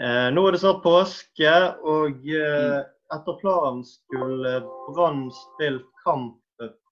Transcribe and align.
Eh, 0.00 0.30
nå 0.32 0.46
er 0.48 0.54
det 0.54 0.62
snart 0.62 0.78
påske, 0.80 1.50
og 1.84 2.22
eh, 2.32 2.78
etter 3.12 3.34
planen 3.42 3.82
skulle 3.84 4.52
Brann 4.86 5.26
spilt 5.36 5.84
kamp 6.00 6.38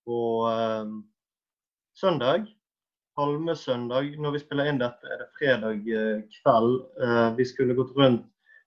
på 0.04 0.18
eh, 0.50 0.90
søndag. 1.96 2.50
Palmesøndag. 3.16 4.10
Når 4.21 4.34
vi 4.34 4.40
spiller 4.42 4.68
inn 4.68 4.80
dette, 4.82 5.08
er 5.08 5.22
det 5.22 5.30
fredag 5.38 5.88
eh, 5.88 6.18
kveld. 6.36 6.74
Eh, 7.00 7.30
vi 7.38 7.46
skulle 7.48 7.76
gått 7.79 7.94
rundt 7.96 8.26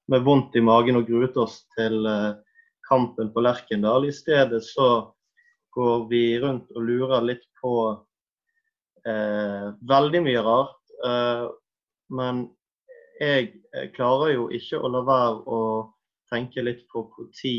med 0.10 0.26
vondt 0.26 0.58
i 0.58 0.64
magen 0.66 0.98
og 0.98 1.06
gruet 1.12 1.38
oss 1.38 1.60
til 1.78 2.02
eh, 2.10 2.32
kampen 2.90 3.30
på 3.36 3.44
Lerkendal. 3.46 4.10
I 4.10 4.16
stedet 4.16 4.64
så 4.66 4.90
går 5.78 6.08
vi 6.10 6.24
rundt 6.42 6.74
og 6.74 6.88
lurer 6.90 7.30
litt 7.30 7.46
på 7.62 7.76
veldig 9.02 10.20
mye 10.22 10.42
rart. 10.46 10.82
men 12.14 12.42
jeg 13.22 13.92
klarer 13.96 14.34
jo 14.36 14.50
ikke 14.54 14.80
å 14.82 14.90
la 14.92 15.02
være 15.06 15.42
å 15.46 15.62
tenke 16.32 16.64
litt 16.66 16.84
på 16.90 17.06
når 17.20 17.56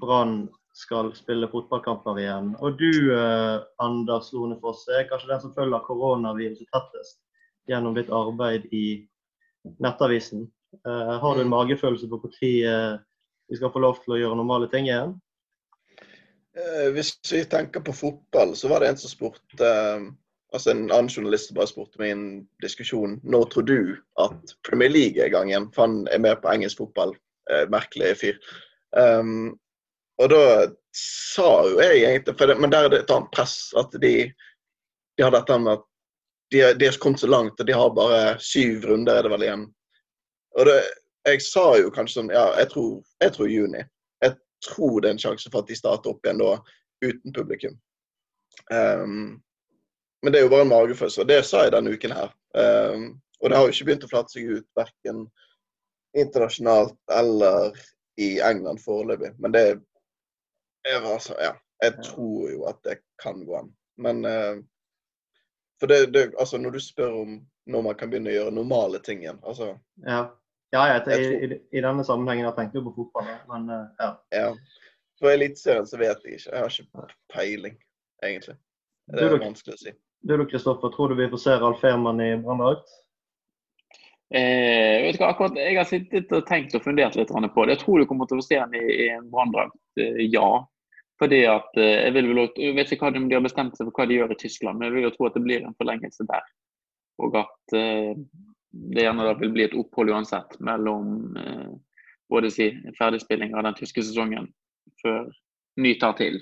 Brann 0.00 0.48
skal 0.76 1.10
spille 1.16 1.48
fotballkamper 1.50 2.20
igjen. 2.22 2.52
Og 2.62 2.78
du, 2.78 3.12
eh, 3.14 3.58
Anders 3.82 4.30
Lonefoss, 4.32 4.86
er 4.88 5.08
kanskje 5.10 5.32
den 5.32 5.42
som 5.42 5.54
følger 5.56 5.84
koronaviruset 5.84 6.68
tettest 6.72 7.20
gjennom 7.68 7.94
ditt 7.94 8.10
arbeid 8.10 8.68
i 8.72 9.08
Nettavisen. 9.82 10.46
Eh, 10.86 11.14
har 11.20 11.34
du 11.34 11.42
en 11.42 11.52
magefølelse 11.52 12.08
på 12.08 12.22
når 12.22 12.38
eh, 12.70 12.98
vi 13.50 13.58
skal 13.58 13.72
få 13.74 13.82
lov 13.82 13.98
til 14.04 14.14
å 14.14 14.20
gjøre 14.20 14.38
normale 14.38 14.70
ting 14.70 14.86
igjen? 14.88 15.18
Eh, 16.56 16.88
hvis 16.94 17.18
vi 17.32 17.44
tenker 17.44 17.82
på 17.84 17.92
fotball, 17.92 18.54
så 18.56 18.70
var 18.70 18.80
det 18.80 18.92
en 18.92 19.00
som 19.02 19.12
spurte 19.12 19.66
eh, 19.66 20.06
altså 20.52 20.70
En 20.70 20.90
annen 20.90 21.08
journalist 21.08 21.52
bare 21.54 21.70
spurte 21.70 22.00
meg 22.00 22.10
i 22.10 22.14
en 22.16 22.28
diskusjon 22.62 23.18
når 23.22 23.48
tror 23.52 23.66
du 23.68 23.80
at 24.22 24.54
Premier 24.66 24.90
League 24.92 25.20
er 25.20 25.30
i 25.30 25.34
gang 25.34 25.50
igjen. 25.50 25.70
For 25.74 25.86
han 25.86 26.04
er 26.10 26.22
med 26.22 26.40
på 26.42 26.50
engelsk 26.52 26.82
fotball. 26.82 27.14
Eh, 27.50 27.66
merkelig 27.70 28.16
fyr. 28.20 28.38
Um, 28.96 29.58
og 30.20 30.32
da 30.32 30.42
sa 30.96 31.48
jo 31.68 31.78
jeg 31.80 32.02
egentlig 32.02 32.34
det, 32.36 32.58
Men 32.58 32.72
der 32.72 32.84
er 32.84 32.92
det 32.92 33.02
et 33.04 33.12
annet 33.14 33.30
press. 33.34 33.72
At 33.78 33.94
de, 34.02 34.14
de 35.16 35.24
har 35.24 35.34
dette 35.34 35.58
med 35.58 35.78
at 35.78 35.86
de, 36.50 36.64
de 36.74 36.88
har 36.88 36.98
kommet 36.98 37.20
så 37.20 37.30
langt, 37.30 37.60
og 37.60 37.66
de 37.66 37.72
har 37.72 37.94
bare 37.94 38.38
syv 38.42 38.84
runder 38.90 39.16
er 39.16 39.22
det 39.22 39.30
vel 39.30 39.46
igjen. 39.46 39.68
Og 40.58 40.66
det, 40.66 40.80
jeg 41.28 41.42
sa 41.46 41.66
jo 41.78 41.92
kanskje 41.94 42.20
sånn 42.20 42.32
Ja, 42.34 42.48
jeg 42.58 42.72
tror, 42.72 42.96
jeg 43.22 43.34
tror 43.36 43.52
juni. 43.52 43.84
Jeg 44.24 44.34
tror 44.66 45.00
det 45.00 45.10
er 45.10 45.14
en 45.16 45.22
sjanse 45.22 45.52
for 45.52 45.62
at 45.62 45.70
de 45.70 45.78
starter 45.78 46.12
opp 46.12 46.26
igjen 46.26 46.42
da 46.42 46.56
uten 47.06 47.36
publikum. 47.36 47.78
Um, 48.74 49.38
men 50.22 50.32
det 50.32 50.40
er 50.40 50.42
jo 50.44 50.52
bare 50.52 50.66
en 50.66 50.72
magefølelse. 50.72 51.22
Og 51.22 51.28
det 51.28 51.44
sa 51.48 51.64
jeg 51.64 51.72
denne 51.74 51.92
uken 51.96 52.12
her. 52.12 52.32
Um, 52.54 53.04
og 53.40 53.50
det 53.50 53.56
har 53.56 53.64
jo 53.64 53.74
ikke 53.74 53.86
begynt 53.88 54.04
å 54.04 54.10
flate 54.10 54.34
seg 54.34 54.50
ut 54.58 54.66
verken 54.76 55.22
internasjonalt 56.18 56.96
eller 57.16 57.78
i 58.20 58.34
England 58.44 58.82
foreløpig. 58.84 59.32
Men 59.38 59.56
det 59.56 59.64
er 60.88 61.00
altså 61.00 61.36
Ja. 61.40 61.56
Jeg 61.80 61.94
tror 62.04 62.50
jo 62.52 62.66
at 62.68 62.76
det 62.84 62.98
kan 63.22 63.38
gå 63.48 63.54
an. 63.56 63.70
Men 63.96 64.24
uh, 64.28 64.60
For 65.80 65.88
det, 65.88 66.12
det, 66.12 66.34
altså 66.38 66.58
når 66.58 66.70
du 66.76 66.80
spør 66.80 67.14
om 67.22 67.38
når 67.66 67.82
man 67.86 67.96
kan 67.96 68.10
begynne 68.10 68.28
å 68.28 68.34
gjøre 68.34 68.52
normale 68.52 68.98
ting 69.00 69.22
igjen, 69.22 69.38
altså 69.46 69.70
Ja, 70.04 70.26
ja 70.74 70.82
jeg, 70.90 71.02
jeg, 71.06 71.20
i, 71.20 71.46
i, 71.46 71.58
i, 71.78 71.80
denne 71.80 72.04
sammenhengen 72.04 72.44
jeg 72.44 72.56
tenkte 72.58 72.80
jo 72.80 72.90
på 72.90 72.92
fotball, 72.98 73.30
men 73.48 73.70
uh, 73.72 73.86
ja. 74.00 74.10
ja. 74.34 74.50
For 75.20 75.32
Eliteserien 75.32 75.88
så 75.88 76.00
vet 76.00 76.24
jeg 76.24 76.36
ikke. 76.36 76.50
Jeg 76.50 76.60
har 76.60 76.76
ikke 76.76 77.06
peiling, 77.32 77.80
egentlig. 78.24 78.56
Det 79.08 79.24
er 79.24 79.40
vanskelig 79.40 79.76
å 79.76 79.80
si. 79.80 79.94
Du 80.22 80.36
da, 80.36 80.44
Kristoffer, 80.44 80.88
tror 80.88 81.08
du 81.08 81.14
vi 81.14 81.28
får 81.28 81.36
se 81.40 81.50
Ralf 81.50 81.84
Ehrmann 81.84 82.20
i 82.20 82.36
branndrakt? 82.36 82.88
Eh, 84.34 85.02
vet 85.02 85.16
du 85.16 85.22
hva, 85.22 85.30
akkurat, 85.32 85.56
Jeg 85.58 85.78
har 85.78 85.86
sittet 85.88 86.34
og 86.36 86.44
tenkt 86.46 86.74
og 86.76 86.84
fundert 86.84 87.16
litt 87.16 87.32
på 87.32 87.64
det. 87.64 87.72
Jeg 87.74 87.80
tror 87.80 87.98
du 87.98 88.06
kommer 88.06 88.28
til 88.28 88.42
å 88.42 88.44
se 88.44 88.58
han 88.60 88.74
i, 88.76 88.82
i 89.06 89.08
en 89.14 89.30
branndrakt. 89.32 89.80
Eh, 89.98 90.20
ja. 90.28 90.60
Fordi 91.20 91.40
at 91.48 91.80
eh, 91.80 92.04
jeg, 92.04 92.14
vil, 92.14 92.30
jeg 92.36 92.76
vet 92.76 92.92
ikke 92.92 93.08
hva 93.08 93.14
de, 93.16 93.24
har 93.32 93.44
bestemt 93.44 93.76
seg 93.76 93.88
for 93.88 93.96
hva 93.96 94.06
de 94.10 94.20
gjør 94.20 94.34
i 94.34 94.38
Tyskland, 94.42 94.78
men 94.78 94.88
jeg 94.88 94.96
vil 94.98 95.08
jo 95.08 95.14
tro 95.16 95.30
at 95.30 95.38
det 95.38 95.44
blir 95.46 95.64
en 95.64 95.76
forlengelse 95.80 96.28
der. 96.28 96.52
Og 97.24 97.40
at 97.40 97.76
eh, 97.80 98.12
det 98.92 99.08
gjerne 99.08 99.26
da 99.26 99.34
vil 99.40 99.56
bli 99.56 99.66
et 99.66 99.76
opphold 99.76 100.12
uansett 100.12 100.54
mellom 100.60 101.32
eh, 101.40 101.72
både 102.30 102.52
si 102.54 102.68
ferdigspilling 103.00 103.56
av 103.56 103.66
den 103.66 103.80
tyske 103.80 104.04
sesongen 104.04 104.52
før 105.00 105.26
ny 105.80 105.96
tar 105.98 106.14
til. 106.20 106.38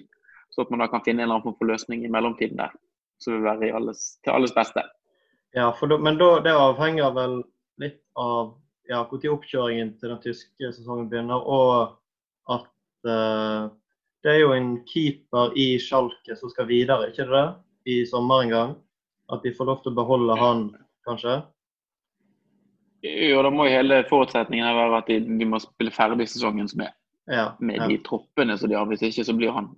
Så 0.50 0.66
at 0.66 0.74
man 0.74 0.82
da 0.82 0.90
kan 0.90 1.06
finne 1.06 1.22
en 1.22 1.28
eller 1.28 1.38
annen 1.38 1.46
form 1.46 1.56
for 1.62 1.70
løsning 1.70 2.04
i 2.04 2.12
mellomtiden 2.12 2.58
der 2.58 2.74
som 3.22 3.36
vil 3.36 3.46
være 3.46 3.72
alles, 3.76 4.18
til 4.24 4.34
alles 4.34 4.54
beste. 4.56 4.84
Ja, 5.56 5.70
da, 5.80 5.98
men 5.98 6.18
da, 6.20 6.32
det 6.44 6.54
avhenger 6.54 7.14
vel 7.16 7.40
litt 7.80 8.02
av 8.18 8.56
ja, 8.88 9.02
når 9.04 9.30
oppkjøringen 9.32 9.94
til 10.00 10.12
den 10.12 10.20
tyske 10.24 10.72
sesongen 10.72 11.08
begynner, 11.10 11.44
og 11.44 11.98
at 12.52 12.68
uh, 13.08 13.68
det 14.24 14.34
er 14.34 14.40
jo 14.42 14.54
en 14.56 14.72
keeper 14.88 15.52
i 15.58 15.70
Schalke 15.82 16.36
som 16.38 16.52
skal 16.52 16.68
videre, 16.70 17.10
ikke 17.12 17.28
det? 17.28 17.46
I 17.88 18.00
sommer 18.08 18.44
en 18.44 18.52
gang. 18.52 18.74
At 19.32 19.44
de 19.44 19.52
får 19.54 19.68
lov 19.68 19.82
til 19.84 19.92
å 19.92 19.98
beholde 19.98 20.36
han, 20.40 20.62
kanskje? 21.06 21.38
Jo, 23.04 23.42
da 23.44 23.50
må 23.54 23.68
jo 23.68 23.76
hele 23.76 24.00
forutsetningen 24.08 24.66
være 24.74 25.02
at 25.02 25.10
de, 25.10 25.20
de 25.38 25.46
må 25.46 25.60
spille 25.62 25.92
ferdig 25.94 26.26
sesongen 26.32 26.70
som 26.70 26.82
er. 26.88 26.94
Ja, 27.28 27.50
med 27.60 27.76
ja. 27.76 27.86
de 27.90 27.98
troppene 28.06 28.56
som 28.58 28.72
de 28.72 28.76
har. 28.78 28.88
Hvis 28.88 29.04
ikke 29.04 29.26
så 29.28 29.36
blir 29.36 29.52
han 29.54 29.68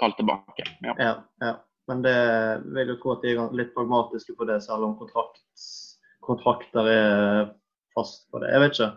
kalt 0.00 0.16
tilbake. 0.20 0.66
Ja. 0.86 1.16
Men 1.90 2.02
det 2.04 2.18
vil 2.76 2.94
jo 2.94 2.98
tro 3.02 3.14
at 3.14 3.24
de 3.24 3.34
er 3.34 3.56
litt 3.56 3.74
pragmatiske 3.76 4.36
på 4.38 4.46
det, 4.48 4.60
selv 4.64 4.86
om 4.86 4.96
kontrakt, 4.96 5.42
kontrakter 6.24 6.88
er 6.88 7.50
fast 7.96 8.24
på 8.32 8.40
det. 8.40 8.52
Jeg 8.54 8.62
vet 8.62 8.78
ikke. 8.78 8.90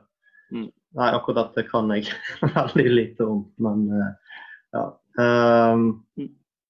Mm. 0.55 0.67
Nei, 0.97 1.09
akkurat 1.11 1.51
dette 1.51 1.67
kan 1.67 1.91
jeg 1.91 2.07
veldig 2.55 2.87
lite 2.93 3.27
om, 3.27 3.43
men 3.63 3.87
eh, 3.91 4.39
ja. 4.77 4.85
Um, 5.17 5.87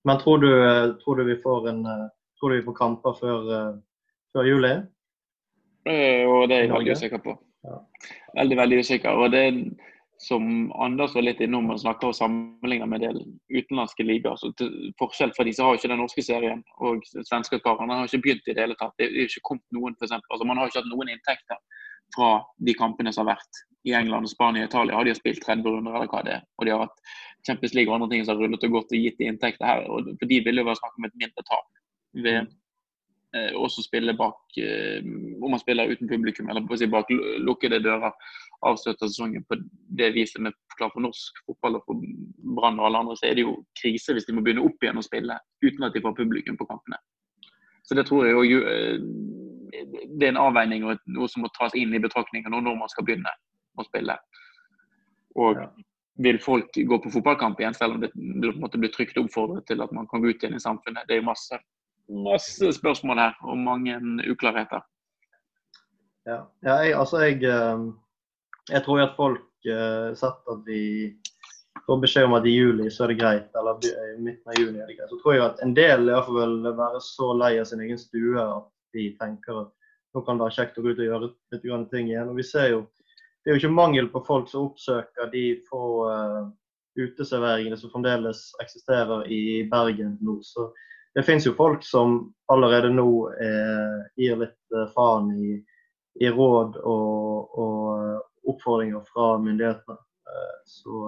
men 0.07 0.19
tror 0.21 0.39
du, 0.39 0.49
tror 1.03 1.19
du, 1.19 1.25
vi 1.27 1.35
får 1.41 1.67
en 1.73 1.81
Tror 2.37 2.53
du 2.53 2.59
vi 2.59 2.65
får 2.67 2.75
kamper 2.77 3.15
før, 3.17 3.47
uh, 3.49 4.11
før 4.29 4.45
juli? 4.45 4.69
Og 5.89 6.43
det 6.45 6.53
er 6.53 6.59
jeg 6.67 6.69
veldig 6.69 6.93
usikker 6.93 7.21
på. 7.23 7.33
Ja. 7.65 7.79
Veldig, 8.37 8.57
veldig 8.59 8.77
usikker. 8.85 9.17
Og 9.17 9.31
det 9.33 9.41
er 9.41 9.57
som 10.17 10.71
Anders 10.81 11.13
var 11.15 11.25
litt 11.25 11.41
innom 11.45 11.69
og 11.69 11.79
snakka 11.81 12.09
og 12.09 12.15
sammenligna 12.17 12.87
med 12.89 13.03
en 13.03 13.05
del 13.05 13.19
utenlandske 13.53 14.05
ligaer. 14.05 14.37
Så 14.41 14.49
til 14.57 14.71
forskjell 14.97 15.33
fra 15.35 15.45
som 15.53 15.69
har 15.69 15.77
ikke 15.77 15.91
den 15.91 16.01
norske 16.01 16.23
serien 16.25 16.63
og 16.81 17.05
svenske 17.13 17.59
karene 17.61 17.99
har 17.99 18.09
ikke 18.09 18.23
begynt 18.25 18.49
i 18.49 18.55
det 18.57 18.65
hele 18.65 18.77
tatt. 18.79 18.95
Det 18.97 19.07
er 19.07 19.27
ikke 19.27 19.45
kommet 19.51 19.77
noen, 19.77 19.97
for 19.99 20.09
eksempel. 20.09 20.33
altså 20.33 20.49
Man 20.49 20.57
har 20.57 20.71
ikke 20.71 20.81
hatt 20.81 20.89
noen 20.89 21.13
inntekter 21.13 21.61
fra 22.15 22.31
de 22.65 22.73
kampene 22.73 23.13
som 23.13 23.27
har 23.27 23.37
vært 23.37 23.63
i 23.87 23.93
England, 23.93 24.29
Spania 24.31 24.65
og 24.65 24.71
Italia. 24.71 24.97
Har 24.97 25.05
de 25.05 25.15
spilt 25.15 25.43
30 25.45 25.69
runder 25.69 25.95
eller 25.99 26.11
hva 26.11 26.23
det 26.25 26.37
er. 26.39 26.45
Og 26.57 26.65
de 26.65 26.73
har 26.73 26.85
hatt 26.87 27.11
Champions 27.45 27.75
League 27.77 27.91
og 27.91 27.99
andre 27.99 28.09
ting 28.15 28.25
som 28.25 28.35
har 28.35 28.43
rullet 28.43 28.65
og 28.65 28.77
gått 28.79 28.95
og 28.95 29.05
gitt 29.05 29.19
de 29.21 29.29
inntekter 29.29 29.69
her. 29.69 29.85
og 29.85 30.09
For 30.17 30.31
de 30.31 30.41
ville 30.45 30.63
jo 30.63 30.69
være 30.69 30.81
snakk 30.81 30.97
om 30.97 31.09
et 31.09 31.19
mindre 31.21 31.45
tap 31.45 31.83
ved 32.25 32.49
eh, 33.37 33.55
også 33.55 33.83
spille 33.85 34.15
bak 34.17 34.57
eh, 34.61 35.05
Om 35.41 35.53
man 35.53 35.61
spiller 35.61 35.91
uten 35.91 36.09
publikum 36.09 36.49
eller 36.49 36.77
si 36.77 36.89
bak 36.91 37.09
lukkede 37.45 37.79
dører 37.85 38.11
avslutter 38.65 39.07
sesongen 39.07 39.43
på 39.45 39.59
det 39.99 40.11
viset 40.15 40.41
vi 40.41 40.51
klarer 40.77 40.93
for 40.95 41.05
norsk 41.05 41.41
fotball 41.45 41.77
og 41.77 41.83
for 41.85 41.99
Brann 42.57 42.79
og 42.79 42.87
alle 42.87 43.03
andre, 43.03 43.17
så 43.19 43.27
er 43.29 43.37
det 43.37 43.45
jo 43.45 43.59
krise 43.77 44.15
hvis 44.15 44.25
de 44.25 44.33
må 44.33 44.41
begynne 44.45 44.65
opp 44.65 44.81
igjen 44.81 44.97
å 44.97 45.05
spille 45.05 45.37
uten 45.61 45.85
at 45.85 45.93
de 45.93 46.01
får 46.01 46.15
publikum 46.17 46.57
på 46.57 46.65
kampene. 46.69 46.97
Så 47.85 47.95
det 47.95 48.07
tror 48.09 48.25
jeg 48.25 48.49
jo 48.51 48.63
eh, 48.65 48.97
det 50.17 50.25
er 50.25 50.33
en 50.33 50.41
avveining 50.41 50.87
og 50.87 51.03
noe 51.13 51.29
som 51.29 51.45
må 51.45 51.51
tas 51.53 51.75
inn 51.77 51.93
i 51.93 52.01
betraktningen 52.01 52.53
når 52.53 52.79
man 52.79 52.91
skal 52.91 53.05
begynne 53.05 53.33
å 53.77 53.85
spille. 53.85 54.17
Og 55.37 55.61
vil 56.23 56.39
folk 56.41 56.77
gå 56.89 56.99
på 57.03 57.11
fotballkamp 57.13 57.59
igjen, 57.61 57.75
selv 57.77 57.97
om 57.97 58.01
det, 58.01 58.09
det 58.15 58.53
måtte 58.57 58.79
bli 58.81 58.89
trygt 58.93 59.19
oppfordret 59.21 59.67
til 59.69 59.83
at 59.83 59.93
man 59.93 60.07
kan 60.09 60.23
gå 60.23 60.31
ut 60.31 60.43
igjen 60.43 60.57
i 60.57 60.63
samfunnet? 60.63 61.05
Det 61.05 61.17
er 61.17 61.21
jo 61.21 61.29
masse, 61.29 61.59
masse 62.07 62.71
spørsmål 62.77 63.19
her 63.19 63.39
og 63.43 63.57
mange 63.59 63.97
uklarheter. 64.31 64.83
Ja, 66.27 66.41
ja 66.63 66.75
jeg, 66.83 66.93
altså 66.99 67.23
jeg 67.23 67.43
eh, 67.47 67.87
jeg 68.69 68.83
tror 68.83 69.03
at 69.03 69.15
folk 69.15 69.69
uh, 69.69 70.11
sett 70.17 70.51
at 70.51 70.67
vi 70.67 70.81
får 71.85 72.01
beskjed 72.03 72.27
om 72.27 72.35
at 72.35 72.47
i 72.47 72.55
juli 72.55 72.89
så 72.91 73.05
er 73.05 73.13
det 73.13 73.21
greit, 73.21 73.47
eller 73.55 73.79
i 73.87 74.19
midten 74.19 74.51
av 74.51 74.59
juni 74.59 74.81
er 74.81 74.89
det 74.89 74.97
greit. 74.97 75.11
Så 75.11 75.19
tror 75.21 75.37
jeg 75.37 75.45
at 75.45 75.63
en 75.63 75.73
del 75.77 76.03
i 76.03 76.11
hvert 76.11 76.27
fall 76.27 76.39
vil 76.41 76.75
være 76.81 77.01
så 77.05 77.31
lei 77.37 77.53
av 77.61 77.67
sin 77.69 77.83
egen 77.85 77.99
stue 78.01 78.43
at 78.43 78.67
de 78.97 79.09
tenker 79.21 79.61
at 79.63 79.73
nå 80.15 80.23
kan 80.25 80.39
det 80.39 80.47
være 80.47 80.57
kjekt 80.57 80.79
å 80.79 80.83
gå 80.83 80.91
ut 80.91 81.01
og 81.01 81.07
gjøre 81.07 81.29
litt 81.29 81.63
grann 81.63 81.87
ting 81.91 82.09
igjen. 82.11 82.31
Og 82.31 82.39
vi 82.39 82.47
ser 82.47 82.71
jo, 82.73 82.85
Det 83.43 83.53
er 83.53 83.55
jo 83.55 83.61
ikke 83.61 83.77
mangel 83.77 84.09
på 84.11 84.19
folk 84.27 84.49
som 84.51 84.65
oppsøker 84.67 85.29
de 85.31 85.45
få 85.69 85.83
uh, 86.11 86.49
uteserveringene 86.99 87.77
som 87.79 87.93
fremdeles 87.93 88.49
eksisterer 88.59 89.23
i 89.31 89.63
Bergen 89.71 90.17
nå. 90.19 90.41
Så 90.43 90.67
det 91.17 91.23
finnes 91.23 91.45
jo 91.45 91.53
folk 91.57 91.83
som 91.83 92.33
allerede 92.45 92.91
nå 92.93 93.11
eh, 93.41 94.01
gir 94.21 94.35
litt 94.37 94.75
uh, 94.75 94.83
faen 94.93 95.31
i, 95.33 95.55
i 96.21 96.29
råd 96.29 96.75
og, 96.77 97.55
og, 97.57 98.19
oppfordringer 98.47 99.01
fra 99.09 99.31
myndighetene. 99.41 99.97
Eh, 100.29 100.59
så 100.69 100.99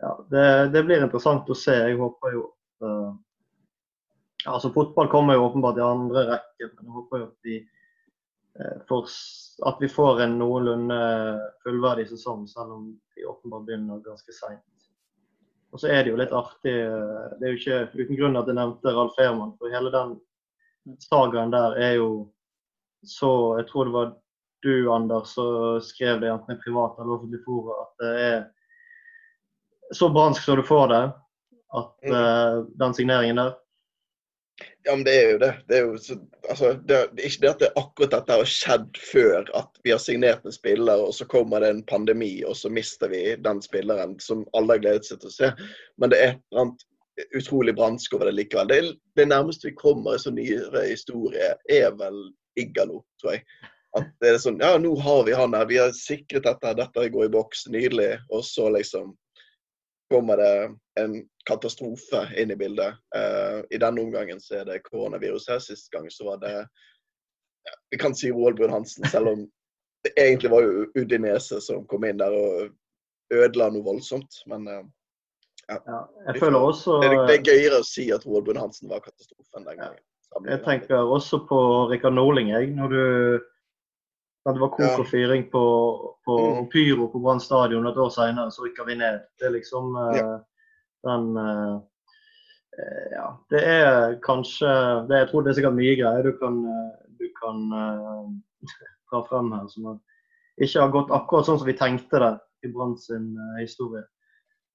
ja, 0.00 0.14
det, 0.30 0.46
det, 0.72 0.82
blir 0.88 1.04
interessant 1.04 1.52
å 1.52 1.58
se. 1.66 1.74
Jeg 1.76 1.98
håper 2.00 2.32
jo 2.38 2.46
uh, 2.80 3.12
altså 4.48 4.72
Fotball 4.72 5.12
kommer 5.12 5.36
jo 5.36 5.44
åpenbart 5.50 5.82
i 5.82 5.84
andre 5.84 6.24
rekke, 6.32 6.70
men 6.72 6.88
jeg 6.88 6.96
håper 6.96 7.20
jo 7.20 7.28
at 7.28 7.52
de 7.52 7.60
får, 8.88 9.12
at 9.68 9.84
vi 9.84 9.92
får 9.92 10.24
en 10.24 10.40
noenlunde 10.40 11.02
fullverdig 11.60 12.08
sesong, 12.08 12.48
selv 12.48 12.72
om 12.80 12.88
vi 13.12 13.28
åpenbart 13.28 13.68
begynner 13.68 14.00
ganske 14.08 14.40
seint. 14.40 14.64
Og 15.72 15.80
så 15.82 15.90
er 15.92 16.04
det 16.04 16.12
jo 16.12 16.18
litt 16.20 16.32
artig 16.32 16.72
Det 16.72 17.44
er 17.44 17.52
jo 17.52 17.58
ikke 17.58 17.80
uten 17.98 18.18
grunn 18.18 18.40
at 18.40 18.48
jeg 18.48 18.56
nevnte 18.56 18.94
Ralf 18.94 19.18
Ehrmann, 19.20 19.54
for 19.60 19.72
hele 19.72 19.92
den 19.92 20.16
sagaen 21.04 21.52
der 21.52 21.76
er 21.76 21.98
jo 21.98 22.08
så 23.06 23.58
Jeg 23.60 23.68
tror 23.68 23.88
det 23.88 23.94
var 23.94 24.14
du, 24.64 24.90
Anders, 24.90 25.36
som 25.36 25.78
skrev 25.84 26.18
det 26.20 26.32
enten 26.32 26.56
i 26.56 26.62
privat 26.64 26.96
eller 26.98 27.14
offentlig 27.14 27.38
fora, 27.44 27.76
at 27.84 28.00
det 28.02 28.14
er 28.24 28.40
så 29.94 30.08
bransk 30.10 30.42
som 30.42 30.58
du 30.58 30.64
får 30.66 30.88
det, 30.90 31.02
at 31.78 32.10
uh, 32.10 32.64
den 32.82 32.96
signeringen 32.96 33.38
der 33.38 33.52
ja, 34.88 34.94
men 34.96 35.04
det 35.04 35.14
er 35.20 35.30
jo 35.30 35.38
det. 35.42 35.50
Det 35.68 35.76
er 35.76 35.82
jo 35.84 35.96
så, 36.00 36.14
altså, 36.48 36.72
det 36.88 36.96
er 36.96 37.26
ikke 37.28 37.42
det 37.42 37.50
at 37.50 37.60
det 37.60 37.68
akkurat 37.76 38.14
dette 38.14 38.36
har 38.40 38.48
skjedd 38.48 39.00
før 39.10 39.50
at 39.58 39.80
vi 39.84 39.92
har 39.92 40.00
signert 40.00 40.46
en 40.48 40.54
spiller, 40.54 41.02
og 41.04 41.12
så 41.14 41.26
kommer 41.28 41.60
det 41.60 41.68
en 41.74 41.82
pandemi, 41.90 42.30
og 42.48 42.56
så 42.56 42.70
mister 42.72 43.12
vi 43.12 43.20
den 43.44 43.60
spilleren 43.60 44.16
som 44.24 44.46
alle 44.56 44.78
har 44.78 44.84
gledet 44.86 45.10
seg 45.10 45.20
til 45.20 45.28
å 45.28 45.34
se. 45.34 45.50
Men 46.00 46.14
det 46.14 46.20
er 46.22 46.30
et 46.30 46.40
eller 46.48 46.64
annet 46.64 46.86
utrolig 47.36 47.74
bransk 47.76 48.16
over 48.16 48.30
det 48.30 48.38
likevel. 48.38 48.72
Det, 48.72 48.80
det 49.20 49.28
nærmeste 49.28 49.68
vi 49.68 49.76
kommer 49.76 50.16
i 50.16 50.22
så 50.24 50.32
nyere 50.32 50.86
historie, 50.88 51.52
er 51.68 51.92
vel 52.00 52.22
Igalo, 52.56 53.02
tror 53.20 53.36
jeg. 53.36 53.44
At 53.98 54.08
det 54.22 54.32
er 54.32 54.40
sånn 54.40 54.60
Ja, 54.64 54.76
nå 54.80 54.94
har 55.04 55.22
vi 55.28 55.36
han 55.36 55.56
her. 55.56 55.68
Vi 55.68 55.78
har 55.80 55.92
sikret 55.96 56.48
dette. 56.48 56.74
Dette 56.80 57.08
går 57.12 57.28
i 57.28 57.32
boks. 57.36 57.66
Nydelig. 57.72 58.14
Og 58.32 58.44
så 58.44 58.68
liksom 58.72 59.14
kommer 60.10 60.36
det 60.36 60.76
en 61.00 61.14
katastrofe 61.48 62.22
inn 62.36 62.50
i 62.50 62.56
bildet. 62.56 62.94
Uh, 63.16 63.64
I 63.70 63.78
denne 63.78 64.02
omgangen 64.02 64.40
så 64.40 64.60
er 64.60 64.68
det 64.68 64.82
koronavirus 64.88 65.48
her. 65.48 65.60
Sist 65.62 65.90
gang 65.92 66.08
så 66.10 66.24
var 66.24 66.42
det 66.42 66.54
ja, 66.56 67.74
Vi 67.90 67.98
kan 67.98 68.14
si 68.14 68.32
Waalbrun 68.32 68.72
Hansen, 68.72 69.04
selv 69.08 69.28
om 69.28 69.46
det 70.04 70.14
egentlig 70.16 70.50
var 70.50 70.62
jo 70.62 70.86
Udinese 70.94 71.60
som 71.60 71.86
kom 71.90 72.04
inn 72.06 72.20
der 72.20 72.34
og 72.34 72.70
ødela 73.34 73.68
noe 73.74 73.84
voldsomt. 73.84 74.42
Men 74.46 74.68
uh, 74.68 74.82
ja. 75.68 75.78
ja. 75.86 76.02
jeg 76.30 76.40
føler 76.40 76.58
også 76.58 77.00
det, 77.04 77.12
det, 77.28 77.38
er 77.38 77.48
gøyere 77.50 77.82
å 77.82 77.88
si 77.88 78.08
at 78.14 78.26
Waalbrun 78.26 78.60
Hansen 78.60 78.92
var 78.92 79.04
katastrofen 79.04 79.68
den 79.68 79.82
gangen. 79.82 80.04
Jeg 80.44 80.60
tenker 80.64 81.08
også 81.08 81.40
på 81.48 81.58
Rikard 81.90 82.14
Norling, 82.14 82.50
jeg. 82.52 82.70
Når 82.76 82.92
du 82.92 83.02
at 84.48 84.56
det 84.56 84.62
var 84.62 84.72
kok 84.72 85.02
og 85.02 85.08
fyring 85.10 85.44
på, 85.52 85.62
på 86.24 86.36
mm. 86.38 86.68
pyro 86.72 87.08
på 87.12 87.20
Brann 87.20 87.40
stadion. 87.40 87.86
Et 87.86 88.00
år 88.00 88.10
senere 88.14 88.52
så 88.54 88.64
rykker 88.64 88.86
vi 88.88 88.96
ned. 88.96 89.20
Det 89.38 89.48
er 89.48 89.54
liksom 89.58 89.92
uh, 89.96 90.16
ja. 90.16 90.26
den 91.08 91.30
uh, 91.36 91.78
Ja. 93.10 93.24
Det 93.50 93.60
er 93.66 94.20
kanskje 94.22 94.68
det, 95.08 95.16
Jeg 95.18 95.28
tror 95.30 95.42
det 95.42 95.50
er 95.50 95.56
sikkert 95.58 95.74
mye 95.74 95.96
greier 95.98 96.22
du 96.22 96.36
kan, 96.38 96.60
du 97.18 97.26
kan 97.40 97.64
uh, 97.74 98.28
dra 99.10 99.22
frem 99.26 99.50
her 99.52 99.66
som 99.72 99.96
ikke 100.62 100.84
har 100.84 100.92
gått 100.94 101.10
akkurat 101.14 101.46
sånn 101.46 101.58
som 101.58 101.66
vi 101.66 101.74
tenkte 101.78 102.22
det 102.22 102.32
i 102.66 102.70
Brann 102.74 102.96
sin 102.98 103.30
historie. 103.60 104.02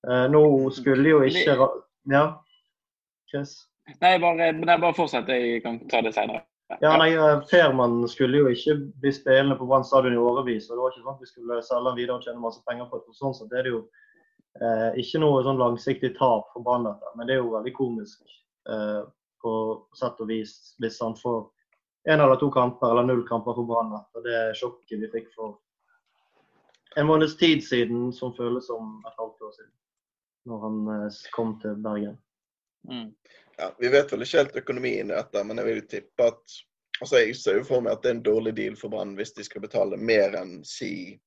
nå 0.04 0.44
skulle 0.72 1.10
jo 1.10 1.22
ikke 1.28 1.58
Ja, 2.12 2.24
Chris? 3.32 3.56
Nei, 4.00 4.16
bare, 4.20 4.54
bare 4.64 4.94
fortsett. 4.96 5.28
Jeg 5.28 5.64
kan 5.64 5.80
ta 5.92 6.02
det 6.04 6.14
senere. 6.16 6.44
Ja, 6.82 6.94
nei, 6.98 7.12
Ferman 7.50 8.08
skulle 8.10 8.40
jo 8.40 8.52
ikke 8.52 8.78
bli 9.02 9.12
spillende 9.14 9.58
på 9.60 9.66
Brann 9.68 9.84
stadion 9.86 10.16
i 10.16 10.22
årevis. 10.22 10.70
og 10.70 10.78
Det 10.78 10.82
var 10.82 10.94
ikke 10.94 11.04
sånn 11.04 11.16
at 11.16 11.26
vi 11.26 11.32
skulle 11.32 11.60
selge 11.66 11.90
han 11.90 11.98
videre 12.00 12.16
og 12.18 12.26
tjene 12.26 12.44
masse 12.44 12.64
penger 12.70 12.88
på 12.90 13.02
det. 13.02 13.18
Sånn 13.18 13.36
sett 13.38 13.54
er 13.54 13.68
det 13.68 13.74
jo 13.74 13.82
eh, 14.62 15.02
ikke 15.04 15.22
noe 15.22 15.44
sånn 15.46 15.62
langsiktig 15.62 16.14
tap 16.18 16.48
for 16.54 16.66
Brann, 16.66 16.88
men 17.18 17.28
det 17.28 17.36
er 17.36 17.44
jo 17.44 17.52
veldig 17.54 17.76
komisk 17.78 18.24
eh, 18.70 19.02
på 19.44 19.54
sett 20.00 20.24
og 20.24 20.32
vis 20.32 20.56
hvis 20.80 21.02
han 21.04 21.18
får 21.20 21.44
én 22.10 22.20
eller 22.20 22.40
to 22.40 22.50
kamper 22.52 22.92
eller 22.92 23.08
null 23.08 23.24
kamper 23.28 23.56
for 23.58 23.68
Brann 23.68 23.94
det 24.24 24.40
sjokket 24.60 25.04
vi 25.04 25.12
fikk 25.12 25.30
for 25.36 25.60
en 26.96 27.08
måneds 27.08 27.38
tid 27.38 27.64
siden, 27.66 28.12
som 28.14 28.36
føles 28.38 28.68
som 28.68 29.00
et 29.08 29.16
halvt 29.18 29.42
år 29.42 29.54
siden, 29.56 29.72
når 30.50 30.60
han 30.68 30.76
eh, 30.94 31.24
kom 31.34 31.56
til 31.62 31.80
Bergen. 31.82 32.20
Mm 32.90 33.12
ja, 33.58 33.76
Vi 33.80 33.88
vet 33.88 34.14
vel 34.14 34.22
ikke 34.22 34.38
helt 34.38 34.56
økonomien 34.56 35.12
i 35.12 35.16
dette, 35.16 35.44
men 35.44 35.60
jeg 35.62 35.70
vil 35.70 35.82
tippe 35.88 36.30
at 36.32 36.60
altså 37.02 37.20
Jeg 37.20 37.36
ser 37.36 37.58
jo 37.60 37.66
for 37.68 37.84
meg 37.84 37.96
at 37.96 38.04
det 38.04 38.12
er 38.12 38.16
en 38.18 38.26
dårlig 38.26 38.54
deal 38.58 38.76
for 38.80 38.94
Brann 38.94 39.16
hvis 39.18 39.34
de 39.38 39.44
skal 39.46 39.64
betale 39.64 39.98
mer 39.98 40.36
enn 40.40 40.60
si 40.68 41.20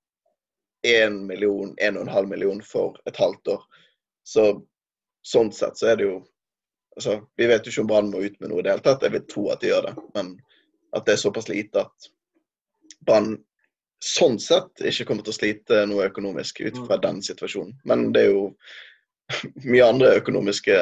1 0.87 1.19
million, 1.27 1.75
1,5 1.83 2.31
million 2.31 2.63
for 2.63 2.97
et 3.11 3.17
halvt 3.19 3.51
år. 3.57 3.63
Så 4.23 4.45
sånn 5.27 5.51
sett 5.53 5.79
så 5.79 5.91
er 5.91 5.99
det 5.99 6.07
jo 6.07 6.21
altså, 6.97 7.19
Vi 7.37 7.49
vet 7.51 7.67
jo 7.67 7.75
ikke 7.75 7.85
om 7.85 7.91
Brann 7.91 8.13
må 8.13 8.23
ut 8.23 8.39
med 8.41 8.53
noe 8.53 8.63
i 8.63 8.67
det 8.67 8.77
hele 8.77 8.87
tatt. 8.87 9.03
Jeg 9.03 9.17
vil 9.17 9.27
tro 9.33 9.49
at 9.53 9.61
de 9.61 9.73
gjør 9.73 9.91
det, 9.91 9.97
men 10.15 10.33
at 10.97 11.07
det 11.07 11.17
er 11.17 11.25
såpass 11.25 11.51
lite 11.51 11.83
at 11.83 12.11
Brann 13.07 13.35
sånn 14.05 14.39
sett 14.41 14.85
ikke 14.87 15.09
kommer 15.09 15.27
til 15.27 15.35
å 15.35 15.41
slite 15.41 15.85
noe 15.91 16.07
økonomisk 16.07 16.61
ut 16.63 16.77
fra 16.85 17.01
mm. 17.01 17.03
den 17.03 17.23
situasjonen. 17.27 17.75
Men 17.85 18.11
det 18.15 18.29
er 18.29 18.35
jo 18.37 18.45
mye 19.73 19.89
andre 19.89 20.15
økonomiske 20.21 20.77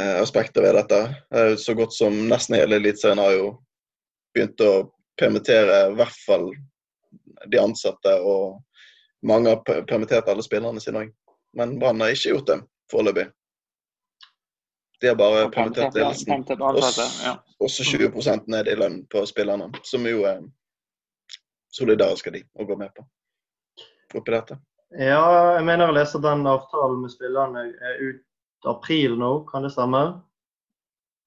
aspekter 0.00 0.62
ved 0.62 0.74
dette. 0.74 1.00
Eh, 1.34 1.56
så 1.56 1.74
godt 1.74 1.94
som 1.94 2.16
nesten 2.28 2.58
hele 2.58 2.76
Eliteserien 2.76 3.18
har 3.18 3.32
jo 3.32 3.46
begynt 4.34 4.60
å 4.60 4.72
permittere 5.20 5.86
i 5.90 5.96
hvert 5.96 6.18
fall 6.26 6.50
de 7.46 7.60
ansatte, 7.60 8.12
og 8.20 8.60
mange 9.24 9.54
har 9.54 9.84
permittert 9.88 10.28
alle 10.28 10.44
spillerne 10.44 10.80
sine 10.82 11.06
òg. 11.06 11.14
Men 11.56 11.78
Brann 11.80 12.00
har 12.04 12.12
ikke 12.12 12.34
gjort 12.34 12.50
det 12.50 12.58
foreløpig. 12.92 13.26
De 15.00 15.08
har 15.08 15.16
bare 15.16 15.48
permittert 15.52 15.96
ledelsen. 15.96 16.44
Også 17.60 17.84
20 17.84 18.44
ned 18.52 18.68
i 18.68 18.76
lønn 18.76 19.02
på 19.12 19.24
spillerne, 19.28 19.70
som 19.84 20.04
jo 20.08 20.24
er 20.28 20.40
solidariske 21.72 22.32
de 22.32 22.42
å 22.56 22.64
gå 22.68 22.76
med 22.76 22.92
på 22.96 23.04
oppi 24.16 24.32
dette. 24.32 24.56
Ja, 24.96 25.56
jeg 25.56 25.64
mener 25.66 25.90
å 25.90 25.96
lese 25.96 26.20
den 26.22 26.46
avtalen 26.48 27.02
med 27.02 27.12
spillerne 27.12 27.66
er 27.68 27.98
ut 28.66 28.72
april 28.74 29.18
nå, 29.18 29.44
kan 29.50 29.62
det 29.62 29.70
stemme? 29.70 30.20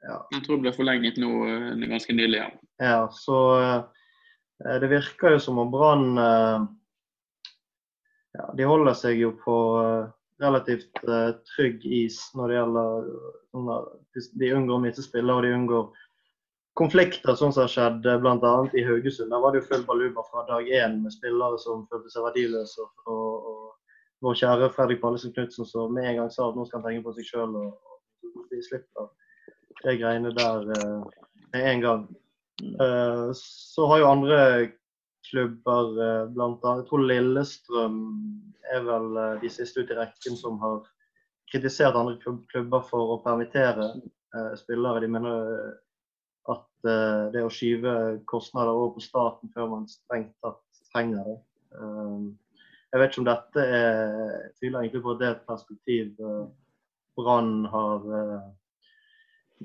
Ja. 0.03 0.27
Jeg 0.31 0.43
tror 0.45 0.59
det 0.59 0.67
ble 0.67 0.75
forlenget 0.75 1.19
nå 1.19 1.31
eh, 1.47 1.87
ganske 1.91 2.15
nylig. 2.15 2.39
Ja, 2.39 2.49
ja 2.79 2.99
så 3.11 3.37
eh, 3.59 4.75
det 4.79 4.91
virker 4.91 5.35
jo 5.35 5.41
som 5.43 5.59
om 5.59 5.71
Brann 5.71 6.17
eh, 6.19 6.67
ja, 8.37 8.51
De 8.55 8.67
holder 8.67 8.95
seg 8.95 9.19
jo 9.19 9.33
på 9.43 9.55
relativt 10.39 11.01
trygg 11.55 11.83
is 11.83 12.19
når 12.37 12.47
det 12.47 12.55
gjelder 12.55 13.07
De 14.39 14.51
unngår 14.55 14.77
å 14.77 14.83
miste 14.83 15.03
spillere 15.03 15.35
og 15.35 15.43
de 15.43 15.55
unngår 15.57 16.05
konflikter, 16.79 17.33
sånn 17.35 17.51
som 17.51 17.65
har 17.65 17.71
skjedd 17.73 18.05
bl.a. 18.21 18.51
i 18.77 18.85
Haugesund. 18.87 19.33
Der 19.33 19.41
var 19.43 19.51
det 19.51 19.59
jo 19.59 19.67
full 19.71 19.81
baluba 19.89 20.23
fra 20.29 20.45
dag 20.47 20.69
én 20.69 21.01
med 21.03 21.11
spillere 21.11 21.57
som 21.59 21.81
følte 21.89 22.13
seg 22.13 22.23
verdiløse 22.29 22.85
og, 22.85 22.93
og 23.09 23.48
vår 24.23 24.35
kjære 24.41 24.71
Fredrik 24.75 25.01
Pallesen 25.01 25.33
Knutsen 25.35 25.67
som 25.67 25.93
med 25.95 26.07
en 26.09 26.21
gang 26.21 26.31
sa 26.33 26.49
at 26.49 26.57
nå 26.57 26.65
skal 26.67 26.81
han 26.81 26.89
tenke 26.89 27.07
på 27.07 27.15
seg 27.15 27.27
sjøl 27.29 27.55
og, 27.55 27.95
og 28.27 28.43
slipp 28.49 28.65
slipper 28.67 29.07
de 29.83 29.95
greiene 29.99 30.33
der 30.35 30.67
uh, 30.75 31.03
med 31.53 31.65
en 31.71 31.83
gang. 31.85 32.05
Uh, 32.59 33.31
så 33.39 33.87
har 33.87 34.01
jo 34.01 34.11
andre 34.11 34.39
klubber, 35.29 35.93
uh, 35.95 36.31
blant 36.33 36.63
annet 36.65 36.83
Jeg 36.83 36.89
tror 36.89 37.05
Lillestrøm 37.07 37.99
er 38.69 38.83
vel 38.85 39.19
de 39.41 39.51
siste 39.51 39.81
ut 39.81 39.91
i 39.93 39.97
rekken 39.97 40.35
som 40.37 40.59
har 40.61 40.81
kritisert 41.49 41.95
andre 41.97 42.19
klubber 42.51 42.83
for 42.85 43.15
å 43.15 43.21
permittere 43.23 43.93
spillere. 44.59 45.01
De 45.01 45.07
mener 45.09 45.71
at 46.53 46.91
det 47.33 47.41
å 47.41 47.49
skyve 47.49 48.19
kostnader 48.29 48.77
over 48.77 48.91
på 48.93 49.01
staten 49.01 49.49
før 49.55 49.71
man 49.71 49.87
strengt 49.89 50.35
tatt 50.45 50.61
trenger 50.91 51.25
det. 51.25 51.39
Jeg 52.89 53.01
vet 53.01 53.11
ikke 53.11 53.21
om 53.21 53.27
dette 53.27 53.65
er 53.65 54.47
tviler 54.57 54.79
egentlig 54.81 55.03
på 55.05 55.13
at 55.13 55.19
det 55.19 55.27
er 55.27 55.35
et 55.35 55.49
perspektiv 55.49 56.23
uh, 56.25 56.47
Brann 57.19 57.67
har 57.69 58.07
uh, 58.09 58.47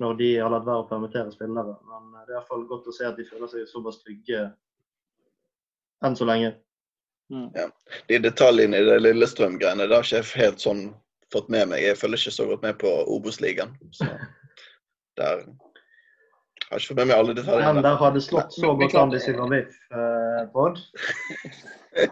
når 0.00 0.18
de 0.18 0.28
har 0.40 0.50
latt 0.50 0.66
være 0.66 0.82
å 0.82 0.88
permittere 0.90 1.32
spillere. 1.32 1.76
Men 1.86 2.10
det 2.24 2.24
er 2.26 2.34
i 2.34 2.36
hvert 2.38 2.50
fall 2.50 2.66
godt 2.70 2.90
å 2.90 2.94
se 2.94 3.06
at 3.06 3.18
de 3.18 3.26
føler 3.28 3.50
seg 3.50 3.68
såpass 3.70 4.00
trygge 4.02 4.48
enn 6.04 6.18
så 6.18 6.26
lenge. 6.28 6.54
Mm. 7.32 7.48
Ja. 7.54 7.68
De 8.10 8.18
detaljene 8.26 8.80
i 8.80 8.88
det 8.88 8.98
Lillestrøm-greiene 9.00 9.86
det 9.88 9.96
har 9.96 10.06
ikke 10.06 10.20
jeg 10.20 10.42
helt 10.42 10.64
sånn 10.64 10.82
fått 11.32 11.48
med 11.52 11.70
meg. 11.70 11.84
Jeg 11.86 12.00
følger 12.00 12.20
ikke 12.20 12.36
så 12.36 12.48
godt 12.50 12.66
med 12.66 12.80
på 12.82 12.90
Obos-ligaen. 13.14 13.76
Så 13.94 14.10
der 16.64 16.74
har 16.74 16.80
ikke 16.80 16.88
fått 16.88 16.96
med 16.96 17.08
meg 17.10 17.18
alle 17.18 17.34
detaljene. 17.36 17.72
Men 17.76 17.84
der 17.84 17.96
har 18.00 18.12
det 18.14 18.22
slått 18.24 18.54
så 18.56 18.72
godt 18.80 18.94
an 18.96 19.14
i 19.14 19.20
Syvravif, 19.20 19.74
eh, 19.92 20.40
Bård. 20.54 20.80
ja, 22.00 22.08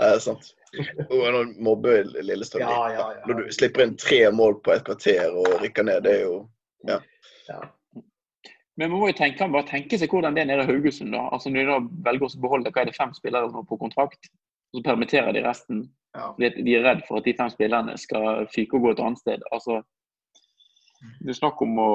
det 0.00 0.08
er 0.08 0.18
sant. 0.24 0.50
Og 1.06 1.22
når 1.22 1.52
mobber 1.62 2.04
Lillestrøm 2.26 2.64
ja, 2.66 2.80
ja, 2.92 3.06
ja. 3.14 3.22
Når 3.28 3.38
du 3.40 3.54
slipper 3.54 3.86
inn 3.86 3.94
tre 4.00 4.18
mål 4.34 4.58
på 4.66 4.74
et 4.74 4.84
kvarter 4.84 5.32
og 5.32 5.48
rykker 5.62 5.86
ned, 5.86 6.02
det 6.04 6.18
er 6.18 6.26
jo 6.26 6.36
Ja. 6.86 7.00
ja. 7.48 7.60
Men 8.76 8.90
man 8.92 9.00
må 9.00 9.08
jo 9.08 9.16
tenke, 9.16 9.46
bare 9.48 9.64
tenke 9.70 9.96
seg 9.98 10.12
hvordan 10.12 10.36
det 10.36 10.42
er 10.42 10.50
nede 10.50 10.66
i 10.66 10.68
Haugesund. 10.68 11.14
da. 11.14 11.28
Altså 11.32 11.48
Når 11.50 11.62
de 11.62 11.70
da 11.70 12.10
velger 12.10 12.28
å 12.28 12.42
beholde 12.42 12.72
hva 12.74 12.82
er 12.82 12.90
det 12.90 12.98
fem 12.98 13.14
spillere 13.16 13.64
på 13.70 13.78
kontrakt, 13.80 14.28
og 14.74 14.80
så 14.80 14.84
permitterer 14.84 15.32
de 15.32 15.44
resten. 15.46 15.86
Ja. 16.16 16.32
De 16.36 16.74
er 16.74 16.84
redd 16.84 17.06
for 17.08 17.20
at 17.20 17.24
de 17.24 17.34
fem 17.38 17.48
spillerne 17.52 17.96
skal 18.00 18.44
fyke 18.52 18.76
og 18.76 18.84
gå 18.84 18.92
et 18.92 19.00
annet 19.00 19.22
sted. 19.22 19.46
Altså, 19.52 19.80
Det 21.20 21.32
er 21.32 21.36
snakk 21.36 21.60
om 21.64 21.76
å 21.80 21.88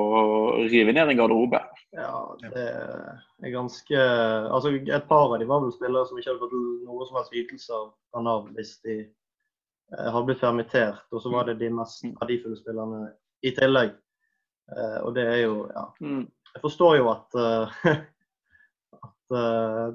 rive 0.69 0.93
ned 0.93 1.09
en 1.09 1.17
garderobe. 1.17 1.61
Ja, 1.95 2.35
det 2.41 2.65
er 2.65 3.53
ganske 3.53 4.03
Altså, 4.51 4.73
et 4.77 5.07
par 5.09 5.25
av 5.25 5.39
de 5.41 5.47
var 5.49 5.63
vel 5.63 5.73
spillere 5.75 6.07
som 6.07 6.19
ikke 6.19 6.31
hadde 6.31 6.43
fått 6.43 6.55
noe 6.87 7.07
som 7.07 7.17
helst 7.19 7.35
ytelser 7.41 7.89
fra 8.11 8.23
Nav 8.25 8.47
hvis 8.55 8.75
de 8.85 8.97
eh, 9.01 10.07
hadde 10.07 10.25
blitt 10.29 10.43
permittert. 10.43 11.03
Og 11.11 11.23
så 11.23 11.33
var 11.33 11.49
det 11.49 11.59
de 11.61 11.71
mest 11.73 12.05
mm. 12.05 12.15
verdifulle 12.21 12.59
spillerne 12.59 13.01
i 13.47 13.53
tillegg. 13.57 13.95
Eh, 14.71 14.99
og 15.01 15.15
det 15.17 15.27
er 15.27 15.43
jo 15.45 15.65
Ja. 15.73 15.87
Mm. 16.01 16.27
Jeg 16.51 16.61
forstår 16.65 16.97
jo 16.97 17.05
at, 17.07 17.35
uh, 17.39 17.83
at 19.07 19.35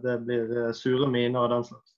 det 0.00 0.14
blir 0.25 0.72
sure 0.72 1.04
miner 1.12 1.44
av 1.44 1.50
den 1.52 1.66
slags. 1.68 1.90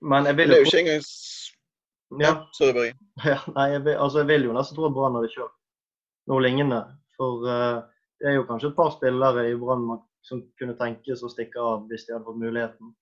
Men 0.00 0.28
jeg 0.30 0.38
vil 0.38 0.52
jo 0.52 0.54
Det 0.54 0.58
er 0.58 0.62
jo 0.62 0.68
ikke 0.70 0.82
engang 0.84 2.22
Ja, 2.22 2.32
sorry, 2.54 2.72
Børge. 2.76 2.94
Ja, 3.32 3.40
nei, 3.56 3.66
jeg 3.72 3.84
vil, 3.84 3.96
altså, 3.98 4.22
jeg 4.22 4.28
vil 4.28 4.46
jo 4.46 4.54
nesten 4.54 4.78
tro 4.78 4.86
at 4.86 4.94
Brann 4.94 5.18
hadde 5.18 5.32
kjørt 5.34 5.57
noe 6.28 6.44
lignende. 6.44 6.82
For 7.16 7.46
uh, 7.48 7.80
det 8.20 8.30
er 8.30 8.38
jo 8.38 8.46
kanskje 8.48 8.72
et 8.72 8.78
par 8.78 8.92
spillere 8.94 9.48
i 9.50 9.56
Brann 9.58 9.88
som 10.26 10.42
kunne 10.60 10.76
tenkes 10.78 11.24
å 11.24 11.32
stikke 11.32 11.62
av 11.62 11.86
hvis 11.88 12.06
de 12.06 12.14
hadde 12.14 12.26
fått 12.26 12.42
muligheten 12.42 12.92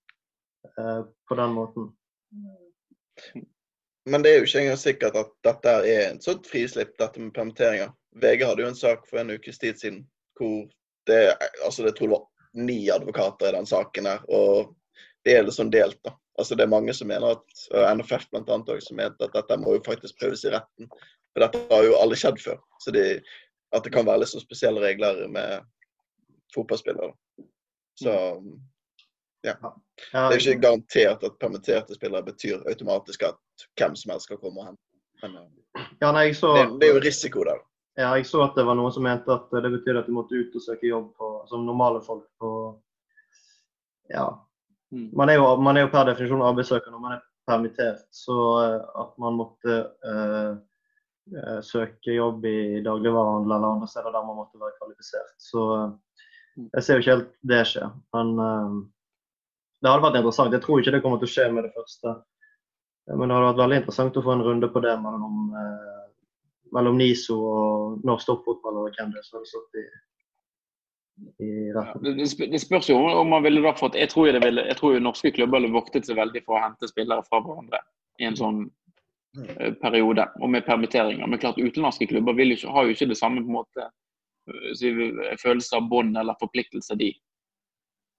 uh, 0.79 1.03
på 1.27 1.39
den 1.39 1.55
måten. 1.57 1.91
Men 4.07 4.23
det 4.23 4.31
er 4.31 4.39
jo 4.39 4.47
ikke 4.47 4.61
engang 4.63 4.79
sikkert 4.79 5.17
at 5.19 5.31
dette 5.43 5.73
er 5.83 6.11
et 6.13 6.23
sånt 6.23 6.47
frislipp, 6.47 6.93
dette 6.99 7.19
med 7.19 7.33
permitteringer. 7.35 7.91
VG 8.21 8.45
hadde 8.47 8.63
jo 8.63 8.69
en 8.71 8.79
sak 8.79 9.03
for 9.09 9.19
en 9.19 9.33
ukes 9.35 9.59
tid 9.59 9.79
siden 9.79 10.05
hvor 10.39 10.67
det, 11.09 11.33
altså 11.65 11.83
det 11.83 11.95
tror 11.97 12.07
jeg 12.07 12.13
var 12.15 12.63
ni 12.67 12.77
advokater 12.93 13.49
i 13.49 13.57
den 13.57 13.67
saken 13.67 14.07
her. 14.07 14.23
Og 14.31 14.73
det 15.25 15.35
er 15.35 15.43
liksom 15.43 15.71
delt, 15.73 15.99
da. 16.05 16.15
Altså 16.37 16.55
Det 16.55 16.63
er 16.63 16.71
mange 16.71 16.93
som 16.93 17.09
mener 17.09 17.33
at 17.33 17.97
NFF 17.97 18.29
blant 18.31 18.49
annet 18.53 18.69
også, 18.69 18.91
som 18.91 18.99
mener 18.99 19.15
at 19.25 19.33
dette 19.33 19.57
må 19.59 19.73
jo 19.75 19.85
faktisk 19.85 20.19
prøves 20.21 20.45
i 20.45 20.53
retten. 20.53 20.89
For 21.37 21.43
dette 21.45 21.59
har 21.69 21.83
jo 21.85 21.97
alle 22.01 22.15
skjedd 22.17 22.39
før. 22.41 22.55
Så 22.81 22.91
det, 22.95 23.01
at 23.69 23.83
det 23.85 23.91
kan 23.93 24.07
være 24.07 24.23
litt 24.23 24.31
så 24.31 24.39
spesielle 24.41 24.81
regler 24.81 25.19
med 25.29 25.67
fotballspillere. 26.55 27.11
Så 28.01 28.13
ja. 29.45 29.53
Det 29.61 30.17
er 30.17 30.33
jo 30.33 30.39
ikke 30.39 30.63
garantert 30.63 31.25
at 31.27 31.35
permitterte 31.37 31.93
spillere 31.93 32.25
betyr 32.25 32.63
automatisk 32.65 33.27
at 33.27 33.67
hvem 33.77 33.93
som 34.01 34.15
helst 34.15 34.25
skal 34.25 34.39
komme 34.41 34.63
og 34.63 34.71
hente. 34.71 35.43
Ja, 36.01 36.09
nei, 36.09 36.31
så, 36.33 36.55
det, 36.57 36.63
det, 36.81 36.87
er 36.87 36.97
jo 36.97 37.03
risiko 37.05 37.45
der. 37.45 37.61
Ja, 38.01 38.15
jeg 38.17 38.25
så 38.25 38.41
at 38.47 38.57
det 38.57 38.65
var 38.65 38.79
noen 38.79 38.95
som 38.95 39.05
mente 39.05 39.29
at 39.29 39.53
det 39.53 39.71
betydde 39.75 40.01
at 40.01 40.09
du 40.09 40.15
måtte 40.17 40.41
ut 40.41 40.57
og 40.57 40.63
søke 40.63 40.89
jobb 40.89 41.11
på, 41.21 41.29
som 41.51 41.69
normale 41.69 42.01
folk 42.05 42.25
på 42.41 42.51
Ja. 44.09 44.25
Mm. 44.89 45.11
Man 45.13 45.29
er, 45.29 45.37
jo, 45.37 45.53
man 45.61 45.77
er 45.77 45.85
jo 45.85 45.93
per 45.93 46.09
definisjon 46.09 46.41
arbeidssøker 46.49 46.89
når 46.89 47.05
man 47.05 47.19
er 47.19 47.21
permittert, 47.45 48.07
så 48.09 48.39
eh, 48.63 49.01
at 49.03 49.13
man 49.21 49.37
måtte 49.37 49.77
uh, 50.01 50.57
Eh, 50.57 50.57
søke 51.63 52.15
jobb 52.15 52.45
i 52.45 52.81
dagligvarehandel 52.85 53.55
eller 53.55 53.73
andre 53.75 53.87
steder 53.87 54.13
der 54.13 54.25
man 54.25 54.39
måtte 54.39 54.59
være 54.61 54.75
kvalifisert. 54.79 55.33
Så 55.41 55.65
eh, 55.75 55.91
jeg 56.73 56.83
ser 56.83 56.97
jo 56.97 57.03
ikke 57.03 57.15
helt 57.15 57.33
det 57.51 57.61
skje. 57.69 57.89
Men 58.15 58.33
uh, 58.39 58.77
det 59.83 59.91
hadde 59.91 60.05
vært 60.07 60.19
interessant. 60.21 60.55
Jeg 60.55 60.63
tror 60.63 60.81
ikke 60.81 60.95
det 60.95 61.03
kommer 61.03 61.21
til 61.21 61.29
å 61.29 61.33
skje 61.35 61.47
med 61.53 61.67
det 61.67 61.73
første. 61.75 62.15
Men 63.13 63.29
det 63.29 63.37
hadde 63.37 63.49
vært 63.51 63.61
veldig 63.61 63.79
interessant 63.83 64.17
å 64.19 64.25
få 64.25 64.33
en 64.33 64.43
runde 64.47 64.69
på 64.73 64.81
det 64.83 64.95
mellom, 64.99 65.53
mellom 66.75 66.97
NISO 66.99 67.37
og 67.37 68.07
norsk 68.07 68.27
toppfotball 68.27 68.81
og 68.81 68.97
hvem 68.97 69.13
det 69.13 69.21
er 69.21 69.27
som 69.27 69.37
hadde 69.37 69.51
stått 69.51 69.77
i, 69.79 69.85
i 71.45 71.51
retten. 71.77 72.09
Ja, 72.09 72.49
det, 72.51 72.59
spørs 72.65 72.89
jo 72.89 72.97
om 72.97 73.31
man 73.31 73.45
ville 73.45 73.63
da 73.63 73.71
fått 73.79 73.95
Jeg 73.95 74.11
tror, 74.11 74.27
ville, 74.43 74.65
jeg 74.67 74.79
tror 74.81 74.97
jo 74.97 75.05
norske 75.05 75.31
klubber 75.37 75.61
ville 75.61 75.77
voktet 75.77 76.09
seg 76.09 76.19
veldig 76.19 76.43
for 76.43 76.57
å 76.57 76.65
hente 76.65 76.89
spillere 76.91 77.23
fra 77.29 77.39
hverandre 77.45 77.79
i 78.19 78.27
en 78.27 78.35
sånn 78.41 78.65
Eh, 78.65 78.86
periode, 79.81 80.25
og 80.41 80.49
med 80.49 80.65
permitteringer. 80.65 81.27
Men 81.27 81.39
klart 81.39 81.59
utenlandske 81.59 82.07
klubber 82.07 82.39
ikke, 82.39 82.69
har 82.69 82.83
jo 82.83 82.95
ikke 82.95 83.09
det 83.09 83.17
samme 83.17 83.43
på 83.43 83.51
en 83.51 83.57
måte 83.59 83.87
eh, 83.87 85.35
følelse 85.41 85.77
av 85.77 85.89
bånd 85.89 86.17
eller 86.17 86.37
forpliktelse, 86.39 86.95
de. 86.95 87.11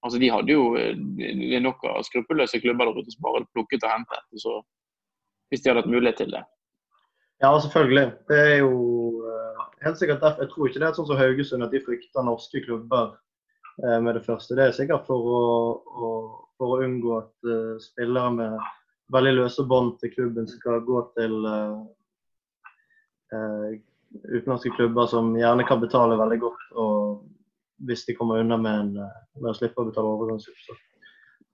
Altså, 0.03 0.19
de 0.19 0.31
hadde 0.31 0.53
jo 0.53 0.77
eh, 0.79 0.95
det 1.19 1.57
er 1.57 1.65
nok 1.65 1.85
av 1.85 2.05
skruppelløse 2.07 2.61
klubber 2.63 2.87
der 2.87 3.01
ute 3.01 3.15
som 3.15 3.27
bare 3.27 3.47
plukket 3.55 3.85
og 3.85 3.95
hentet. 3.95 4.25
Så, 4.45 4.61
hvis 5.51 5.63
de 5.65 5.71
hadde 5.71 5.85
hatt 5.85 5.95
mulighet 5.95 6.23
til 6.23 6.35
det. 6.37 6.45
Ja, 7.43 7.53
selvfølgelig. 7.61 8.07
Det 8.29 8.39
er 8.39 8.57
jo 8.59 8.73
helt 9.85 9.99
sikkert 9.99 10.23
derfor. 10.23 10.43
Jeg 10.43 10.51
tror 10.53 10.69
ikke 10.69 10.81
det 10.83 10.89
er 10.89 10.97
sånn 10.97 11.07
som 11.07 11.21
Haugesund 11.21 11.65
at 11.65 11.75
de 11.75 11.85
frykter 11.87 12.27
norske 12.27 12.63
klubber 12.65 13.15
med 13.79 14.17
det 14.19 14.25
første. 14.27 14.57
Det 14.59 14.65
er 14.65 14.75
sikkert 14.75 15.07
for 15.07 15.23
å, 15.23 15.43
å, 15.87 16.09
for 16.59 16.75
å 16.75 16.81
unngå 16.83 17.13
at 17.21 17.51
spillere 17.85 18.33
med 18.35 18.57
veldig 19.13 19.35
løse 19.39 19.65
bånd 19.69 19.97
til 20.01 20.13
klubben 20.15 20.49
skal 20.51 20.83
gå 20.87 21.03
til 21.17 21.37
uh, 21.49 21.79
utenlandske 24.25 24.73
klubber 24.77 25.07
som 25.11 25.35
gjerne 25.37 25.67
kan 25.69 25.81
betale 25.81 26.19
veldig 26.21 26.41
godt. 26.43 26.67
og 26.73 27.25
Hvis 27.89 28.05
de 28.09 28.17
kommer 28.19 28.41
unna 28.43 28.57
med, 28.57 28.81
en, 28.81 28.97
eh, 29.05 29.19
med 29.39 29.51
å 29.53 29.55
slippe 29.55 29.79
å 29.79 29.87
betale 29.87 30.11
overgangssup, 30.11 30.57
så 30.67 30.75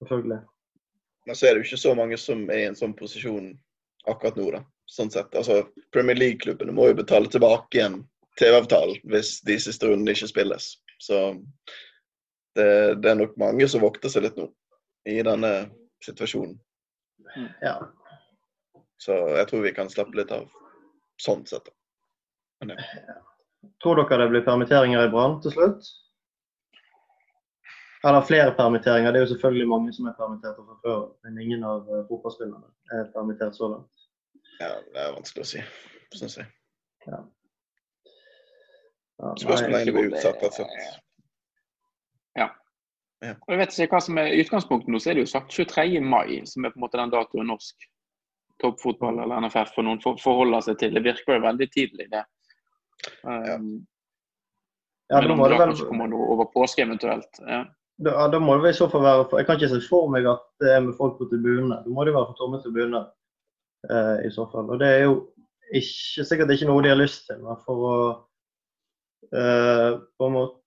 selvfølgelig. 0.00 0.40
Men 1.26 1.36
så 1.36 1.46
er 1.46 1.54
det 1.54 1.60
jo 1.60 1.66
ikke 1.68 1.82
så 1.82 1.94
mange 1.98 2.16
som 2.20 2.46
er 2.50 2.62
i 2.62 2.68
en 2.70 2.78
sånn 2.78 2.94
posisjon 2.96 3.50
akkurat 4.08 4.36
nå, 4.38 4.50
da. 4.54 4.62
Sånn 4.90 5.10
sett. 5.12 5.34
Altså, 5.36 5.64
Premier 5.92 6.16
League-klubbene 6.16 6.72
må 6.76 6.88
jo 6.90 6.98
betale 7.00 7.30
tilbake 7.32 7.78
igjen 7.78 8.02
TV-avtalen 8.40 9.00
hvis 9.08 9.38
de 9.46 9.56
siste 9.62 9.88
rundene 9.88 10.14
ikke 10.14 10.28
spilles. 10.30 10.74
Så 11.00 11.20
det, 12.56 12.68
det, 13.00 13.10
er 13.10 13.18
nok 13.18 13.36
mange 13.40 13.68
som 13.68 13.84
vokter 13.84 14.12
seg 14.12 14.26
litt 14.26 14.38
nå 14.38 14.50
i 15.08 15.20
denne 15.24 15.52
situasjonen. 16.04 16.56
Mm. 17.36 17.48
Ja. 17.60 17.74
Så 18.98 19.16
jeg 19.36 19.48
tror 19.48 19.64
vi 19.64 19.74
kan 19.76 19.90
slappe 19.90 20.16
litt 20.16 20.32
av 20.32 20.48
sånn 21.20 21.44
sett. 21.46 21.68
Men, 22.60 22.76
ja. 22.78 23.20
Tror 23.82 24.00
dere 24.00 24.24
det 24.24 24.32
blir 24.32 24.44
permitteringer 24.46 25.06
i 25.06 25.12
Brann 25.12 25.38
til 25.44 25.54
slutt? 25.54 25.90
Eller 28.04 28.26
flere 28.28 28.52
permitteringer. 28.56 29.12
Det 29.12 29.20
er 29.20 29.24
jo 29.24 29.32
selvfølgelig 29.32 29.68
mange 29.68 29.92
som 29.96 30.08
er 30.10 30.16
permittert 30.18 30.58
fra 30.60 30.76
før, 30.82 31.04
men 31.24 31.38
ingen 31.40 31.64
av 31.64 31.86
uh, 31.88 32.02
fotballspillerne 32.10 32.98
er 32.98 33.06
permittert 33.14 33.56
så 33.56 33.70
langt. 33.72 34.04
Ja, 34.60 34.74
det 34.92 35.00
er 35.00 35.14
vanskelig 35.16 35.46
å 35.46 35.48
si, 35.48 35.62
syns 36.14 36.36
jeg. 36.38 36.50
Ja. 37.08 37.22
Ja, 39.22 39.32
Spørs 39.40 39.62
hvor 39.62 39.72
lenge 39.72 39.88
det 39.88 39.94
blir 39.96 40.10
utsatt. 40.12 40.44
Altså. 40.44 40.66
Ja. 42.36 42.50
Og 43.32 43.54
jeg 43.54 43.60
vet 43.60 43.74
ikke 43.78 43.96
hva 43.96 44.02
som 44.04 44.20
er 44.20 44.36
utgangspunktet 44.42 44.92
nå, 44.92 45.00
så 45.00 45.10
er 45.10 45.18
det 45.18 45.24
jo 45.24 45.32
sagt 45.32 45.54
23. 45.56 46.00
mai, 46.04 46.42
som 46.50 46.64
er 46.64 46.74
på 46.74 46.80
en 46.80 46.84
måte 46.84 47.00
den 47.00 47.12
datoen 47.14 47.50
norsk 47.52 47.88
toppfotball 48.62 49.18
eller 49.24 49.42
NFF 49.44 49.74
for 49.74 49.86
noen 49.86 50.00
forholder 50.02 50.64
seg 50.66 50.78
til. 50.80 50.94
Det 50.94 51.04
virker 51.04 51.38
jo 51.38 51.44
veldig 51.44 51.68
tidlig, 51.74 52.08
det. 52.12 52.24
Um, 53.26 53.84
ja, 55.12 55.20
da 55.20 55.36
må 55.36 55.48
det 55.50 55.58
vel 55.60 55.74
kommer 55.84 56.08
noe 56.08 56.28
over 56.34 56.48
påske 56.52 56.84
eventuelt. 56.84 57.42
Ja. 57.44 57.64
Da, 58.04 58.14
da, 58.32 58.40
må 58.42 58.56
det 58.58 58.72
i 58.72 58.74
så 58.76 58.88
fall 58.90 59.04
være 59.04 59.38
Jeg 59.38 59.46
kan 59.46 59.58
ikke 59.58 59.70
se 59.70 59.78
for 59.86 60.10
meg 60.10 60.24
at 60.26 60.42
det 60.62 60.72
er 60.72 60.80
med 60.82 60.96
folk 60.98 61.18
på 61.18 61.28
tribunene. 61.30 61.78
Da 61.84 61.92
må 61.92 62.06
det 62.06 62.14
være 62.16 62.30
for 62.30 62.38
tomme 62.40 62.58
tribuner 62.64 63.04
uh, 63.90 64.18
i 64.24 64.32
så 64.34 64.48
fall. 64.50 64.72
Og 64.72 64.80
det 64.80 64.88
er 64.90 65.04
jo 65.04 65.14
ikke, 65.74 66.24
sikkert 66.26 66.54
ikke 66.54 66.70
noe 66.70 66.82
de 66.84 66.90
har 66.90 66.98
lyst 66.98 67.28
til, 67.28 67.38
men 67.44 67.60
for 67.66 67.84
å 67.90 67.94
uh, 69.34 70.00
på 70.18 70.28
en 70.28 70.36
måte 70.40 70.60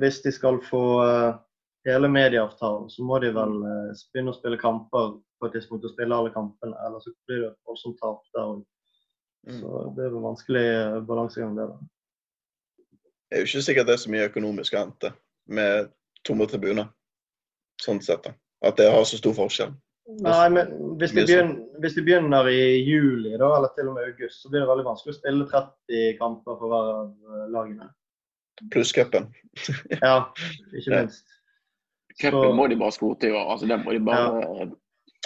Hvis 0.00 0.16
de 0.24 0.32
skal 0.34 0.56
få 0.66 0.80
uh, 0.98 1.36
hele 1.94 2.10
medieavtalen, 2.12 2.88
så 2.90 3.04
må 3.04 3.18
de 3.22 3.30
vel 3.36 3.54
eh, 3.68 4.00
begynne 4.12 4.34
å 4.34 4.38
spille 4.38 4.60
kamper 4.60 5.14
på 5.38 5.48
et 5.48 5.54
tidspunkt 5.56 5.86
og 5.86 5.94
spille 5.94 6.16
alle 6.16 6.32
kampene. 6.34 6.76
Eller 6.86 7.02
så 7.04 7.12
blir 7.28 7.44
det 7.44 7.52
et 7.52 7.68
voldsomt 7.68 7.98
tap 8.02 8.24
der 8.34 8.44
òg. 8.44 8.64
Mm. 9.48 9.60
Så 9.60 9.82
det 9.96 10.04
er 10.04 10.12
vel 10.12 10.26
vanskelig 10.26 10.66
eh, 10.72 10.98
balansegang, 11.08 11.56
det. 11.58 11.68
da. 11.70 11.78
Det 13.28 13.36
er 13.36 13.44
jo 13.44 13.50
ikke 13.50 13.64
sikkert 13.66 13.88
det 13.88 13.94
er 13.94 14.02
så 14.04 14.12
mye 14.12 14.28
økonomisk 14.30 14.74
å 14.74 14.82
hente 14.82 15.12
med 15.58 15.92
tomme 16.26 16.48
tribuner, 16.48 16.88
sånn 17.82 18.00
sett. 18.04 18.24
da. 18.24 18.34
At 18.64 18.80
det 18.80 18.88
har 18.90 19.04
så 19.06 19.20
stor 19.20 19.36
forskjell. 19.36 19.76
Nei, 20.24 20.48
men 20.48 20.70
hvis 20.96 21.12
de, 21.12 21.20
begynner, 21.28 21.58
hvis 21.84 21.98
de, 21.98 22.02
begynner, 22.06 22.46
i 22.48 22.78
juli, 22.80 23.34
da, 23.36 23.50
eller 23.58 23.74
til 23.76 23.90
og 23.90 23.98
med 23.98 24.08
august, 24.08 24.40
så 24.40 24.48
blir 24.48 24.64
det 24.64 24.70
veldig 24.70 24.86
vanskelig 24.86 25.12
å 25.12 25.18
spille 25.18 25.48
30 25.50 26.14
kamper 26.20 26.56
for 26.56 26.72
hver 26.72 26.92
av 26.94 27.10
eh, 27.28 27.42
lagene. 27.52 27.90
Pluss 28.72 28.94
cupen. 28.96 29.28
ja, 30.00 30.14
ikke 30.78 30.94
minst. 30.94 31.37
Cupen 32.22 32.56
må 32.56 32.66
de 32.70 32.78
bare 32.78 32.94
skrote 32.94 33.28
i 33.28 33.32
år. 33.34 33.52
Altså, 33.54 33.68
den 33.70 33.82
må 33.84 33.94
de 33.94 34.04
bare 34.04 34.42
ja. 34.42 34.68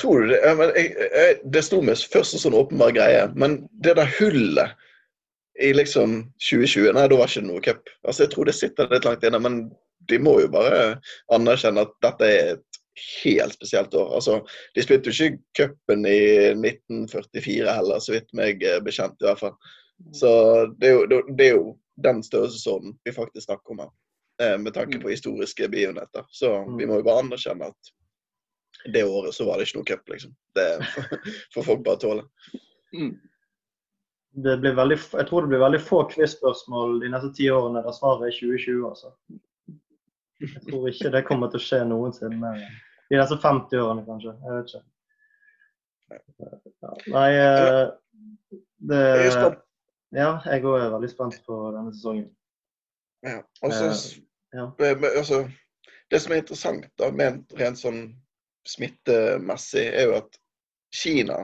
Tror 0.00 0.22
du 0.22 0.30
det? 0.32 0.38
Jeg, 0.40 0.92
jeg, 0.96 1.36
det 1.52 1.62
sto 1.66 1.82
med 1.84 2.00
først 2.12 2.36
en 2.36 2.40
sånn 2.40 2.56
åpenbar 2.56 2.94
greie, 2.96 3.26
men 3.36 3.58
det 3.84 3.98
der 3.98 4.08
hullet 4.16 4.72
i 5.60 5.72
liksom 5.76 6.22
2020 6.40 6.94
Nei, 6.96 7.08
da 7.10 7.18
var 7.18 7.28
ikke 7.28 7.42
det 7.42 7.50
noe 7.50 7.64
cup. 7.64 7.90
Altså, 8.06 8.24
jeg 8.24 8.32
tror 8.32 8.48
det 8.48 8.56
sitter 8.56 8.88
litt 8.92 9.04
langt 9.04 9.26
inne, 9.28 9.40
men 9.42 9.58
de 10.08 10.18
må 10.18 10.38
jo 10.40 10.48
bare 10.52 10.96
anerkjenne 11.34 11.84
at 11.84 11.92
dette 12.04 12.30
er 12.30 12.54
et 12.54 12.80
helt 13.22 13.56
spesielt 13.58 13.94
år. 13.94 14.14
Altså, 14.16 14.40
de 14.74 14.84
spilte 14.84 15.12
jo 15.12 15.28
ikke 15.28 15.44
cupen 15.60 16.08
i 16.08 16.24
1944 16.56 17.76
heller, 17.76 18.00
så 18.02 18.16
vidt 18.16 18.32
meg 18.36 18.64
bekjent 18.86 19.20
i 19.20 19.28
hvert 19.28 19.44
fall. 19.44 19.56
Så 20.16 20.32
det 20.80 20.88
er 20.88 20.96
jo, 20.96 21.22
det 21.28 21.46
er 21.46 21.56
jo 21.58 21.66
den 22.02 22.24
størrelsesorden 22.24 22.96
vi 23.04 23.14
faktisk 23.14 23.46
snakker 23.46 23.74
om 23.74 23.84
her. 23.84 23.92
Eh, 24.42 24.58
med 24.58 24.74
tanke 24.74 24.98
på 24.98 25.08
mm. 25.08 25.10
historiske 25.10 25.68
begivenheter. 25.68 26.24
Så 26.28 26.56
mm. 26.56 26.76
vi 26.78 26.86
må 26.86 26.96
jo 26.98 27.02
bare 27.06 27.22
anerkjenne 27.22 27.68
at 27.70 27.92
det 28.92 29.04
året 29.04 29.34
så 29.34 29.46
var 29.46 29.58
det 29.58 29.68
ikke 29.68 29.78
noe 29.78 29.86
cup, 29.86 30.08
liksom. 30.10 30.32
Det 30.56 30.68
får 31.54 31.66
folk 31.68 31.84
bare 31.86 32.00
tåle. 32.02 32.24
Mm. 32.96 33.12
det 34.44 34.56
blir 34.60 34.74
veldig, 34.76 34.98
jeg 35.12 35.26
tror 35.28 35.44
det 35.44 35.48
blir 35.52 35.60
veldig 35.62 35.80
få 35.80 36.02
quiz-spørsmål 36.10 36.98
de 37.00 37.08
neste 37.12 37.30
ti 37.36 37.46
årene 37.52 37.84
der 37.84 37.94
svaret 37.96 38.26
er 38.28 38.36
2020. 38.36 38.88
altså. 38.88 39.12
Jeg 40.42 40.62
tror 40.66 40.88
ikke 40.90 41.12
det 41.14 41.26
kommer 41.28 41.52
til 41.52 41.60
å 41.60 41.66
skje 41.66 41.80
noensinne. 41.86 42.52
De 43.12 43.20
neste 43.20 43.38
50 43.38 43.84
årene, 43.84 44.06
kanskje. 44.08 44.34
Jeg 44.42 44.56
vet 44.56 44.72
ikke. 44.72 44.84
Nei 47.12 47.28
eh, 47.38 47.84
det, 48.90 49.02
Ja, 50.12 50.32
jeg 50.44 50.66
òg 50.66 50.80
er 50.80 50.90
veldig 50.92 51.08
spent 51.12 51.38
på 51.46 51.60
denne 51.76 51.92
sesongen. 51.94 52.26
Ja, 53.22 53.38
altså, 53.62 53.92
ja. 54.52 54.68
altså 55.16 55.44
Det 56.10 56.20
som 56.20 56.32
er 56.32 56.42
interessant 56.42 56.86
da, 57.00 57.10
med 57.10 57.42
rent 57.58 57.80
sånn 57.80 58.04
smittemessig, 58.68 59.86
er 59.88 60.10
jo 60.10 60.18
at 60.20 60.38
Kina 60.92 61.38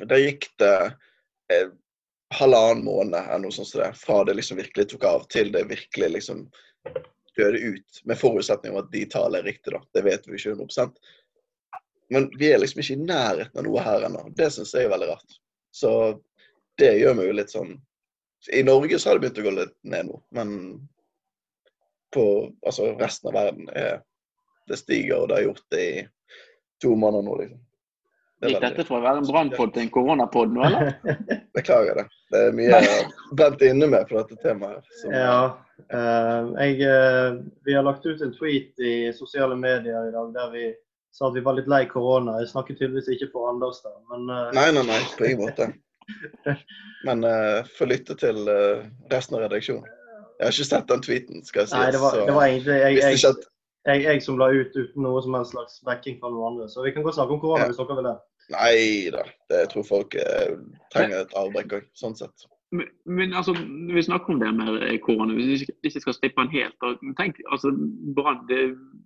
Der 0.00 0.22
gikk 0.22 0.48
det 0.58 0.74
eh, 1.52 1.70
halvannen 2.32 2.84
måned 2.84 3.18
eller 3.20 3.44
noe 3.44 3.54
sånt 3.54 3.74
det, 3.76 3.90
fra 4.00 4.22
det 4.24 4.38
liksom 4.38 4.56
virkelig 4.56 4.88
tok 4.88 5.04
av, 5.04 5.26
til 5.28 5.52
det 5.52 5.66
virkelig 5.68 6.08
liksom 6.14 6.46
døde 7.36 7.58
ut. 7.58 8.00
Med 8.08 8.18
forutsetning 8.18 8.72
om 8.72 8.80
at 8.80 8.88
de 8.92 9.04
tallene 9.12 9.42
er 9.42 9.50
riktige, 9.50 9.76
da. 9.76 9.82
Det 9.92 10.04
vet 10.06 10.28
vi 10.28 10.38
ikke 10.38 10.54
100 10.56 10.88
Men 12.08 12.30
vi 12.38 12.52
er 12.52 12.60
liksom 12.60 12.80
ikke 12.80 12.96
i 12.96 13.04
nærheten 13.04 13.60
av 13.60 13.66
noe 13.66 13.84
her 13.84 14.06
ennå. 14.08 14.24
Det 14.36 14.48
syns 14.52 14.74
jeg 14.74 14.88
er 14.88 14.94
veldig 14.94 15.10
rart. 15.12 15.38
Så 15.72 15.92
det 16.80 16.94
gjør 16.98 17.16
meg 17.18 17.28
jo 17.28 17.36
litt 17.36 17.52
sånn 17.52 17.76
I 18.52 18.64
Norge 18.66 18.98
så 18.98 19.10
har 19.10 19.18
det 19.18 19.26
begynt 19.26 19.40
å 19.42 19.46
gå 19.46 19.54
litt 19.54 19.76
ned 19.86 20.08
nå, 20.08 20.16
men 20.34 20.56
på 22.14 22.24
altså, 22.66 22.92
resten 23.00 23.30
av 23.30 23.38
verden 23.38 23.68
er 23.76 24.00
det 24.70 24.78
stiger, 24.78 25.22
og 25.22 25.28
det 25.28 25.38
har 25.38 25.46
gjort 25.48 25.64
det 25.74 25.82
i 25.82 26.02
to 26.82 26.96
måneder 26.96 27.26
nå, 27.26 27.36
liksom. 27.42 27.60
Gikk 28.42 28.58
dette 28.58 28.84
fra 28.88 28.98
å 28.98 29.02
være 29.04 29.20
en 29.20 29.28
brannpod 29.28 29.70
til 29.74 29.84
en 29.84 29.90
koronapod 29.94 30.50
nå, 30.50 30.64
eller? 30.66 30.88
Beklager 31.56 32.00
det. 32.00 32.06
Det 32.32 32.40
er 32.48 32.56
mye 32.58 32.80
jeg 32.82 33.04
brent 33.38 33.62
inne 33.62 33.86
med 33.92 34.08
på 34.08 34.16
dette 34.18 34.38
temaet. 34.42 34.88
Som... 34.98 35.14
Ja. 35.14 35.36
Uh, 35.92 36.50
jeg, 36.58 36.80
uh, 36.82 37.38
vi 37.66 37.76
har 37.76 37.86
lagt 37.86 38.06
ut 38.06 38.22
en 38.24 38.34
tweet 38.34 38.82
i 38.82 39.12
sosiale 39.14 39.54
medier 39.58 40.08
i 40.08 40.14
dag 40.14 40.34
der 40.34 40.50
vi 40.56 40.64
sa 41.14 41.28
at 41.28 41.36
vi 41.36 41.44
var 41.46 41.54
litt 41.58 41.70
lei 41.70 41.84
korona. 41.86 42.40
Jeg 42.42 42.50
snakker 42.50 42.78
tydeligvis 42.80 43.12
ikke 43.14 43.30
for 43.30 43.52
Anders 43.52 43.78
der, 43.84 43.94
men 44.10 44.26
uh... 44.32 44.50
Nei, 44.58 44.68
nei, 44.74 44.86
nei. 44.90 45.00
På 45.18 45.28
ingen 45.28 45.44
måte. 45.46 45.70
Men 47.06 47.22
uh, 47.26 47.62
få 47.78 47.86
lytte 47.86 48.14
til 48.18 48.46
resten 49.10 49.36
av 49.38 49.44
redaksjonen. 49.44 49.86
Jeg 50.38 50.46
har 50.46 50.54
ikke 50.56 50.68
sett 50.68 50.88
den 50.90 51.02
tweeten, 51.06 51.44
skal 51.46 51.64
jeg 51.64 51.72
si. 51.72 51.78
Nei, 51.78 51.90
det 51.94 52.02
var, 52.02 52.18
det 52.28 52.36
var 52.36 52.46
egentlig 52.48 52.78
jeg, 52.78 53.00
jeg, 53.02 53.34
jeg, 53.88 54.04
jeg, 54.06 54.22
som 54.24 54.38
la 54.40 54.48
ut 54.54 54.76
uten 54.78 55.04
noe 55.06 55.22
som 55.24 55.36
helst 55.38 55.54
slags 55.56 55.80
backing 55.86 56.18
fra 56.22 56.30
noen 56.32 56.52
andre. 56.52 56.68
Så 56.72 56.84
vi 56.86 56.94
kan 56.94 57.06
godt 57.06 57.18
snakke 57.18 57.36
om 57.36 57.42
korona 57.42 57.66
ja. 57.66 57.72
hvis 57.72 57.82
dere 57.82 57.98
vil 57.98 58.08
det. 58.10 58.16
Nei 58.52 58.78
da. 59.14 59.26
Jeg 59.54 59.70
tror 59.72 59.86
folk 59.86 60.16
eh, 60.18 60.56
trenger 60.94 61.22
et 61.22 61.38
avbrekk 61.38 61.78
òg, 61.78 61.86
sånn 61.98 62.18
sett. 62.18 62.48
Men, 62.72 62.88
men, 63.04 63.34
altså, 63.36 63.52
vi 63.94 64.02
snakker 64.02 64.32
om 64.32 64.38
det 64.40 64.50
med 64.56 65.00
korona, 65.04 65.34
hvis 65.36 65.66
vi 65.66 65.90
ikke 65.90 66.00
skal 66.06 66.14
slippe 66.16 66.40
den 66.40 66.54
helt. 66.54 66.86
tenk, 67.18 67.40
altså, 67.52 67.68
Brann 68.16 68.46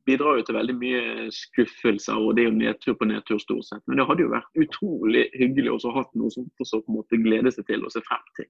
bidrar 0.07 0.39
jo 0.39 0.45
til 0.47 0.55
veldig 0.55 0.77
mye 0.79 1.01
skuffelser, 1.35 2.15
og 2.15 2.37
det 2.37 2.45
er 2.45 2.53
jo 2.53 2.61
nedtur 2.61 2.95
på 2.95 3.09
nedtur 3.11 3.43
stort 3.43 3.67
sett. 3.67 3.83
Men 3.87 3.99
det 3.99 4.07
hadde 4.07 4.23
jo 4.23 4.35
vært 4.37 4.63
utrolig 4.63 5.27
hyggelig 5.35 5.75
å 5.75 5.81
ha 5.89 5.97
hatt 5.99 6.15
noe 6.15 6.31
som 6.31 6.47
også 6.63 6.85
på 6.85 6.95
en 6.95 7.01
måte 7.01 7.21
glede 7.25 7.53
seg 7.57 7.67
til 7.67 7.83
og 7.83 7.91
se 7.95 8.05
frem 8.07 8.31
til. 8.39 8.49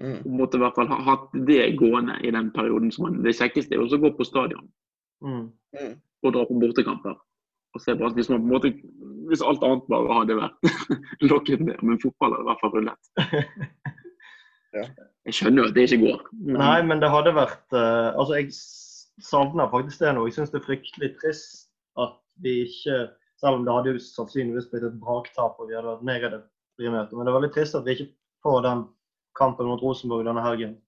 Mm. 0.00 0.20
Måtte 0.32 0.56
i 0.56 0.62
hvert 0.62 0.76
fall 0.78 0.88
ha 0.88 0.98
hatt 1.04 1.26
det 1.48 1.74
gående 1.80 2.14
i 2.24 2.30
den 2.32 2.52
perioden. 2.54 2.92
som 2.92 3.08
man, 3.08 3.18
Det 3.24 3.36
kjekkeste 3.36 3.76
er 3.76 3.82
å 3.84 4.00
gå 4.00 4.12
på 4.16 4.24
stadion 4.24 4.68
mm. 5.24 5.42
mm. 5.76 5.92
og 6.24 6.32
dra 6.36 6.46
på 6.48 6.60
bortekamper 6.62 7.18
og 7.74 7.82
se 7.84 7.94
på 7.94 8.06
at 8.06 8.16
hvis, 8.18 8.30
man 8.32 8.40
på 8.40 8.48
en 8.48 8.54
måte, 8.54 8.70
hvis 9.30 9.44
alt 9.46 9.62
annet 9.62 9.86
bare 9.90 10.16
hadde 10.16 10.38
vært 10.40 10.70
lokket 11.30 11.62
ned, 11.62 11.78
men 11.86 12.00
fotball 12.02 12.34
hadde 12.34 12.42
i 12.42 12.48
hvert 12.48 12.62
fall 12.64 12.72
rullet. 12.74 13.10
ja. 14.78 14.86
Jeg 15.28 15.36
skjønner 15.36 15.62
jo 15.62 15.68
at 15.68 15.76
det 15.76 15.86
ikke 15.86 16.00
går. 16.02 16.24
Men... 16.40 16.58
Nei, 16.58 16.78
men 16.88 17.02
det 17.02 17.10
hadde 17.12 17.36
vært 17.36 17.76
uh, 17.76 18.16
Altså, 18.16 18.40
jeg 18.40 18.54
savner 19.22 19.70
faktisk 19.70 20.02
det 20.02 20.14
nå. 20.16 20.24
Jeg 20.26 20.38
syns 20.38 20.54
det 20.54 20.62
er 20.62 20.66
fryktelig 20.66 21.10
trist 21.20 21.68
at 22.00 22.16
vi 22.42 22.62
ikke 22.66 23.02
Selv 23.40 23.60
om 23.60 23.66
det 23.66 23.74
hadde 23.76 23.92
jo 23.94 24.02
sannsynligvis 24.04 24.70
blitt 24.72 24.84
et 24.84 24.96
braktap 25.00 25.60
og 25.60 25.68
vi 25.68 25.76
hadde 25.76 25.88
vært 25.88 26.08
negativt 26.08 26.48
primært, 26.80 27.12
men 27.12 27.24
det 27.24 27.30
er 27.30 27.36
veldig 27.38 27.52
trist 27.54 27.76
at 27.76 27.86
vi 27.86 27.94
ikke 27.96 28.10
får 28.44 28.58
den 28.66 28.82
kampen 29.40 29.68
mot 29.68 29.82
Rosenborg 29.82 30.28
denne 30.28 30.44
helgen. 30.44 30.78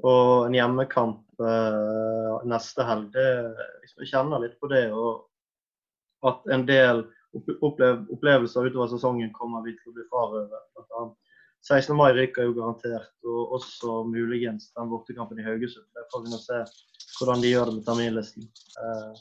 Og 0.00 0.46
en 0.46 0.56
hjemmekamp 0.56 1.44
eh, 1.44 2.36
neste 2.48 2.86
helg. 2.88 3.10
Det, 3.14 3.26
liksom, 3.84 4.04
jeg 4.04 4.12
kjenner 4.14 4.42
litt 4.42 4.56
på 4.60 4.70
det. 4.72 4.86
og 4.92 5.26
at 6.26 6.46
en 6.52 6.66
del 6.68 7.04
opplevelser 7.62 8.66
utover 8.68 8.90
sesongen 8.90 9.32
kommer 9.32 9.62
vi 9.64 9.76
til 9.78 9.92
å 9.92 9.96
bli 9.96 10.06
frarøvet. 10.10 11.16
16. 11.68 11.92
mai 11.96 12.10
ryker 12.16 12.46
jo 12.48 12.54
garantert, 12.56 13.12
og 13.28 13.54
også 13.58 14.00
muligens 14.08 14.70
den 14.76 14.88
bortekampen 14.90 15.40
i 15.40 15.44
Haugesund. 15.44 15.86
Der 15.96 16.08
får 16.12 16.24
vi 16.24 16.32
nå 16.32 16.40
se 16.40 16.60
hvordan 17.18 17.42
de 17.44 17.52
gjør 17.52 17.68
det 17.68 17.74
med 17.76 17.86
terminlisten. 17.88 18.46
Eh, 18.80 19.20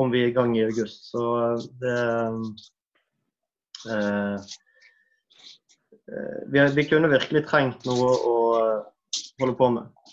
om 0.00 0.12
vi 0.12 0.22
er 0.24 0.30
i 0.30 0.36
gang 0.36 0.56
i 0.56 0.64
august. 0.64 1.10
Så 1.10 1.24
eh, 1.42 1.66
det 1.82 1.98
eh, 3.92 4.56
vi, 6.52 6.66
vi, 6.74 6.84
kunne 6.84 7.10
virkelig 7.10 7.46
trengt 7.48 7.86
noe 7.88 8.12
å 8.14 8.36
eh, 8.60 8.84
holde 9.42 9.56
på 9.58 9.70
med. 9.74 10.12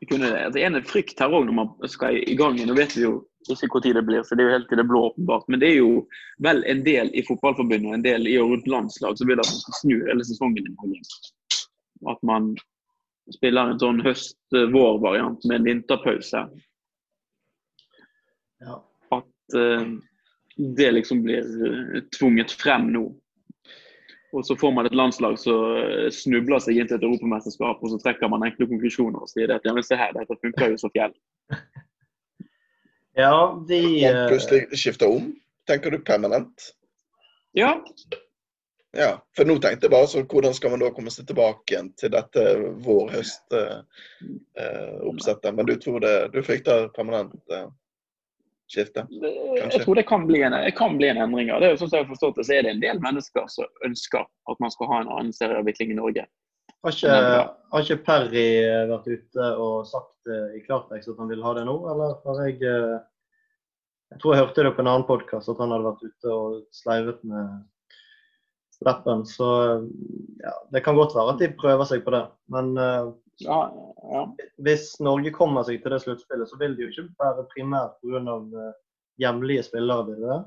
Vi 0.00 0.06
kunne 0.06 0.30
det. 0.30 0.60
Er 0.60 0.70
en 0.70 0.86
frykt 0.86 1.20
her 1.20 1.34
òg 1.34 1.48
når 1.48 1.56
man 1.58 1.90
skal 1.90 2.16
i 2.20 2.36
gang. 2.38 2.56
Nå 2.66 2.76
vet 2.78 2.94
vi 2.96 3.04
jo 3.04 3.18
ikke 3.50 3.72
hvor 3.72 3.82
tid 3.84 3.96
det 3.96 4.04
blir, 4.06 4.22
for 4.26 4.36
det 4.36 4.44
er 4.44 4.48
jo 4.48 4.56
helt 4.58 4.68
til 4.70 4.80
det 4.80 4.86
blå 4.88 5.02
åpenbart. 5.10 5.46
Men 5.48 5.62
det 5.62 5.72
er 5.72 5.78
jo 5.80 5.92
vel 6.44 6.62
en 6.70 6.82
del 6.86 7.10
i 7.16 7.24
fotballforbundet 7.26 7.90
og 7.90 7.96
en 7.98 8.04
del 8.06 8.28
i 8.30 8.36
og 8.40 8.52
rundt 8.54 8.68
landslag 8.70 9.18
som 9.18 9.30
vil 9.30 9.40
at 9.42 9.50
man 9.50 9.62
skal 9.64 9.78
snu 9.80 9.96
hele 10.08 10.26
sesongen. 10.28 10.76
At 12.08 12.22
man 12.26 12.52
spiller 13.34 13.72
en 13.72 13.80
sånn 13.82 14.02
høst-vår-variant 14.04 15.44
med 15.48 15.60
en 15.60 15.68
vinterpause. 15.68 16.44
Ja. 18.60 18.78
At 19.10 19.56
uh, 19.56 19.90
det 20.56 20.90
liksom 20.92 21.24
blir 21.24 21.44
tvunget 22.16 22.52
frem 22.52 22.90
nå. 22.94 23.08
Og 24.32 24.46
så 24.46 24.56
får 24.56 24.72
man 24.76 24.86
et 24.86 24.94
landslag 24.94 25.38
som 25.42 25.76
eh, 25.80 26.10
snubler 26.14 26.60
seg 26.62 26.78
inn 26.78 26.88
til 26.90 26.98
et 27.00 27.06
europamesterskap, 27.06 27.82
og 27.82 27.92
så 27.92 27.98
trekker 28.02 28.30
man 28.30 28.46
enkle 28.46 28.68
konklusjoner 28.70 29.20
og 29.24 29.30
sier 29.30 29.50
at 29.54 29.64
ja, 29.66 29.72
men 29.74 29.86
se 29.86 29.98
her, 29.98 30.12
dette 30.14 30.38
funker 30.38 30.74
jo 30.74 30.80
så 30.80 30.88
fjell. 30.94 31.14
Ja, 33.18 33.58
de 33.68 33.80
Man 33.82 34.16
eh, 34.16 34.28
plutselig 34.30 34.78
skifter 34.78 35.06
om. 35.10 35.24
Tenker 35.68 35.90
du 35.90 35.98
permanent? 35.98 36.74
Ja. 37.58 37.84
Ja, 38.96 39.18
for 39.36 39.44
nå 39.46 39.58
tenkte 39.62 39.86
jeg 39.86 39.92
bare 39.92 40.08
så 40.10 40.22
hvordan 40.26 40.54
skal 40.56 40.70
man 40.72 40.80
da 40.82 40.90
komme 40.94 41.10
seg 41.14 41.26
tilbake 41.28 41.74
igjen 41.74 41.90
til 42.00 42.10
dette 42.14 42.42
vår-høst-oppsettet. 42.86 45.48
Eh, 45.50 45.54
Men 45.54 45.68
du 45.68 45.74
tror 45.78 45.98
det, 46.02 46.16
du 46.34 46.40
frykter 46.46 46.88
permanent 46.96 47.34
eh, 47.54 47.68
skifte? 48.70 49.04
Kanskje? 49.10 49.68
Jeg 49.74 49.84
tror 49.84 49.98
det 49.98 50.06
kan 50.08 50.26
bli 50.28 50.42
en, 50.46 50.56
kan 50.78 50.98
bli 50.98 51.08
en 51.10 51.22
endring. 51.24 51.50
Det 51.50 51.68
er 51.68 51.74
jo 51.74 51.80
sånn 51.80 51.90
som 51.90 51.98
jeg 51.98 52.06
har 52.06 52.12
forstått 52.12 52.38
det, 52.40 52.46
så 52.48 52.56
er 52.56 52.66
det 52.66 52.74
en 52.74 52.84
del 52.84 53.02
mennesker 53.02 53.48
som 53.52 53.86
ønsker 53.86 54.24
at 54.24 54.62
man 54.62 54.74
skal 54.74 54.90
ha 54.92 55.00
en 55.02 55.12
annen 55.16 55.34
serieavvikling 55.36 55.94
i 55.94 55.98
Norge. 55.98 56.26
Har 56.80 56.94
ikke, 56.96 57.16
har 57.74 57.84
ikke, 57.84 58.02
Perry 58.06 58.44
vært 58.88 59.08
ute 59.10 59.48
og 59.60 59.88
sagt 59.88 60.30
uh, 60.30 60.54
i 60.56 60.62
klartekst 60.64 61.10
at 61.12 61.18
han 61.20 61.28
vil 61.28 61.42
ha 61.44 61.52
det 61.58 61.66
nå, 61.68 61.74
eller 61.92 62.14
har 62.24 62.38
jeg 62.46 62.62
uh, 62.64 63.00
Jeg 64.14 64.22
tror 64.22 64.34
jeg 64.34 64.42
hørte 64.44 64.64
det 64.64 64.72
på 64.76 64.82
en 64.82 64.88
annen 64.90 65.08
podkast 65.08 65.50
at 65.52 65.60
han 65.60 65.74
hadde 65.74 65.90
vært 65.90 66.06
ute 66.08 66.32
og 66.34 66.54
sleivet 66.74 67.20
med 67.28 67.60
lappen. 68.86 69.26
Så 69.28 69.46
ja, 70.40 70.54
det 70.72 70.80
kan 70.82 70.96
godt 70.96 71.12
være 71.14 71.34
at 71.34 71.42
de 71.42 71.50
prøver 71.60 71.86
seg 71.86 72.02
på 72.06 72.14
det. 72.16 72.24
Men 72.50 72.72
ja, 73.44 73.58
ja. 74.12 74.22
hvis 74.64 74.92
Norge 75.02 75.32
kommer 75.34 75.66
seg 75.66 75.82
til 75.82 75.94
det 75.94 76.00
sluttspillet, 76.04 76.50
så 76.50 76.58
vil 76.60 76.76
det 76.76 76.86
jo 76.86 76.92
ikke 76.92 77.08
være 77.24 77.48
primært 77.54 77.98
pga. 78.04 78.38
Uh, 78.54 78.70
hjemlige 79.20 79.62
spillere. 79.62 80.06
Vil 80.06 80.24
det. 80.24 80.38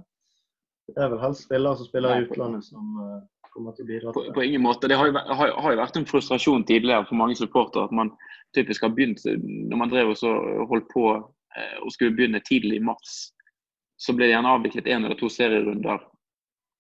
det 0.96 1.04
er 1.04 1.12
vel 1.14 1.22
helst 1.22 1.46
spillere 1.48 1.78
som 1.78 1.90
spiller 1.90 2.16
i 2.16 2.26
utlandet 2.26 2.66
som 2.66 2.96
uh, 3.00 3.20
kommer 3.54 3.76
til 3.78 3.86
å 3.86 3.90
bidra 3.92 4.14
til. 4.14 4.30
På, 4.30 4.38
på 4.38 4.46
ingen 4.48 4.66
måte. 4.66 4.90
Det 4.90 4.98
har 4.98 5.10
jo, 5.10 5.18
har, 5.18 5.54
har 5.66 5.76
jo, 5.76 5.82
vært 5.82 6.00
en 6.00 6.10
frustrasjon 6.10 6.66
tidligere 6.70 7.06
for 7.10 7.20
mange 7.20 7.38
supportere 7.40 7.88
at 7.90 7.96
man 7.96 8.14
typisk 8.54 8.86
har 8.86 8.94
begynt 8.94 9.22
Når 9.26 9.80
man 9.80 9.90
drev 9.90 10.12
og 10.14 10.68
holdt 10.70 10.90
på 10.94 11.06
eh, 11.18 11.78
og 11.82 11.94
skulle 11.94 12.16
begynne 12.18 12.42
tidlig 12.46 12.78
i 12.78 12.86
mars, 12.86 13.16
så 13.98 14.14
ble 14.14 14.28
det 14.28 14.36
gjerne 14.36 14.58
avviklet 14.58 14.90
én 14.90 15.06
eller 15.06 15.18
to 15.18 15.30
serierunder. 15.32 16.02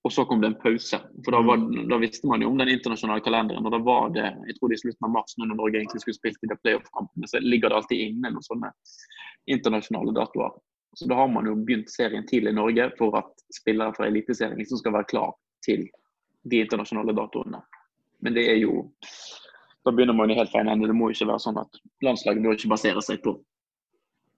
Og 0.03 0.11
så 0.11 0.25
kom 0.27 0.41
det 0.41 0.47
en 0.47 0.59
pause. 0.59 0.99
For 1.25 1.31
da, 1.31 1.39
var, 1.47 1.61
mm. 1.61 1.87
da, 1.87 1.97
visste 2.01 2.27
man 2.27 2.41
jo 2.43 2.49
om 2.51 2.57
den 2.59 2.73
internasjonale 2.73 3.23
kalenderen. 3.23 3.63
Og 3.65 3.71
da 3.71 3.79
var 3.79 4.09
det 4.11 4.25
jeg 4.49 4.57
tror 4.57 4.71
det 4.71 4.79
i 4.79 4.81
slutten 4.81 5.07
av 5.07 5.13
mars, 5.15 5.35
når 5.39 5.53
Norge 5.53 5.79
egentlig 5.79 6.03
skulle 6.03 6.17
spilt 6.17 6.43
i 6.43 6.49
de 6.51 6.57
playoff-kampene, 6.59 7.29
så 7.31 7.39
ligger 7.39 7.71
det 7.71 7.77
alltid 7.79 8.03
inne 8.09 8.33
noen 8.33 8.43
sånne 8.43 8.73
internasjonale 9.55 10.15
datoer. 10.17 10.51
Så 10.99 11.07
da 11.09 11.15
har 11.15 11.31
man 11.31 11.47
jo 11.47 11.55
begynt 11.55 11.89
serien 11.89 12.27
tidlig 12.27 12.51
i 12.51 12.59
Norge 12.59 12.89
for 12.99 13.15
at 13.17 13.31
spillere 13.55 13.95
fra 13.95 14.09
Eliteserien 14.11 14.59
liksom 14.59 14.81
skal 14.81 14.93
være 14.97 15.09
klar 15.09 15.31
til 15.65 15.87
de 16.51 16.59
internasjonale 16.65 17.15
datoene. 17.17 17.63
Men 18.23 18.35
det 18.35 18.47
er 18.51 18.59
jo 18.61 18.89
Da 19.83 19.91
begynner 19.91 20.15
man 20.15 20.29
jo 20.31 20.37
helt 20.37 20.51
feil 20.51 20.67
ende. 20.71 20.87
Det 20.87 20.95
må 20.95 21.09
jo 21.09 21.15
ikke 21.17 21.25
være 21.27 21.43
sånn 21.43 21.57
at 21.59 21.79
landslaget 22.05 22.39
må 22.39 22.53
ikke 22.55 22.69
basere 22.71 23.01
seg 23.03 23.17
på 23.19 23.33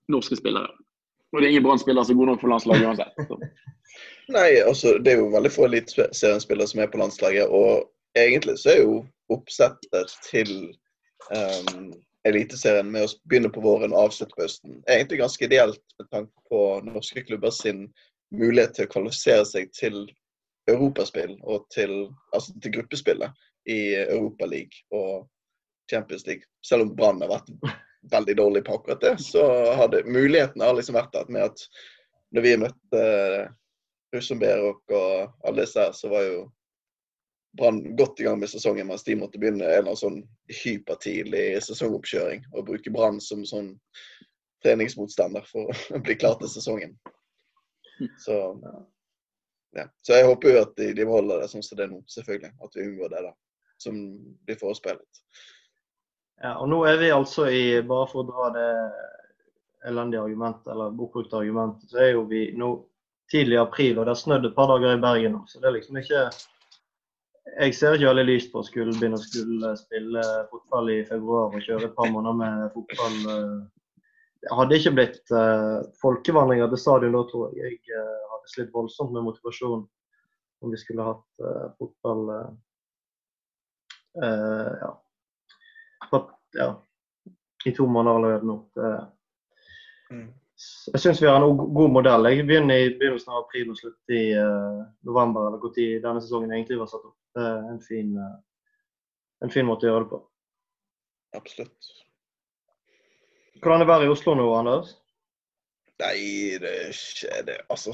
norske 0.10 0.40
spillere. 0.40 0.72
Og 1.36 1.42
det 1.42 1.48
er 1.50 1.52
ingen 1.52 1.66
Brann-spillere 1.66 2.08
som 2.08 2.16
er 2.16 2.22
god 2.22 2.32
nok 2.32 2.42
for 2.42 2.54
landslaget 2.54 2.88
uansett. 2.88 3.36
Nei, 4.36 4.48
altså 4.64 4.96
det 5.04 5.12
er 5.12 5.20
jo 5.20 5.30
veldig 5.34 5.52
få 5.52 5.68
eliteseriespillere 5.68 6.72
som 6.72 6.82
er 6.82 6.90
på 6.94 7.02
landslaget. 7.02 7.52
Og 7.52 7.90
egentlig 8.18 8.56
så 8.62 8.72
er 8.72 8.80
jo 8.86 8.98
oppsettet 9.36 10.14
til 10.30 10.52
um, 11.30 11.92
Eliteserien 12.26 12.88
med 12.90 13.06
å 13.06 13.10
begynne 13.30 13.52
på 13.54 13.62
våren 13.62 13.94
og 13.94 14.08
avslutte 14.08 14.34
på 14.34 14.46
høsten 14.46 14.80
egentlig 14.90 15.20
ganske 15.20 15.46
ideelt 15.46 15.82
med 16.00 16.08
tanke 16.10 16.48
på 16.50 16.62
norske 16.88 17.22
klubber 17.28 17.54
sin 17.54 17.84
mulighet 18.34 18.74
til 18.74 18.88
å 18.88 18.94
kvalifisere 18.96 19.44
seg 19.46 19.70
til 19.78 20.00
europaspill 20.72 21.36
og 21.44 21.68
til, 21.76 22.08
altså 22.34 22.56
til 22.64 22.74
gruppespillet 22.80 23.46
i 23.70 23.80
Europa 24.08 24.50
League 24.50 24.82
og 24.98 25.28
Champions 25.92 26.26
League. 26.26 26.50
Selv 26.66 26.88
om 26.88 26.96
Brann 26.98 27.22
har 27.22 27.36
vært 27.36 27.52
veldig 28.12 28.36
dårlig 28.38 28.64
på 28.66 28.78
akkurat 28.78 29.02
det, 29.02 29.14
så 29.24 29.44
hadde 29.80 30.04
mulighetene 30.08 30.68
har 30.68 30.78
liksom 30.78 30.98
vært 30.98 31.14
der 31.16 31.32
med 31.32 31.50
at 31.50 31.66
når 32.36 32.46
vi 32.46 32.58
møtte 32.62 33.02
uh, 33.02 33.48
Rosenberg 34.16 34.96
og 34.96 35.48
alle 35.48 35.64
disse 35.64 35.82
her, 35.82 35.96
så 35.96 36.12
var 36.12 36.26
jo 36.28 36.46
Brann 37.56 37.96
godt 37.96 38.20
i 38.20 38.26
gang 38.28 38.40
med 38.40 38.50
sesongen, 38.52 38.88
mens 38.90 39.06
de 39.08 39.16
måtte 39.16 39.40
begynne 39.40 39.68
en 39.78 39.88
av 39.88 39.96
sånn 40.00 40.18
hypertidlig 40.64 41.54
sesongoppkjøring 41.64 42.44
og 42.52 42.66
bruke 42.68 42.92
Brann 42.92 43.22
som 43.24 43.46
sånn 43.48 43.70
treningsmotstander 44.66 45.46
for 45.48 45.72
å 45.96 46.02
bli 46.04 46.18
klar 46.20 46.36
til 46.42 46.52
sesongen. 46.52 46.98
Så, 48.20 48.36
ja. 49.78 49.86
Så 50.04 50.18
jeg 50.18 50.28
håper 50.28 50.52
jo 50.52 50.64
at 50.66 50.76
de, 50.80 50.92
de 50.98 51.08
beholder 51.08 51.44
det 51.44 51.50
sånn 51.54 51.64
som 51.64 51.80
det 51.80 51.88
er 51.88 51.94
nå, 51.94 52.02
selvfølgelig. 52.12 52.52
At 52.66 52.76
vi 52.76 52.88
unngår 52.90 53.14
det 53.14 53.24
da, 53.30 53.32
som 53.86 54.02
blir 54.48 54.60
forespeilet. 54.60 55.22
Ja, 56.44 56.58
og 56.60 56.68
nå 56.70 56.82
er 56.90 56.98
vi 57.00 57.14
altså 57.16 57.48
i, 57.48 57.64
bare 57.88 58.10
for 58.12 58.24
å 58.24 58.28
dra 58.28 58.50
det 58.56 58.72
elendige 59.88 60.26
argumentet, 60.26 60.68
eller 60.74 60.96
bortbrukte 60.98 61.40
argumentet, 61.40 61.88
så 61.92 62.02
er 62.04 62.12
jo 62.16 62.26
vi 62.30 62.50
nå 62.58 62.74
tidlig 63.32 63.56
i 63.58 63.62
april, 63.62 63.96
og 63.98 64.06
det 64.06 64.14
har 64.14 64.20
snødd 64.20 64.50
et 64.50 64.58
par 64.58 64.70
dager 64.74 64.98
i 64.98 65.02
Bergen 65.02 65.38
nå. 65.38 65.46
Så 65.50 65.62
det 65.62 65.70
er 65.70 65.78
liksom 65.78 66.02
ikke 66.02 66.28
jeg 67.56 67.76
ser 67.78 67.96
ikke 67.96 68.10
veldig 68.10 68.26
lyst 68.26 68.52
på 68.52 68.60
å 68.60 68.66
skulle 68.66 68.94
begynne 68.98 69.20
å 69.20 69.24
skulle 69.24 69.72
spille 69.78 70.22
fotball 70.50 70.90
i 70.92 70.98
februar 71.08 71.54
og 71.54 71.64
kjøre 71.64 71.88
et 71.88 71.96
par 71.98 72.10
måneder 72.12 72.38
med 72.40 72.74
fotball. 72.74 73.18
Det 74.46 74.58
hadde 74.60 74.80
ikke 74.80 74.94
blitt 74.98 75.34
uh, 75.34 75.86
folkevandringer 76.02 76.70
til 76.74 76.82
stadion 76.82 77.16
da, 77.16 77.22
tror 77.30 77.54
jeg. 77.56 77.78
Jeg 77.78 78.02
uh, 78.02 78.26
hadde 78.34 78.52
slitt 78.52 78.74
voldsomt 78.74 79.14
med 79.14 79.26
motivasjon 79.26 79.86
om 80.66 80.74
vi 80.74 80.82
skulle 80.82 81.06
hatt 81.06 81.46
uh, 81.46 81.68
fotball 81.80 82.30
ja. 84.16 84.90
For, 86.10 86.32
ja. 86.58 86.72
i 87.66 87.74
to 87.76 87.88
måneder 87.90 88.20
allerede 88.20 88.48
nå. 88.50 88.58
Mm. 90.12 90.28
Jeg 90.94 91.02
syns 91.02 91.20
vi 91.22 91.28
har 91.28 91.44
en 91.44 91.58
god 91.58 91.92
modell. 91.92 92.30
Jeg 92.32 92.48
begynner 92.48 92.80
i 92.80 92.94
begynnelsen 92.96 93.34
av 93.34 93.44
april 93.44 93.74
og 93.74 93.80
slutt 93.80 94.16
i 94.16 94.24
november, 95.04 95.50
eller 95.50 95.60
når 95.60 96.04
denne 96.06 96.22
sesongen 96.24 96.54
egentlig 96.56 96.80
var 96.80 96.92
satt 96.92 97.04
opp. 97.04 97.18
Eh, 97.40 97.70
en 97.72 97.82
fin, 97.82 98.18
uh, 98.18 98.36
en 99.44 99.52
fin 99.52 99.68
måte 99.68 99.88
å 99.88 99.92
gjøre 99.92 100.06
det 100.06 100.12
på. 100.14 100.22
Absolutt. 101.36 101.90
Hvordan 103.60 103.82
er 103.82 103.84
det 103.84 103.92
være 103.92 104.08
i 104.08 104.14
Oslo 104.14 104.36
nå, 104.40 104.46
Anders? 104.56 104.94
Nei, 106.00 106.56
det 106.60 106.72
er 107.32 107.44
det 107.48 107.58
Altså, 107.72 107.94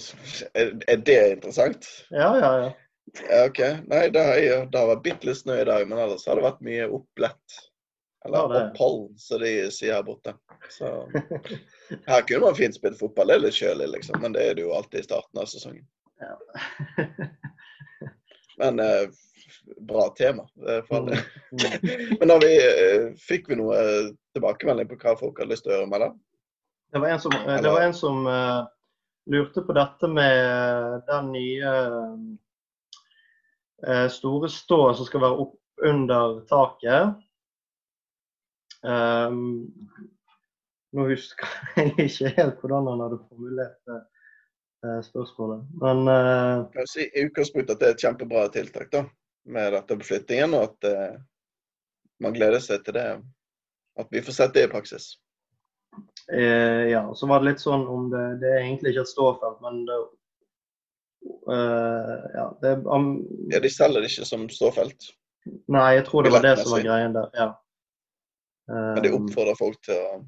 er 0.58 1.02
det 1.06 1.18
interessant? 1.38 1.90
Ja, 2.14 2.30
ja, 2.38 2.52
ja. 2.64 2.70
ja 3.30 3.42
OK. 3.48 3.62
Nei, 3.90 4.04
det 4.14 4.26
har, 4.26 4.66
det 4.70 4.80
har 4.80 4.90
vært 4.94 5.04
bitte 5.06 5.30
litt 5.30 5.42
snø 5.42 5.58
i 5.62 5.68
dag, 5.70 5.86
men 5.90 6.02
ellers 6.02 6.26
har 6.30 6.38
det 6.38 6.46
vært 6.46 6.64
mye 6.66 6.90
opplett. 6.90 7.60
Eller 8.26 8.38
ja, 8.38 8.68
opphold, 8.68 9.20
som 9.20 9.42
de 9.42 9.56
sier 9.74 9.96
her 9.98 10.04
borte. 10.06 10.36
Så 10.70 10.92
her 12.06 12.22
kunne 12.28 12.44
man 12.46 12.56
fint 12.56 12.78
spilt 12.78 13.00
fotball. 13.00 13.32
Det 13.32 13.38
er 13.40 13.44
litt 13.48 13.58
kjølig, 13.58 13.88
liksom, 13.96 14.22
men 14.22 14.36
det 14.36 14.44
er 14.46 14.60
det 14.60 14.66
jo 14.68 14.76
alltid 14.78 15.02
i 15.02 15.08
starten 15.08 15.42
av 15.42 15.50
sesongen. 15.50 15.88
Ja. 16.22 16.36
men 18.62 18.80
eh, 18.84 19.08
bra 19.78 20.10
tema. 20.18 20.46
Mm. 20.92 21.06
Men 22.20 22.40
vi, 22.40 22.52
eh, 22.58 23.14
fikk 23.28 23.50
vi 23.50 23.58
noe 23.60 23.78
tilbakemelding 24.36 24.90
på 24.90 25.00
hva 25.02 25.16
folk 25.20 25.40
hadde 25.42 25.54
lyst 25.54 25.66
til 25.66 25.74
å 25.74 25.80
gjøre 25.80 25.90
med 25.92 26.06
det? 26.06 26.12
Det 26.92 27.02
var 27.02 27.14
en 27.14 27.24
som, 27.24 27.36
eh, 27.40 27.62
det 27.64 27.72
var 27.72 27.82
en 27.86 27.96
som 27.96 28.28
uh, 28.28 28.62
lurte 29.32 29.64
på 29.66 29.76
dette 29.78 30.10
med 30.12 31.02
den 31.08 31.32
nye 31.34 31.74
uh, 33.88 34.08
store 34.12 34.50
ståa 34.52 34.94
som 34.98 35.08
skal 35.08 35.26
være 35.26 35.46
opp 35.46 35.58
under 35.88 36.42
taket. 36.52 37.22
Um, 38.82 39.70
nå 40.92 41.08
husker 41.12 41.52
jeg 41.78 42.08
ikke 42.08 42.34
helt 42.38 42.62
hvordan 42.64 42.90
han 42.90 43.04
hadde 43.06 43.22
formulert 43.30 43.78
det 43.92 44.02
spørsmålet, 45.06 45.66
men 45.78 46.08
uh, 46.10 46.86
si, 46.90 47.06
I 47.06 47.28
utgangspunktet 47.28 47.76
at 47.76 47.82
det 47.84 47.90
er 47.90 47.98
et 47.98 48.06
kjempebra 48.08 48.48
tiltak, 48.54 48.88
da 48.90 49.04
med 49.44 49.74
dette 49.74 49.98
beslutningen, 49.98 50.54
og 50.54 50.70
at 50.70 50.90
uh, 50.90 51.20
man 52.22 52.36
gleder 52.36 52.62
seg 52.64 52.86
til 52.86 52.98
det. 52.98 53.10
At 54.00 54.08
vi 54.14 54.24
får 54.24 54.38
sett 54.38 54.54
det 54.56 54.68
i 54.68 54.72
praksis. 54.72 55.14
Uh, 56.32 56.88
ja, 56.92 57.04
så 57.16 57.28
var 57.28 57.42
det 57.42 57.52
litt 57.52 57.64
sånn 57.64 57.84
om 57.92 58.06
det 58.12 58.22
Det 58.40 58.48
er 58.48 58.62
egentlig 58.62 58.94
ikke 58.94 59.04
et 59.04 59.12
ståfelt, 59.12 59.58
men 59.64 59.82
det 59.90 59.98
uh, 61.52 62.14
Ja, 62.38 62.46
det 62.62 62.78
um, 62.86 63.18
Ja, 63.52 63.60
de 63.60 63.72
selger 63.74 64.00
det 64.00 64.14
ikke 64.14 64.30
som 64.30 64.46
ståfelt? 64.54 65.10
Nei, 65.74 65.98
jeg 65.98 66.06
tror 66.08 66.24
det 66.24 66.32
var 66.32 66.46
det 66.46 66.56
som 66.62 66.72
var 66.78 66.86
greien 66.86 67.18
der. 67.18 67.28
ja. 67.36 67.50
Um, 68.72 68.94
men 68.96 69.04
det 69.04 69.14
oppfordrer 69.16 69.58
folk 69.60 69.82
til 69.84 70.00
å 70.00 70.20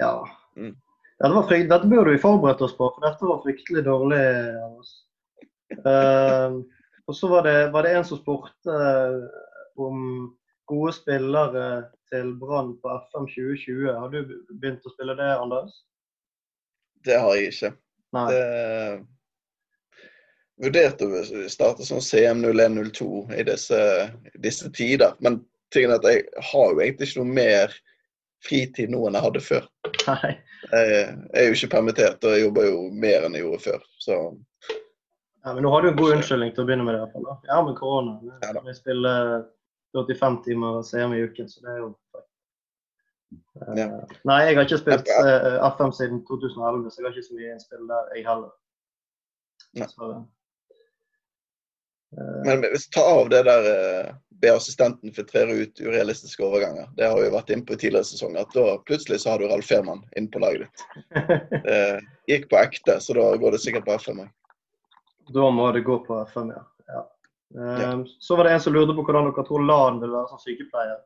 Ja. 0.00 0.14
Mm. 0.56 0.74
ja 1.20 1.28
det 1.28 1.62
dette 1.70 1.88
burde 1.88 2.12
vi 2.12 2.20
forberedt 2.20 2.60
oss 2.64 2.76
på, 2.76 2.90
for 2.94 3.04
dette 3.04 3.28
var 3.28 3.40
fryktelig 3.44 3.84
dårlig. 3.86 4.24
Uh, 5.86 6.60
og 7.06 7.16
så 7.16 7.30
var 7.30 7.46
det, 7.46 7.70
var 7.72 7.86
det 7.86 7.94
en 7.96 8.04
som 8.04 8.20
spurte 8.20 8.74
uh, 8.74 9.24
om 9.80 10.30
gode 10.70 10.92
spillere 10.94 11.68
til 12.10 12.34
Brann 12.40 12.74
på 12.82 12.96
FM 13.06 13.30
2020. 13.30 13.86
Har 13.96 14.12
du 14.12 14.20
begynt 14.50 14.86
å 14.86 14.92
spille 14.92 15.16
det, 15.18 15.30
Anders? 15.38 15.72
Det 17.06 17.16
har 17.18 17.34
jeg 17.38 17.54
ikke. 17.54 17.72
Nei. 18.14 18.26
Det 18.34 18.44
vurderte 20.60 21.08
å 21.08 21.48
starte 21.48 21.86
som 21.86 22.02
CM0102 22.04 23.06
i 23.38 23.44
disse, 23.48 23.80
disse, 24.42 24.70
tider. 24.76 25.14
Men 25.24 25.40
tingen 25.74 25.94
er 25.94 26.00
at 26.00 26.08
jeg 26.10 26.26
har 26.50 26.74
jo 26.74 26.82
egentlig 26.82 27.08
ikke 27.08 27.22
noe 27.22 27.38
mer 27.40 27.74
fritid 28.44 28.92
nå 28.92 29.02
enn 29.06 29.18
jeg 29.18 29.26
hadde 29.26 29.42
før. 29.44 29.66
Nei. 30.06 30.30
Jeg 30.70 31.10
er 31.36 31.48
jo 31.48 31.56
ikke 31.56 31.74
permittert, 31.74 32.24
og 32.24 32.36
jeg 32.36 32.44
jobber 32.44 32.68
jo 32.68 32.80
mer 32.92 33.26
enn 33.26 33.36
jeg 33.36 33.44
gjorde 33.46 33.64
før. 33.64 33.84
Så 34.00 34.16
ja, 35.44 35.54
men 35.54 35.62
nå 35.64 35.70
har 35.72 35.82
du 35.82 35.88
en 35.88 35.96
god 35.96 36.18
unnskyldning 36.18 36.52
til 36.52 36.64
å 36.64 36.68
begynne 36.68 36.84
med 36.84 36.94
det. 36.94 37.00
i 37.00 37.04
hvert 37.04 37.14
fall. 37.16 37.28
Da. 37.28 37.36
Ja, 37.48 37.60
med 37.64 37.76
korona. 37.78 38.16
Ja, 38.44 38.62
vi 38.66 38.74
spiller 38.76 39.44
45 39.96 40.42
timer 40.44 40.82
CM 40.86 41.14
i 41.16 41.22
uken, 41.24 41.48
så 41.48 41.62
det 41.64 41.70
er 41.72 41.78
jo 41.80 41.88
uh, 42.10 43.72
ja. 43.78 43.86
Nei, 44.28 44.40
jeg 44.46 44.58
har 44.58 44.68
ikke 44.68 44.82
spilt 44.82 45.08
uh, 45.08 45.30
eh, 45.30 45.56
FM 45.78 45.94
siden 45.96 46.20
2011, 46.28 46.90
så 46.90 47.00
jeg 47.00 47.08
har 47.08 47.16
ikke 47.16 47.28
så 47.30 47.38
mye 47.38 47.54
innspill 47.54 47.88
der, 47.88 48.12
jeg 48.16 48.26
heller. 48.28 48.52
Så, 49.94 50.10
uh, 52.18 52.38
men 52.44 52.66
hvis 52.68 52.90
ta 52.92 53.06
av 53.06 53.32
det 53.32 53.42
der 53.48 53.62
be 54.40 54.50
assistenten 54.54 55.12
filtrere 55.12 55.52
ut 55.52 55.80
urealistiske 55.80 56.44
overganger. 56.44 56.88
Det 56.96 57.08
har 57.08 57.20
vi 57.20 57.30
vært 57.32 57.50
inne 57.52 57.66
på 57.66 57.76
i 57.76 57.80
tidligere 57.80 58.08
sesonger. 58.08 58.46
at 58.46 58.54
Da 58.54 58.78
plutselig 58.88 59.20
så 59.20 59.34
har 59.34 59.38
du 59.42 59.48
Ralf 59.48 59.68
Fehrmann 59.68 60.02
inne 60.16 60.30
på 60.32 60.42
laget 60.42 60.66
ditt. 60.66 60.84
Det 61.66 61.80
gikk 62.30 62.48
på 62.50 62.60
ekte, 62.60 63.00
så 63.00 63.16
da 63.16 63.26
går 63.36 63.56
det 63.56 63.62
sikkert 63.64 63.86
på 63.88 63.96
FM 63.98 64.24
òg. 64.24 64.32
Da 65.34 65.50
må 65.54 65.68
det 65.74 65.84
gå 65.86 65.98
på 66.06 66.22
FM, 66.32 66.52
ja. 66.54 66.64
ja. 66.88 67.02
ja. 67.54 67.74
Ehm, 67.90 68.06
så 68.18 68.36
var 68.36 68.48
det 68.48 68.56
en 68.56 68.64
som 68.64 68.74
lurte 68.74 68.96
på 68.96 69.04
hvordan 69.06 69.28
dere 69.28 69.46
tror 69.46 69.66
LAN 69.66 70.00
vil 70.02 70.14
være 70.14 70.30
som 70.32 70.42
sykepleier. 70.42 70.98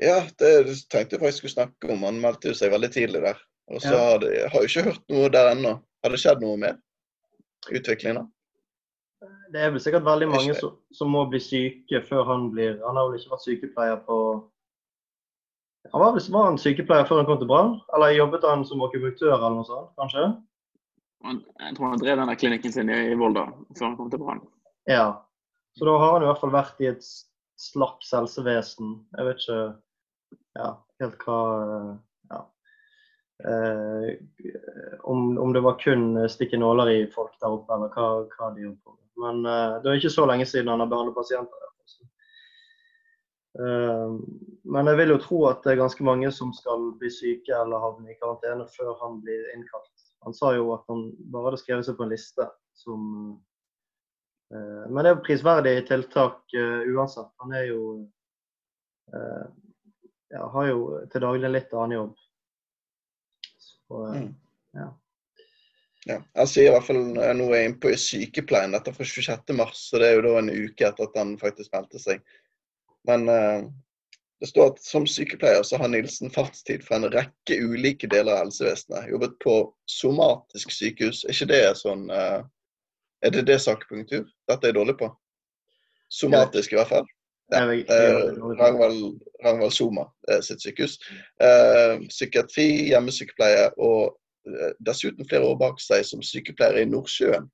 Ja, 0.00 0.18
det 0.40 0.50
tenkte 0.88 1.16
jeg 1.16 1.20
faktisk 1.20 1.42
skulle 1.42 1.56
snakke 1.58 1.92
om. 1.92 2.04
Han 2.08 2.20
meldte 2.22 2.50
jo 2.50 2.56
seg 2.56 2.72
veldig 2.72 2.90
tidlig 2.92 3.20
der. 3.24 3.40
Og 3.70 3.82
så 3.84 3.92
ja. 3.92 4.46
har 4.50 4.62
jeg 4.64 4.70
ikke 4.70 4.86
hørt 4.88 5.02
noe 5.12 5.32
der 5.32 5.52
ennå. 5.52 5.74
Har 6.00 6.12
det 6.12 6.20
skjedd 6.22 6.40
noe 6.42 6.56
med 6.60 6.80
utviklingen 7.68 8.22
da? 8.22 8.28
Det 9.50 9.60
er 9.60 9.72
vel 9.74 9.82
sikkert 9.82 10.06
veldig 10.06 10.28
mange 10.30 10.54
som, 10.58 10.76
som, 10.94 11.10
må 11.10 11.24
bli 11.30 11.40
syke 11.42 12.02
før 12.06 12.28
han 12.28 12.50
blir 12.54 12.76
Han 12.84 12.98
har 12.98 13.08
vel 13.08 13.18
ikke 13.18 13.32
vært 13.32 13.46
sykepleier 13.46 13.98
på 14.06 14.18
Han 15.90 16.02
var, 16.04 16.14
vel, 16.14 16.26
var 16.34 16.46
han 16.50 16.60
sykepleier 16.60 17.08
før 17.08 17.22
han 17.22 17.28
kom 17.30 17.40
til 17.40 17.50
Brann? 17.50 17.74
Eller 17.96 18.14
jobbet 18.14 18.46
han 18.46 18.62
som 18.68 18.84
akupunktør 18.86 19.34
eller 19.34 19.56
noe 19.56 19.66
sånt, 19.66 19.90
kanskje? 19.98 20.28
Jeg 21.24 21.74
tror 21.76 21.90
han 21.90 22.00
drev 22.00 22.20
denne 22.20 22.36
klinikken 22.38 22.72
sin 22.72 22.92
i 22.92 23.16
Volda 23.18 23.48
før 23.76 23.88
han 23.88 23.98
kom 23.98 24.12
til 24.12 24.22
Brann. 24.22 24.44
Ja, 24.88 25.08
så 25.78 25.84
da 25.84 25.96
har 25.98 26.12
han 26.12 26.24
i 26.24 26.28
hvert 26.30 26.40
fall 26.42 26.54
vært 26.54 26.80
i 26.82 26.88
et 26.90 27.04
slags 27.60 28.12
helsevesen. 28.16 28.94
Jeg 29.16 29.26
vet 29.28 29.42
ikke 29.42 29.60
ja, 30.58 30.70
helt 31.02 31.26
hva 31.26 31.40
ja. 32.30 32.40
eh, 33.50 34.08
om, 35.04 35.36
om, 35.38 35.52
det 35.54 35.62
var 35.64 35.78
kun 35.82 36.16
stikke 36.32 36.60
nåler 36.60 36.92
i 36.94 37.00
folk 37.12 37.36
der 37.40 37.58
oppe, 37.58 37.76
eller 37.76 37.92
hva, 37.94 38.08
hva 38.34 38.50
de 38.56 38.66
gjorde 38.66 38.80
på. 38.84 38.96
Men 39.20 39.44
eh, 39.46 39.80
det 39.82 39.90
er 39.90 39.98
ikke 40.00 40.12
så 40.14 40.26
lenge 40.28 40.46
siden 40.48 40.70
han 40.72 40.82
har 40.82 40.90
behandlet 40.90 41.18
pasienter. 41.18 41.66
Uh, 43.60 44.14
men 44.70 44.86
jeg 44.86 44.98
vil 45.00 45.10
jo 45.10 45.16
tro 45.18 45.38
at 45.48 45.64
det 45.64 45.72
er 45.72 45.80
ganske 45.80 46.04
mange 46.06 46.28
som 46.30 46.52
skal 46.54 46.84
bli 47.00 47.08
syke 47.10 47.50
eller 47.50 47.82
havne 47.82 48.12
i 48.12 48.18
karantene 48.20 48.62
før 48.76 48.92
han 49.00 49.16
blir 49.24 49.48
innkalt. 49.56 50.04
Han 50.22 50.36
sa 50.36 50.52
jo 50.54 50.68
at 50.76 50.84
han 50.86 51.08
bare 51.32 51.48
hadde 51.48 51.58
skrevet 51.64 51.88
seg 51.88 51.96
på 51.98 52.06
en 52.06 52.12
liste 52.14 52.46
som 52.78 53.00
men 54.50 54.98
det 54.98 55.10
er 55.10 55.12
jo 55.14 55.22
prisverdig 55.22 55.72
tiltak 55.86 56.54
uansett. 56.90 57.28
Han 57.38 57.52
er 57.54 57.68
jo 57.68 57.82
ja, 60.34 60.40
har 60.54 60.66
jo 60.66 60.80
til 61.12 61.22
daglig 61.22 61.52
litt 61.52 61.74
annen 61.74 61.94
jobb. 61.94 62.16
Så, 63.62 64.00
mm. 64.14 64.26
ja. 64.78 64.88
Ja, 66.10 66.16
jeg 66.40 66.50
sier 66.50 66.70
i 66.70 66.72
hvert 66.74 66.86
fall 66.88 67.00
nå 67.14 67.20
er 67.22 67.60
jeg 67.60 67.68
inne 67.68 67.78
på 67.82 67.92
sykepleien. 68.02 68.74
Dette 68.74 68.94
fra 68.96 69.06
26.3, 69.06 69.66
så 69.76 70.00
det 70.00 70.08
er 70.08 70.16
jo 70.16 70.24
da 70.26 70.32
en 70.40 70.50
uke 70.50 70.88
etter 70.88 71.06
at 71.06 71.18
han 71.20 71.36
faktisk 71.38 71.70
meldte 71.76 72.00
seg. 72.02 72.24
Men 73.06 73.28
uh, 73.30 73.68
det 74.42 74.50
står 74.50 74.72
at 74.72 74.82
som 74.82 75.06
sykepleier 75.08 75.62
så 75.66 75.78
har 75.80 75.92
Nilsen 75.92 76.32
fartstid 76.34 76.82
for 76.86 76.98
en 76.98 77.12
rekke 77.12 77.60
ulike 77.62 78.10
deler 78.10 78.34
av 78.34 78.46
helsevesenet. 78.46 79.10
Jobbet 79.12 79.38
på 79.44 79.56
somatisk 79.90 80.74
sykehus. 80.74 81.22
Er 81.28 81.36
ikke 81.36 81.50
det 81.52 81.62
sånn 81.78 82.08
uh, 82.10 82.40
Er 83.20 83.34
det 83.36 83.46
det 83.52 83.60
sakpunktur? 83.62 84.26
Dette 84.50 84.66
er 84.66 84.72
jeg 84.72 84.80
dårlig 84.80 84.96
på. 84.98 85.12
Somatisk 86.10 86.74
i 86.74 86.80
hvert 86.80 86.90
fall. 86.90 87.10
Ja, 87.50 87.66
uh, 87.66 88.54
Rangvald, 88.58 89.20
Rangvald 89.44 89.74
Soma 89.74 90.08
sitt 90.46 90.62
sykehus. 90.62 90.96
psykiatri, 92.08 92.66
hjemmesykepleie 92.90 93.72
og 93.76 94.14
Eh, 94.14 94.29
dessuten 94.86 95.28
flere 95.28 95.48
år 95.50 95.58
bak 95.60 95.82
seg 95.82 96.04
som 96.06 96.22
sykepleier 96.24 96.82
i 96.82 96.88
Nordsjøen. 96.88 97.48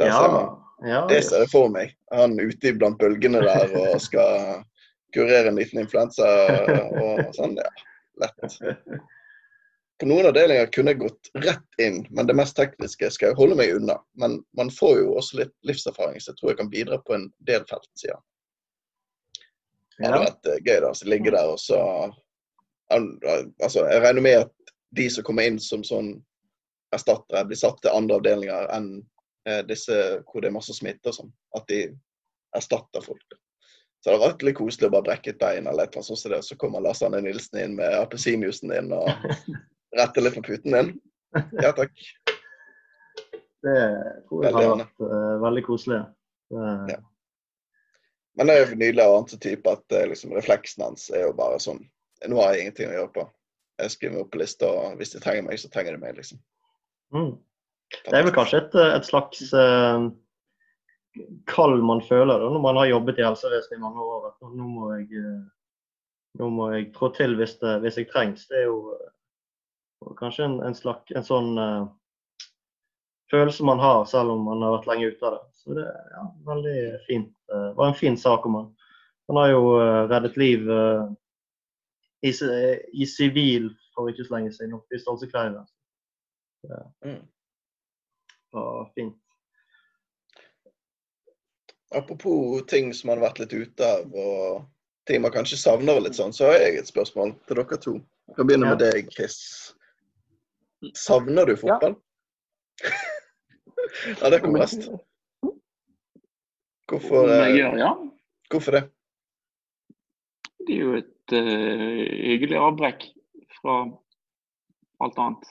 Der 0.00 0.08
ja, 0.10 0.20
ser 0.20 0.32
man. 0.32 0.54
Ja, 0.86 1.02
det 1.10 1.22
ser 1.24 1.44
jeg 1.44 1.52
for 1.52 1.72
meg. 1.72 1.92
Han 2.12 2.36
ute 2.38 2.74
blant 2.76 2.98
bølgene 3.00 3.42
der 3.44 3.72
og 3.80 4.00
skal 4.04 4.62
kurere 5.16 5.50
en 5.50 5.58
liten 5.58 5.80
influensa 5.82 6.28
og 7.00 7.36
sånn. 7.36 7.56
Ja, 7.60 7.70
lett. 8.22 8.58
På 9.96 10.08
noen 10.10 10.28
avdelinger 10.28 10.68
kunne 10.74 10.92
jeg 10.92 11.00
gått 11.00 11.30
rett 11.40 11.80
inn, 11.80 12.02
men 12.12 12.28
det 12.28 12.36
mest 12.36 12.56
tekniske 12.58 13.08
skal 13.14 13.30
jeg 13.30 13.38
holde 13.38 13.56
meg 13.56 13.72
unna. 13.78 13.96
Men 14.20 14.42
man 14.58 14.68
får 14.72 14.98
jo 15.00 15.14
også 15.16 15.40
litt 15.40 15.54
livserfaring, 15.64 16.20
så 16.20 16.34
jeg 16.34 16.40
tror 16.40 16.52
jeg 16.52 16.58
kan 16.60 16.72
bidra 16.72 16.98
på 17.06 17.16
en 17.16 17.30
del 17.48 17.64
felt, 17.70 17.88
sier 17.96 18.18
han. 18.18 18.26
Det 19.96 20.04
hadde 20.04 20.24
vært 20.26 20.50
eh, 20.52 20.60
gøy 20.60 20.78
da, 20.84 20.90
å 20.92 21.08
ligge 21.08 21.32
der 21.32 21.52
og 21.54 21.60
så 21.62 21.80
Altså, 22.86 23.80
jeg 23.90 23.98
regner 24.04 24.22
med 24.22 24.36
at 24.44 24.50
de 24.90 25.08
som 25.10 25.24
kommer 25.26 25.48
inn 25.48 25.58
som 25.62 25.82
sånn 25.84 26.14
erstattere, 26.94 27.44
blir 27.48 27.58
satt 27.58 27.80
til 27.82 27.94
andre 27.94 28.20
avdelinger 28.20 28.68
enn 28.76 28.90
eh, 29.48 29.62
disse 29.66 29.96
hvor 30.26 30.42
det 30.42 30.50
er 30.50 30.56
masse 30.58 30.76
smitte 30.76 31.10
og 31.10 31.18
sånn. 31.18 31.32
At 31.58 31.66
de 31.70 31.80
erstatter 32.56 33.04
folk. 33.04 33.36
Så 34.00 34.10
det 34.12 34.14
hadde 34.14 34.26
vært 34.28 34.44
litt 34.46 34.58
koselig 34.60 34.88
å 34.88 34.94
bare 34.94 35.08
brekke 35.08 35.32
et 35.32 35.40
bein 35.40 35.66
eller 35.66 35.86
et 35.86 35.90
eller 35.90 36.02
annet 36.02 36.08
sånt. 36.12 36.20
Så, 36.20 36.30
det, 36.30 36.42
så 36.46 36.56
kommer 36.60 36.84
Lars 36.84 37.02
Anne 37.02 37.18
Nilsen 37.24 37.58
inn 37.58 37.74
med 37.80 37.96
appelsinjuicen 37.98 38.70
din 38.70 38.92
og 38.94 39.08
retter 39.98 40.22
litt 40.22 40.38
på 40.38 40.44
puten 40.46 40.76
din. 40.76 40.92
Ja 41.58 41.72
takk. 41.76 41.92
Det 43.66 43.76
tror 44.28 44.44
jeg 44.46 44.54
har 44.54 44.70
vært 44.70 45.02
uh, 45.02 45.34
veldig 45.42 45.64
koselig. 45.66 46.00
Det... 46.54 46.68
Ja. 46.92 47.00
Men 48.38 48.46
det 48.46 48.54
er 48.54 48.62
jo 48.62 48.78
nydelig 48.78 49.02
av 49.02 49.14
annen 49.16 49.42
type 49.42 49.72
at 49.74 49.96
uh, 49.96 50.04
liksom, 50.12 50.36
refleksen 50.38 50.86
hans 50.86 51.08
er 51.10 51.26
jo 51.26 51.34
bare 51.36 51.58
sånn 51.62 51.82
Nå 52.30 52.38
har 52.40 52.54
jeg 52.54 52.62
ingenting 52.62 52.88
å 52.88 52.94
gjøre 52.94 53.12
på 53.12 53.24
jeg 53.76 53.92
skriver 53.92 54.14
meg 54.14 54.22
opp 54.24 54.30
på 54.32 54.40
lista, 54.40 54.68
og 54.68 55.00
hvis 55.00 55.12
de 55.12 55.20
trenger 55.22 55.44
meg, 55.46 55.58
så 55.60 55.70
trenger 55.72 55.96
de 55.96 56.02
meg, 56.02 56.16
liksom. 56.16 56.40
Mm. 57.14 57.34
Det 57.92 58.14
er 58.18 58.24
vel 58.26 58.34
kanskje 58.34 58.62
et, 58.64 58.78
et 58.96 59.06
slags 59.06 59.42
uh, 59.54 60.06
kall 61.50 61.76
man 61.86 62.00
føler 62.04 62.40
da, 62.40 62.48
når 62.50 62.62
man 62.64 62.80
har 62.80 62.90
jobbet 62.90 63.20
i 63.20 63.26
helsevesenet 63.26 63.78
i 63.78 63.82
mange 63.82 64.02
år. 64.02 64.30
At 64.32 64.48
nå 64.48 64.70
må 64.70 64.88
jeg, 64.96 65.20
uh, 65.20 65.92
nå 66.40 66.48
må 66.54 66.70
jeg 66.74 66.88
trå 66.96 67.12
til 67.16 67.36
hvis, 67.38 67.58
det, 67.60 67.76
hvis 67.84 68.00
jeg 68.00 68.10
trengs. 68.10 68.48
Det 68.50 68.62
er 68.62 68.66
jo 68.70 68.96
uh, 68.96 70.16
kanskje 70.18 70.48
en, 70.48 70.58
en, 70.66 70.76
slags, 70.76 71.12
en 71.14 71.26
sånn 71.26 71.52
følelse 73.30 73.64
man 73.66 73.80
har, 73.82 74.04
selv 74.08 74.34
om 74.34 74.44
man 74.46 74.64
har 74.64 74.78
vært 74.78 74.90
lenge 74.90 75.12
ute 75.12 75.28
av 75.28 75.36
det. 75.36 75.44
Så 75.60 75.76
det 75.76 75.84
er 75.84 76.10
ja, 76.16 76.24
veldig 76.48 76.80
fint. 77.06 77.30
Det 77.50 77.62
var 77.78 77.90
en 77.90 77.98
fin 77.98 78.18
sak 78.18 78.44
om 78.46 78.58
han. 78.60 78.66
Han 79.26 79.40
har 79.40 79.48
jo 79.50 79.62
reddet 80.06 80.36
liv 80.38 80.68
i 82.22 83.06
sivil 83.06 83.70
for 83.94 84.10
ikke 84.10 84.24
så 84.24 84.36
lenge 84.36 84.52
siden, 84.52 84.74
oppe 84.76 84.96
i 84.96 85.00
Stolsekleiva. 85.00 85.64
Ja. 86.68 86.82
Mm. 87.04 87.22
Og 88.56 88.90
fint. 88.94 89.16
Apropos 91.94 92.62
ting 92.68 92.94
som 92.94 93.10
man 93.10 93.18
har 93.18 93.28
vært 93.28 93.44
litt 93.44 93.54
ute 93.54 93.86
av, 93.86 94.10
og 94.10 94.64
ting 95.06 95.22
man 95.22 95.34
kanskje 95.34 95.60
savner 95.60 96.00
litt 96.02 96.18
sånn, 96.18 96.34
så 96.34 96.50
har 96.50 96.58
jeg 96.60 96.80
et 96.80 96.90
spørsmål 96.90 97.36
til 97.46 97.60
dere 97.60 97.80
to. 97.82 97.94
Jeg 98.26 98.38
kan 98.38 98.48
begynne 98.48 98.72
med 98.72 98.82
deg, 98.82 99.12
Chris. 99.14 99.36
Savner 100.98 101.46
du 101.48 101.54
fotball? 101.58 101.94
Ja, 102.82 102.96
ja 104.20 104.32
det 104.34 104.42
kommer 104.42 104.66
best. 104.66 104.88
Hvorfor, 106.86 107.30
eh, 107.32 107.86
hvorfor 108.50 108.76
det? 108.76 108.82
Det 110.66 110.74
er 110.74 110.82
jo 110.82 110.92
et 110.98 111.15
uh, 111.34 112.02
hyggelig 112.30 112.58
avbrekk 112.60 113.08
fra 113.58 113.78
alt 115.04 115.18
annet. 115.22 115.48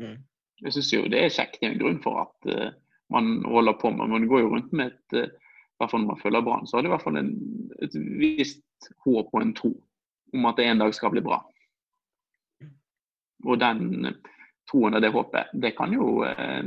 Mm. 0.00 0.18
Jeg 0.62 0.74
syns 0.76 0.92
jo 0.92 1.06
det 1.10 1.20
er 1.22 1.34
kjekt. 1.34 1.60
Det 1.60 1.68
er 1.68 1.74
en 1.74 1.82
grunn 1.82 2.02
for 2.04 2.24
at 2.26 2.50
uh, 2.50 2.74
man 3.12 3.38
holder 3.44 3.76
på 3.80 3.90
med 3.92 4.08
Man 4.08 4.28
går 4.30 4.44
jo 4.44 4.52
rundt 4.54 4.72
med 4.76 4.92
et 4.92 5.18
uh, 5.18 5.30
hvert 5.82 5.90
fall 5.90 6.04
når 6.04 6.14
man 6.14 6.22
følger 6.22 6.44
Brann, 6.46 6.66
så 6.66 6.76
har 6.76 6.82
det 6.82 6.90
i 6.90 6.94
hvert 6.94 7.02
fall 7.02 7.18
en, 7.18 7.32
et 7.82 7.94
visst 8.20 8.90
håp 9.04 9.32
og 9.32 9.42
en 9.42 9.54
tro 9.54 9.72
om 10.32 10.46
at 10.48 10.56
det 10.56 10.68
en 10.70 10.82
dag 10.82 10.94
skal 10.94 11.10
bli 11.12 11.22
bra. 11.24 11.42
Og 13.44 13.58
den 13.60 14.12
troen 14.70 14.94
og 14.94 15.02
det 15.02 15.10
håpet, 15.12 15.50
det 15.62 15.74
kan 15.76 15.92
jo 15.92 16.22
eh, 16.24 16.62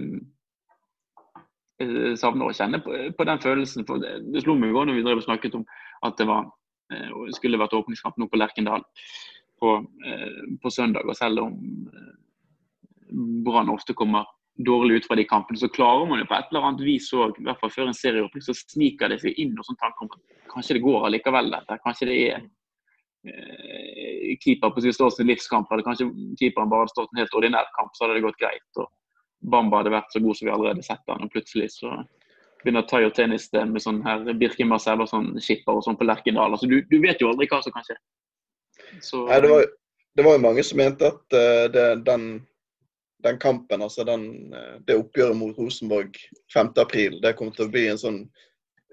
savne 2.19 2.45
å 2.45 2.53
kjenne 2.55 2.81
på, 2.83 2.91
på, 3.15 3.27
den 3.29 3.41
følelsen. 3.41 3.87
For 3.87 4.03
det, 4.03 4.19
det 4.33 4.43
slo 4.43 4.57
meg 4.59 4.73
i 4.73 4.75
går 4.75 4.89
når 4.89 4.99
vi 4.99 5.05
drev 5.07 5.23
og 5.23 5.27
snakket 5.29 5.55
om 5.61 5.65
at 6.03 6.19
det 6.19 6.27
var 6.29 6.43
Eh, 6.43 6.64
skulle 7.33 7.57
vært 7.57 7.73
åpningskamp 7.73 8.17
nå 8.21 8.27
på 8.29 8.37
Lerkendal 8.37 8.83
på, 9.59 9.85
eh, 10.05 10.57
på 10.61 10.71
søndag. 10.71 11.07
og 11.07 11.15
Selv 11.15 11.39
om 11.39 11.53
eh, 11.93 12.13
Brann 13.45 13.69
ofte 13.69 13.93
kommer 13.93 14.25
dårlig 14.55 14.95
ut 14.95 15.07
fra 15.07 15.15
de 15.15 15.25
kampene, 15.27 15.59
så 15.59 15.67
klarer 15.67 16.07
man 16.07 16.21
jo 16.21 16.27
på 16.29 16.35
et 16.37 16.51
eller 16.51 16.67
annet 16.67 16.83
vis 16.87 17.11
òg, 17.13 17.39
i 17.39 17.47
hvert 17.47 17.59
fall 17.59 17.73
før 17.73 17.89
en 17.91 17.97
serieåpning, 17.97 18.43
så 18.43 18.55
sniker 18.55 19.11
det 19.11 19.19
seg 19.23 19.39
inn 19.41 19.55
og 19.57 19.67
sånn 19.67 19.79
tanker 19.81 20.05
om 20.05 20.13
at 20.13 20.51
kanskje 20.53 20.77
det 20.77 20.85
går 20.85 21.07
allikevel, 21.07 21.51
dette. 21.51 21.79
Kanskje 21.83 22.07
det 22.11 22.19
er 22.29 22.37
eh, 23.27 24.35
keeper 24.43 24.71
på 24.71 24.83
sin 24.85 24.95
ståsted 24.95 25.27
livskamp, 25.27 25.71
eller 25.71 25.87
kanskje 25.87 26.07
keeperen 26.39 26.71
bare 26.71 26.85
hadde 26.85 26.95
stått 26.95 27.11
en 27.11 27.23
helt 27.23 27.35
ordinær 27.35 27.67
kamp, 27.75 27.91
så 27.95 28.05
hadde 28.05 28.19
det 28.19 28.27
gått 28.27 28.39
greit. 28.39 28.69
og 28.79 28.91
Bamba 29.45 29.81
hadde 29.81 29.93
vært 29.93 30.15
så 30.15 30.23
god 30.23 30.39
som 30.39 30.47
vi 30.47 30.53
allerede 30.55 30.85
sett 30.85 31.11
han, 31.11 31.25
og 31.27 31.33
plutselig 31.33 31.73
så 31.75 31.91
begynner 32.65 32.85
Tayo 32.89 33.11
Tennis 33.13 33.47
med 33.53 33.81
sånn 33.83 34.01
her 34.05 34.25
Birkin 34.39 34.69
Marcel 34.71 35.03
og 35.03 35.09
sånn 35.11 35.35
skipper 35.43 35.77
og 35.77 35.85
sånn 35.85 35.97
på 35.99 36.07
Lerkendal. 36.07 36.55
Altså, 36.55 36.69
du, 36.69 36.79
du, 36.89 36.97
vet 37.03 37.21
jo 37.21 37.29
aldri 37.29 37.47
hva 37.51 37.61
som 37.61 37.75
kan 37.75 37.85
skje. 37.85 37.97
Så, 39.05 39.21
Nei, 39.29 39.39
det 39.43 39.51
var, 39.51 39.67
det 40.17 40.25
var 40.25 40.37
jo 40.37 40.43
mange 40.47 40.65
som 40.65 40.81
mente 40.81 41.11
at 41.13 41.37
uh, 41.37 41.65
det, 41.71 41.85
den, 42.07 42.25
den, 43.25 43.39
kampen, 43.41 43.85
altså 43.85 44.05
den, 44.07 44.25
uh, 44.55 44.75
det 44.87 44.97
oppgjøret 44.97 45.37
mot 45.37 45.57
Rosenborg 45.61 46.17
5.4, 46.55 47.21
det 47.23 47.35
kom 47.37 47.53
til 47.53 47.67
å 47.67 47.73
bli 47.73 47.85
en 47.91 48.01
sånn 48.01 48.21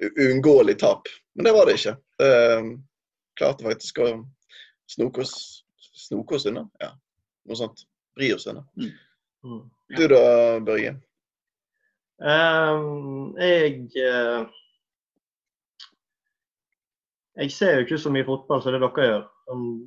uunngåelig 0.02 0.76
tap. 0.82 1.08
Men 1.36 1.48
det 1.48 1.54
var 1.56 1.68
det 1.68 1.78
ikke. 1.78 1.96
Det 2.20 2.32
uh, 2.58 2.72
klarte 3.40 3.68
faktisk 3.70 4.02
å 4.04 4.10
snoke 4.92 5.24
oss, 5.24 5.64
snoke 6.06 6.36
oss 6.36 6.44
unna. 6.50 6.66
Ja, 6.82 6.92
noe 7.48 7.58
sånt. 7.58 7.86
Bri 8.18 8.28
oss 8.34 8.44
unna. 8.50 8.66
Mm. 8.76 8.92
Mm. 9.48 9.62
Du 9.96 10.04
da, 10.12 10.20
Børge? 10.60 10.96
Um, 12.22 13.34
jeg 13.34 13.88
uh, 13.98 14.46
Jeg 17.36 17.50
ser 17.50 17.72
jo 17.74 17.82
ikke 17.82 17.98
så 17.98 18.12
mye 18.14 18.26
fotball 18.28 18.60
som 18.62 18.74
det 18.74 18.82
dere 18.84 19.06
gjør, 19.08 19.22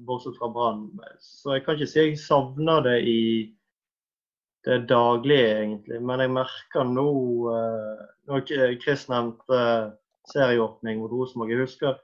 bortsett 0.08 0.36
fra 0.40 0.50
Brann. 0.52 0.90
Så 1.22 1.54
jeg 1.54 1.64
kan 1.64 1.78
ikke 1.78 1.88
si 1.88 2.00
jeg 2.02 2.18
savner 2.20 2.82
det 2.84 2.96
i 3.08 3.22
det 4.66 4.82
daglige, 4.90 5.52
egentlig. 5.62 6.02
Men 6.02 6.24
jeg 6.26 6.34
merker 6.36 6.90
nå 6.90 7.06
uh, 7.54 8.04
Når 8.28 8.44
Chris 8.82 9.06
nevnte 9.14 9.62
serieåpning 10.34 11.00
mot 11.00 11.14
Rosenborg 11.14 11.54
Jeg 11.54 11.62
husker 11.62 12.02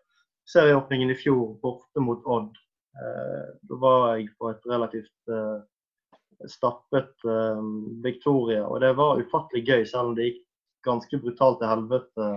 serieåpningen 0.47 1.11
i 1.11 1.17
fjor 1.17 1.57
borte 1.59 2.05
mot 2.05 2.23
Odd. 2.23 2.55
Uh, 2.95 3.51
da 3.67 3.81
var 3.83 4.07
jeg 4.13 4.29
på 4.39 4.53
et 4.53 4.69
relativt 4.69 5.33
stappet 6.49 7.25
eh, 7.27 7.61
Victoria. 8.03 8.65
Og 8.67 8.81
det 8.81 8.93
var 8.97 9.21
ufattelig 9.21 9.65
gøy, 9.67 9.85
selv 9.85 10.11
om 10.11 10.15
det 10.17 10.29
gikk 10.29 10.41
ganske 10.85 11.19
brutalt 11.21 11.59
til 11.61 11.69
helvete 11.69 12.29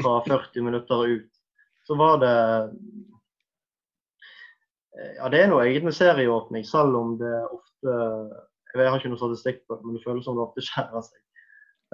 fra 0.00 0.14
40 0.28 0.66
minutter 0.68 1.02
og 1.02 1.16
ut. 1.18 1.42
Så 1.86 1.98
var 1.98 2.22
det 2.22 2.36
eh, 4.94 5.12
Ja, 5.18 5.28
det 5.32 5.42
er 5.42 5.50
noe 5.50 5.66
eget 5.66 5.84
med 5.86 5.96
serieåpning, 5.96 6.64
selv 6.68 6.96
om 6.98 7.16
det 7.20 7.34
ofte 7.48 7.98
Jeg 8.76 8.88
har 8.88 8.98
ikke 8.98 9.10
noe 9.12 9.20
statistikk 9.20 9.62
på 9.66 9.76
det, 9.76 9.84
men 9.84 9.96
det 9.96 10.04
føles 10.06 10.24
som 10.24 10.38
det 10.38 10.46
ofte 10.46 10.64
skjærer 10.68 11.06
seg. 11.08 11.20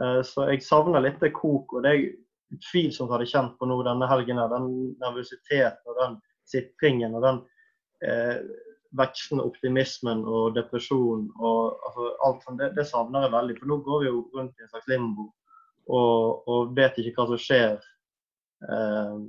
Eh, 0.03 0.23
så 0.27 0.49
jeg 0.53 0.65
savner 0.67 1.05
litt 1.05 1.21
det 1.23 1.35
kok. 1.37 1.75
og 1.75 1.85
det 1.87 1.95
jeg 1.97 2.09
utvilsomt 2.55 3.13
hadde 3.13 3.29
kjent 3.29 3.59
på 3.59 3.69
nå 3.69 3.83
denne 3.87 4.09
helgen. 4.09 4.41
her, 4.41 4.49
Den 4.53 4.69
nervøsiteten 5.03 5.91
og 5.93 6.01
den 6.03 6.17
sitringen 6.49 7.17
og 7.19 7.25
den 7.27 7.41
eh, 8.05 8.39
vekslende 8.97 9.45
optimismen 9.45 10.23
og 10.25 10.55
depresjon 10.57 11.27
og 11.37 11.77
altså, 11.87 12.07
alt 12.25 12.47
sånt, 12.47 12.61
det, 12.63 12.71
det, 12.79 12.87
savner 12.89 13.27
jeg 13.27 13.35
veldig. 13.35 13.59
For 13.59 13.71
nå 13.71 13.79
går 13.85 14.03
vi 14.03 14.09
jo 14.09 14.23
rundt 14.37 14.59
i 14.61 14.65
en 14.65 14.73
slags 14.73 14.89
limbo. 14.89 15.29
og, 15.89 16.49
og, 16.49 16.75
vet 16.77 16.99
ikke 17.01 17.15
hva 17.17 17.27
som 17.31 17.41
skjer 17.41 17.77
eh, 18.69 19.21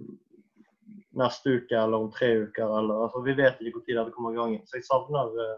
neste 1.20 1.50
uke 1.50 1.78
eller 1.78 1.98
om 1.98 2.12
tre 2.12 2.30
uker. 2.46 2.78
Eller, 2.80 3.04
altså, 3.06 3.24
vi 3.26 3.36
vet 3.38 3.60
ikke 3.62 3.82
når 3.82 4.04
dette 4.04 4.16
kommer 4.16 4.36
i 4.36 4.40
gang. 4.40 4.56
Så 4.68 4.80
jeg 4.80 4.88
savner 4.88 5.42
eh, 5.44 5.58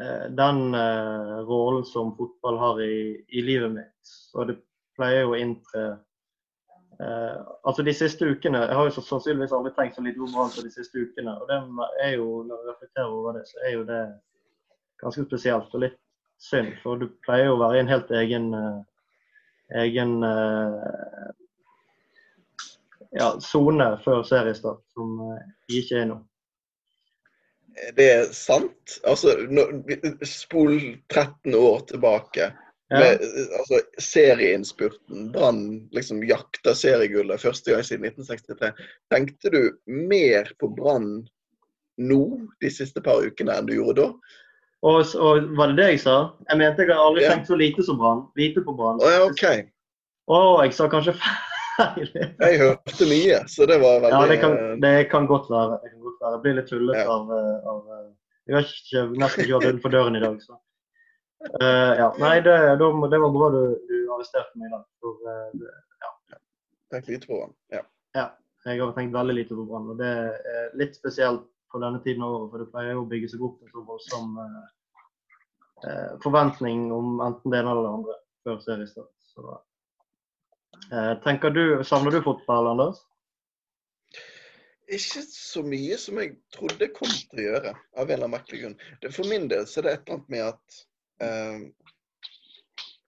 eh, 0.00 0.26
den 0.38 0.62
eh, 0.78 1.36
rollen 1.48 1.86
som 1.88 2.14
fotball 2.18 2.58
har 2.62 2.82
i, 2.84 2.96
i, 3.28 3.44
livet 3.44 3.74
mitt. 3.74 4.16
Og 4.34 4.50
det 4.50 4.58
pleier 4.98 5.24
jo 5.24 5.34
å 5.34 5.40
inntre 5.40 5.86
eh, 7.00 7.40
Altså 7.64 7.82
de 7.82 7.94
siste 7.94 8.26
ukene 8.26 8.60
Jeg 8.64 8.76
har 8.76 8.88
jo 8.88 9.02
sannsynligvis 9.02 9.52
aldri 9.56 9.72
tenkt 9.76 9.96
så 9.96 10.04
lite 10.04 10.20
Brann 10.32 10.50
som 10.52 10.66
de 10.66 10.72
siste 10.72 10.98
ukene. 10.98 11.36
Og 11.40 11.48
det 11.50 11.60
er 12.06 12.16
jo, 12.18 12.42
når 12.48 12.60
jeg 12.60 12.70
reflekterer 12.72 13.12
over 13.18 13.38
det, 13.38 13.44
så 13.48 13.62
er 13.66 13.76
jo 13.76 13.86
det 13.88 14.02
ganske 15.02 15.24
spesielt 15.28 15.74
og 15.74 15.86
litt 15.86 16.00
synd. 16.40 16.74
For 16.82 17.00
du 17.00 17.08
pleier 17.26 17.50
jo 17.50 17.56
å 17.56 17.62
være 17.62 17.78
i 17.78 17.84
en 17.84 17.92
helt 17.92 18.12
egen, 18.20 18.50
uh, 18.54 18.82
egen 19.84 20.14
uh, 20.24 21.32
ja, 23.14 23.32
sone 23.40 23.88
før 24.04 24.22
seriestart, 24.28 24.82
som 24.94 25.18
vi 25.68 25.82
ikke 25.82 26.02
er 26.02 26.08
nå. 26.12 26.20
Det 27.98 28.06
er 28.06 28.28
sant. 28.34 28.98
Altså, 29.06 29.34
spol 30.28 30.76
13 31.10 31.56
år 31.58 31.80
tilbake. 31.90 32.52
Ja. 32.94 33.00
Med, 33.00 33.22
altså, 33.58 33.80
serieinnspurten. 33.98 35.28
Brann 35.34 35.64
liksom 35.96 36.22
jakta 36.28 36.76
seriegullet 36.78 37.42
første 37.42 37.74
gang 37.74 37.86
siden 37.86 38.06
1963. 38.06 38.88
Tenkte 39.10 39.50
du 39.50 39.60
mer 39.90 40.52
på 40.62 40.70
Brann 40.76 41.24
nå 41.98 42.22
de 42.62 42.70
siste 42.70 43.02
par 43.02 43.22
ukene 43.26 43.54
enn 43.54 43.66
du 43.66 43.76
gjorde 43.76 44.02
da? 44.02 44.40
Og, 44.84 45.14
og, 45.16 45.46
var 45.56 45.72
det 45.72 45.78
det 45.80 45.88
jeg 45.94 46.02
sa? 46.04 46.16
Jeg 46.50 46.60
mente 46.60 46.84
jeg 46.84 46.92
har 46.92 47.06
aldri 47.06 47.24
tenkt 47.24 47.48
så 47.48 47.56
lite 47.56 47.84
som 47.86 47.98
Brann. 48.00 48.26
Lite 48.36 48.62
på 48.66 48.74
Brann. 48.76 49.00
Å, 49.00 49.12
ja, 49.14 49.22
okay. 49.26 49.64
Jeg 50.28 50.76
sa 50.76 50.88
kanskje 50.92 51.16
feil. 51.22 52.10
jeg 52.14 52.60
hørte 52.60 53.08
mye, 53.08 53.40
så 53.50 53.68
det 53.68 53.80
var 53.82 54.04
veldig 54.04 54.18
Ja, 54.18 54.28
det 54.30 54.36
kan, 54.42 54.58
det 54.84 54.92
kan 55.12 55.28
godt 55.30 55.48
være. 55.52 55.80
Det 55.82 55.94
kan 55.94 56.04
godt 56.04 56.20
være. 56.20 56.34
Jeg 56.36 56.44
blir 56.44 56.58
litt 56.60 56.70
tullet 56.70 57.00
ja. 57.00 57.06
av, 57.16 57.32
eh, 57.32 57.72
av, 57.72 57.80
eh, 57.96 58.06
Jeg 58.44 58.58
har 58.58 58.68
ikke, 58.68 59.06
nesten 59.24 59.44
ikke 59.44 59.56
vært 59.56 59.70
utenfor 59.72 59.94
døren 59.96 60.20
i 60.20 60.22
dag, 60.24 60.36
så. 60.44 60.60
Uh, 61.44 61.92
ja. 61.98 62.06
Nei, 62.18 62.36
det, 62.40 62.54
det, 62.80 63.18
var 63.20 63.32
bra 63.34 63.50
du, 63.52 63.62
du 63.88 63.96
arresterte 64.14 64.56
meg 64.58 64.70
i 64.70 64.74
dag. 64.74 64.86
For, 65.02 65.18
uh, 65.28 66.04
ja. 66.04 66.38
Tenk 66.94 67.10
lite 67.10 67.28
på 67.28 67.40
Brann. 67.40 67.56
Ja. 67.74 67.82
ja. 68.16 68.28
Jeg 68.64 68.80
har 68.80 68.94
tenkt 68.96 69.16
veldig 69.16 69.36
lite 69.36 69.58
på 69.58 69.66
Brann. 69.68 69.90
Og 69.92 70.00
det 70.00 70.08
er 70.08 70.72
litt 70.80 70.96
spesielt 70.96 71.44
på 71.74 71.82
denne 71.82 72.00
tiden 72.04 72.22
av 72.24 72.36
året, 72.36 72.50
for 72.52 72.62
det 72.62 72.70
pleier 72.72 73.00
å 73.00 73.08
bygge 73.10 73.32
seg 73.32 73.42
opp 73.44 73.60
en 73.60 73.72
så 73.72 73.82
voldsom 73.82 74.36
eh, 74.38 76.12
forventning 76.22 76.84
om 76.94 77.18
enten 77.24 77.50
det 77.50 77.58
ene 77.58 77.72
eller 77.72 77.88
det 77.88 77.94
andre 77.96 78.14
før 78.46 78.60
seriestart. 78.62 79.10
Så, 79.34 79.56
tenker 81.24 81.50
du, 81.50 81.64
Savner 81.82 82.14
du 82.14 82.20
fotball, 82.22 82.70
Anders? 82.70 83.02
Ikke 84.86 85.24
så 85.26 85.64
mye 85.66 85.98
som 85.98 86.20
jeg 86.22 86.36
trodde 86.54 86.92
kom 86.94 87.10
til 87.10 87.42
å 87.42 87.46
gjøre, 87.48 87.74
av 87.74 88.04
en 88.04 88.06
eller 88.06 88.28
annen 88.28 88.36
merkelig 88.36 88.62
grunn. 88.62 88.78
For 89.08 89.26
min 89.26 89.48
del 89.50 89.66
så 89.66 89.80
er 89.80 89.88
det 89.88 89.94
et 89.96 90.02
eller 90.04 90.20
annet 90.20 90.34
med 90.36 90.46
at 90.52 90.82
eh, 91.22 91.58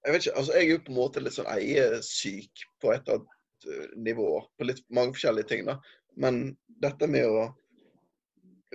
Jeg 0.07 0.15
vet 0.15 0.27
ikke, 0.27 0.37
altså 0.39 0.53
jeg 0.55 0.63
er 0.63 0.71
jo 0.71 0.83
på 0.87 0.93
en 0.93 1.01
måte 1.01 1.23
litt 1.23 1.35
sånn 1.35 1.51
eiesyk 1.51 2.67
på 2.83 2.93
et 2.95 3.09
eller 3.09 3.23
annet 3.23 3.71
eh, 3.73 3.95
nivå, 4.09 4.29
på 4.59 4.69
litt 4.69 4.85
mange 4.95 5.17
forskjellige 5.17 5.51
ting. 5.51 5.65
da. 5.67 5.81
Men 6.17 6.57
dette 6.83 7.09
med 7.11 7.27
å 7.27 7.47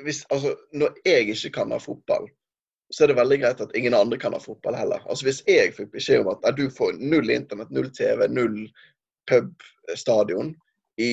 hvis, 0.02 0.26
altså, 0.30 0.56
når 0.74 0.96
jeg 1.06 1.30
ikke 1.30 1.52
kan 1.60 1.72
ha 1.72 1.78
fotball, 1.82 2.30
så 2.92 3.04
er 3.04 3.12
det 3.12 3.20
veldig 3.20 3.38
greit 3.40 3.62
at 3.64 3.76
ingen 3.78 3.96
andre 3.96 4.18
kan 4.20 4.34
ha 4.36 4.40
fotball 4.40 4.76
heller. 4.76 5.04
Altså 5.10 5.26
Hvis 5.28 5.44
jeg 5.48 5.74
fikk 5.76 5.94
beskjed 5.94 6.26
om 6.26 6.32
at 6.34 6.58
du 6.58 6.66
får 6.76 6.98
null 7.00 7.32
internett, 7.32 7.72
null 7.72 7.92
TV, 7.96 8.28
null 8.28 8.66
pubstadion 9.32 10.54
i 11.00 11.12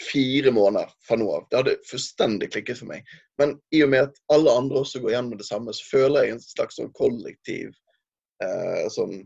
fire 0.00 0.50
måneder 0.50 0.90
fra 1.06 1.16
nå 1.18 1.28
av, 1.34 1.46
det 1.50 1.58
hadde 1.60 1.76
fullstendig 1.88 2.50
klikket 2.52 2.80
for 2.80 2.90
meg. 2.90 3.06
Men 3.40 3.56
i 3.74 3.82
og 3.84 3.92
med 3.92 4.08
at 4.08 4.20
alle 4.32 4.54
andre 4.62 4.82
også 4.82 5.02
går 5.02 5.14
gjennom 5.14 5.40
det 5.40 5.48
samme, 5.48 5.74
så 5.76 5.86
føler 5.90 6.26
jeg 6.26 6.36
en 6.36 6.42
slags 6.44 6.80
sånn 6.80 6.92
kollektiv 6.96 7.72
eh, 8.44 8.86
sånn 8.92 9.24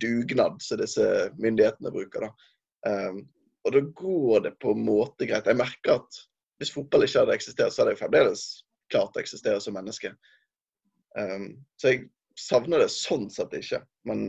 dugnad 0.00 0.60
som 0.64 0.80
disse 0.80 1.06
myndighetene 1.36 1.92
bruker. 1.92 2.28
da. 2.28 2.50
Eh, 2.88 3.20
og 3.66 3.74
da 3.74 3.82
går 4.00 4.46
det 4.46 4.56
på 4.62 4.72
en 4.76 4.84
måte 4.86 5.28
greit. 5.28 5.48
Jeg 5.48 5.58
merker 5.58 5.98
at 5.98 6.22
hvis 6.60 6.72
fotball 6.72 7.04
ikke 7.04 7.24
hadde 7.24 7.36
eksistert, 7.36 7.74
så 7.74 7.82
hadde 7.82 7.96
jeg 7.96 8.04
fremdeles 8.04 8.46
klart 8.92 9.16
å 9.16 9.22
eksistere 9.22 9.60
som 9.60 9.76
menneske. 9.76 10.14
Eh, 11.18 11.48
så 11.80 11.92
jeg 11.92 12.06
savner 12.36 12.82
det 12.84 12.92
sånn 12.92 13.28
sett 13.32 13.54
ikke. 13.56 13.80
Men 14.08 14.20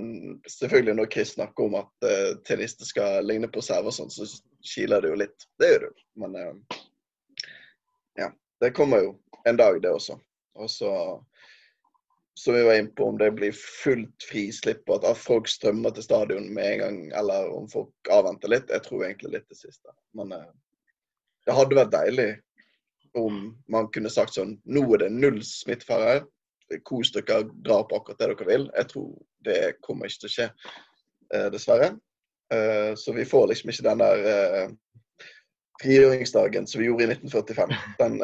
selvfølgelig 0.50 0.95
når 0.97 1.10
Chris 1.13 1.34
snakker 1.36 1.67
om 1.67 1.78
at 1.82 2.08
uh, 2.08 2.38
tennister 2.47 2.88
skal 2.88 3.26
ligne 3.28 3.50
på 3.52 3.63
server, 3.65 3.93
sånn, 3.93 4.12
så 4.12 4.26
kiler 4.68 5.04
det 5.04 5.14
jo 5.14 5.22
litt. 5.24 5.48
Det 5.60 5.72
gjør 5.72 5.86
det 5.86 5.90
jo. 5.90 6.06
Men 6.24 6.38
uh, 6.38 6.78
ja. 8.24 8.32
Det 8.62 8.74
kommer 8.76 9.04
jo 9.06 9.16
en 9.46 9.60
dag, 9.60 9.82
det 9.82 9.92
også. 9.94 10.18
Og 10.58 10.70
så 10.72 10.92
som 12.38 12.54
vi 12.54 12.64
var 12.64 12.78
inne 12.78 12.94
på, 12.94 13.06
om 13.10 13.18
det 13.18 13.32
blir 13.34 13.54
fullt 13.58 14.26
frislipp 14.30 14.90
og 14.94 15.06
at 15.10 15.18
folk 15.18 15.48
strømmer 15.50 15.94
til 15.96 16.06
stadion 16.06 16.52
med 16.54 16.68
en 16.70 16.82
gang, 16.84 16.98
eller 17.18 17.50
om 17.50 17.66
folk 17.70 18.12
avventer 18.14 18.52
litt. 18.54 18.70
Jeg 18.70 18.86
tror 18.86 19.06
egentlig 19.08 19.32
litt 19.34 19.48
det 19.50 19.58
siste. 19.58 19.94
Men 20.18 20.36
uh, 20.38 20.52
det 21.48 21.56
hadde 21.58 21.80
vært 21.80 21.96
deilig 21.96 22.28
om 23.18 23.40
man 23.72 23.88
kunne 23.94 24.12
sagt 24.14 24.36
sånn 24.38 24.58
Nå 24.70 24.84
er 24.94 25.06
det 25.06 25.14
null 25.16 25.40
smittefare 25.46 26.12
her. 26.12 26.26
Kos 26.86 27.14
dere, 27.16 27.46
dra 27.64 27.80
på 27.88 27.98
akkurat 27.98 28.20
det 28.20 28.28
dere 28.34 28.50
vil. 28.50 28.68
Jeg 28.76 28.92
tror 28.92 29.10
det 29.48 29.60
kommer 29.86 30.10
ikke 30.10 30.26
til 30.26 30.30
å 30.30 30.34
skje, 30.34 30.48
eh, 31.34 31.48
dessverre. 31.54 31.94
Eh, 32.54 32.92
så 32.96 33.14
vi 33.16 33.26
får 33.28 33.48
liksom 33.52 33.72
ikke 33.74 33.88
den 33.90 34.04
der 34.04 34.30
eh, 34.34 34.70
frigjøringsdagen 35.82 36.70
som 36.70 36.82
vi 36.82 36.88
gjorde 36.90 37.08
i 37.08 37.12
1945. 37.16 37.76
Den 38.00 38.18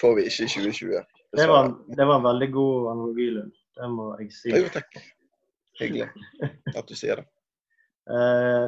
får 0.00 0.18
vi 0.18 0.26
ikke 0.28 0.48
i 0.48 0.52
2020. 0.56 1.06
Det 1.38 1.46
var, 1.48 1.70
det 1.96 2.04
var, 2.08 2.18
en 2.18 2.26
veldig 2.26 2.50
god 2.52 2.90
analogi, 2.92 3.30
Lund. 3.36 3.54
Det 3.78 3.88
må 3.92 4.10
jeg 4.18 4.34
si. 4.34 4.52
Jo, 4.52 4.68
takk. 4.74 5.00
Hyggelig 5.78 6.08
at 6.74 6.88
du 6.88 6.94
sier 6.98 7.20
det. 7.20 7.26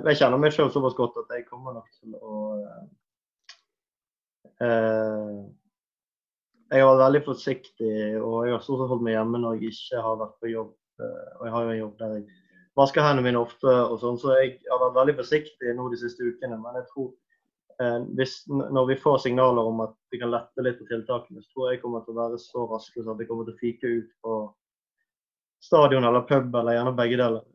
jeg 0.07 0.19
kjenner 0.21 0.39
meg 0.39 0.53
selv 0.55 0.71
såpass 0.71 0.95
godt 0.95 1.17
at 1.25 1.33
jeg 1.35 1.47
kommer 1.49 1.75
nok 1.75 1.89
til 1.97 2.15
å 2.21 2.35
Eh, 4.61 5.37
jeg 6.71 6.83
har 6.85 6.91
vært 6.93 7.05
veldig 7.07 7.23
forsiktig, 7.27 7.95
og 8.21 8.45
jeg 8.45 8.55
har 8.55 8.63
stort 8.65 8.83
sett 8.83 8.93
holdt 8.93 9.07
meg 9.07 9.17
hjemme 9.17 9.41
når 9.41 9.57
jeg 9.57 9.73
ikke 9.75 10.03
har 10.05 10.21
vært 10.21 10.37
på 10.43 10.53
jobb. 10.53 10.75
Eh, 11.01 11.31
og 11.39 11.47
jeg 11.47 11.55
har 11.55 11.65
jo 11.65 11.73
en 11.73 11.81
jobb 11.81 11.95
der 12.03 12.17
jeg 12.19 12.27
vasker 12.79 13.05
hendene 13.05 13.27
mine 13.27 13.41
ofte, 13.41 13.67
og 13.71 13.99
sånn, 14.03 14.19
så 14.21 14.37
jeg 14.39 14.55
har 14.69 14.81
vært 14.85 14.99
veldig 14.99 15.17
forsiktig 15.19 15.75
nå 15.77 15.89
de 15.93 15.99
siste 16.01 16.27
ukene. 16.27 16.59
Men 16.61 16.79
jeg 16.81 16.87
tror 16.93 17.11
eh, 17.83 17.99
hvis, 18.19 18.37
når 18.51 18.89
vi 18.93 19.01
får 19.03 19.21
signaler 19.27 19.71
om 19.73 19.83
at 19.87 19.97
vi 20.15 20.23
kan 20.23 20.33
lette 20.33 20.65
litt 20.67 20.79
på 20.81 20.89
tiltakene, 20.91 21.43
så 21.43 21.53
tror 21.53 21.69
jeg 21.69 21.79
jeg 21.79 21.85
kommer 21.85 22.07
til 22.07 22.15
å 22.15 22.21
være 22.23 22.41
så 22.43 22.67
raske 22.71 23.05
at 23.05 23.21
vi 23.21 23.29
kommer 23.29 23.49
til 23.49 23.57
å 23.57 23.63
fike 23.63 23.95
ut 23.99 24.17
på 24.25 24.41
stadion 25.61 26.07
eller 26.09 26.25
pub, 26.29 26.55
eller 26.57 26.79
gjerne 26.79 26.97
begge 26.97 27.21
deler, 27.21 27.47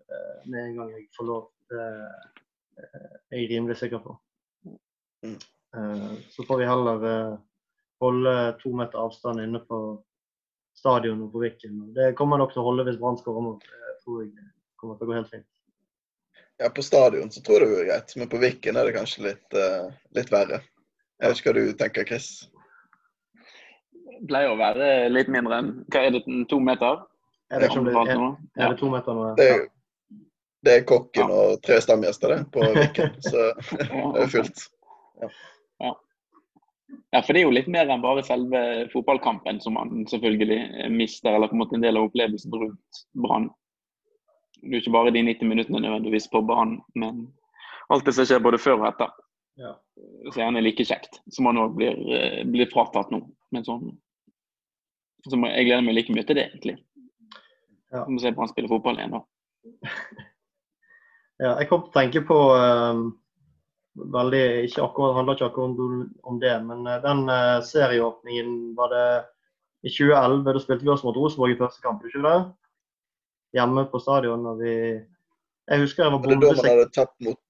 med 0.45 0.61
en 0.61 0.79
gang 0.79 0.93
jeg 0.93 1.07
får 1.17 1.29
lov. 1.31 1.49
Det 1.71 1.81
er 1.81 3.39
jeg 3.39 3.49
rimelig 3.49 3.79
sikker 3.79 4.03
på. 4.03 4.17
Mm. 5.25 5.37
Eh, 5.77 6.11
så 6.29 6.43
får 6.43 6.57
vi 6.61 6.67
heller 6.69 7.07
eh, 7.09 7.37
holde 8.03 8.35
to 8.61 8.73
meter 8.77 9.01
avstand 9.01 9.41
inne 9.41 9.59
på 9.65 9.79
stadion 10.75 11.23
og 11.25 11.31
på 11.33 11.41
Viken. 11.43 11.79
Det 11.95 12.13
kommer 12.19 12.39
nok 12.39 12.53
til 12.53 12.61
å 12.61 12.67
holde 12.69 12.85
hvis 12.87 12.99
Brann 13.01 13.17
skårer 13.19 13.47
mål. 13.47 13.57
Det 13.63 13.95
tror 14.03 14.21
jeg 14.23 14.33
kommer 14.79 14.97
til 14.99 15.07
å 15.07 15.11
gå 15.11 15.17
helt 15.17 15.31
fint. 15.33 15.47
Ja, 16.57 16.69
på 16.71 16.83
stadion 16.85 17.31
så 17.31 17.41
tror 17.43 17.59
jeg 17.59 17.67
det 17.67 17.75
går 17.75 17.87
greit, 17.89 18.13
men 18.15 18.29
på 18.31 18.39
Viken 18.39 18.77
er 18.79 18.87
det 18.87 18.95
kanskje 18.95 19.25
litt, 19.25 19.57
uh, 19.57 19.89
litt 20.15 20.31
verre. 20.31 20.61
Jeg 21.19 21.31
vet 21.31 21.41
ikke 21.41 21.51
hva 21.51 21.55
du 21.57 21.79
tenker, 21.79 22.07
Chris? 22.07 22.29
Det 24.05 24.21
pleier 24.29 24.53
å 24.53 24.59
være 24.59 25.09
litt 25.11 25.27
mindre 25.31 25.57
enn 25.59 25.71
Hva 25.91 26.05
er 26.07 26.13
det, 26.15 26.21
to 26.51 26.59
meter? 26.63 27.01
Er 27.51 27.61
det, 27.61 27.67
det, 27.75 27.95
er, 27.95 28.21
er 28.55 28.71
det 28.71 28.79
to 28.79 28.91
meter 28.91 29.17
nå? 29.17 29.25
Det 29.35 29.49
er, 29.51 29.65
det 30.65 30.77
er 30.79 30.87
kokken 30.87 31.29
ja. 31.29 31.41
og 31.41 31.59
tre 31.65 31.81
stamgjester 31.83 32.37
på 32.55 32.71
Viken, 32.79 33.19
så 33.29 33.49
det 33.75 34.23
er 34.23 34.31
fullt. 34.31 34.65
Ja. 35.21 35.91
Ja, 37.11 37.21
for 37.21 37.33
det 37.33 37.41
er 37.41 37.45
jo 37.47 37.53
litt 37.55 37.67
mer 37.71 37.89
enn 37.91 38.03
bare 38.03 38.23
selve 38.25 38.59
fotballkampen 38.91 39.59
som 39.63 39.75
man 39.77 40.05
selvfølgelig 40.09 40.89
mister, 40.93 41.35
eller 41.35 41.51
på 41.51 41.57
en 41.57 41.61
måte 41.63 41.77
en 41.77 41.83
del 41.83 41.99
av 41.99 42.09
opplevelsen 42.09 42.55
rundt 42.55 43.05
Brann. 43.25 43.49
Det 44.61 44.71
er 44.71 44.81
ikke 44.81 44.95
bare 44.95 45.13
de 45.13 45.23
90 45.27 45.49
minuttene 45.51 45.81
nødvendigvis 45.83 46.29
på 46.31 46.41
banen, 46.47 46.79
men 46.95 47.25
alt 47.93 48.05
det 48.07 48.15
som 48.17 48.27
skjer 48.27 48.43
både 48.43 48.61
før 48.61 48.79
og 48.81 48.87
etter. 48.89 49.11
Ja. 49.61 49.73
Så 50.31 50.41
gjerne 50.41 50.63
like 50.63 50.85
kjekt, 50.87 51.21
som 51.31 51.47
man 51.47 51.59
òg 51.61 51.75
blir, 51.77 51.99
eh, 52.15 52.41
blir, 52.49 52.69
fratatt 52.71 53.11
nå. 53.13 53.21
Men 53.55 53.67
sånn, 53.67 53.91
så 55.25 55.39
jeg 55.39 55.67
gleder 55.67 55.85
meg 55.85 55.97
like 55.97 56.13
mye 56.13 56.25
til 56.27 56.39
det, 56.39 56.47
egentlig. 56.51 56.77
Ja. 57.93 58.03
Om 58.05 58.17
å 58.17 58.23
se 58.23 58.33
Brann 58.35 58.51
spille 58.51 58.71
fotball 58.71 58.99
igjen, 58.99 59.19
da. 59.19 59.25
Ja, 61.35 61.57
jeg 61.59 61.67
kom 61.67 61.81
til 61.83 61.89
å 61.91 61.95
tenke 61.97 62.21
på 62.23 62.35
um 62.55 62.99
veldig 63.95 64.43
ikke 64.67 64.83
akkurat, 64.83 65.15
handler 65.15 65.37
ikke 65.37 65.49
akkurat 65.49 65.79
om, 66.23 66.39
det, 66.39 66.55
men 66.67 66.87
eh, 66.87 67.01
den 67.03 67.23
uh, 67.29 67.63
serieåpningen 67.63 68.75
var 68.77 68.91
det 68.91 69.07
i 69.87 69.91
2011. 69.91 70.43
Da 70.47 70.63
spilte 70.63 70.85
vi 70.85 70.93
oss 70.93 71.03
mot 71.05 71.17
Rosenborg 71.17 71.55
i 71.55 71.59
første 71.59 71.83
kamp, 71.83 72.03
ikke 72.05 72.23
det? 72.25 72.37
Hjemme 73.55 73.85
på 73.91 74.01
stadion. 74.03 74.43
når 74.43 74.57
vi 74.61 74.73
Jeg 75.65 75.81
husker 75.81 76.03
jeg 76.03 76.11
var 76.13 76.21
bombesikker. 76.21 76.41
Det 76.41 76.51
er 76.51 76.55
da 76.55 76.69
man 76.69 76.79
hadde 76.79 76.91
tapt 76.93 77.17
mot 77.25 77.41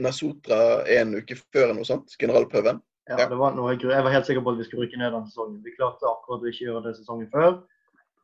Nesotra 0.00 0.60
en 0.88 1.18
uke 1.18 1.36
før 1.36 1.66
eller 1.66 1.76
noe 1.80 1.88
sånt? 1.88 2.14
Generalprøven? 2.20 2.80
Ja, 3.10 3.18
ja. 3.18 3.26
Var 3.34 3.56
noe, 3.56 3.74
jeg 3.74 4.04
var 4.06 4.14
helt 4.14 4.28
sikker 4.28 4.44
på 4.44 4.54
at 4.54 4.60
vi 4.60 4.64
skulle 4.68 4.86
rykke 4.86 5.00
ned 5.00 5.12
den 5.16 5.26
sesongen. 5.26 5.58
Vi 5.64 5.74
klarte 5.74 6.06
akkurat 6.08 6.44
å 6.44 6.50
ikke 6.50 6.68
gjøre 6.68 6.84
det 6.86 6.94
sesongen 7.00 7.30
før. 7.32 7.58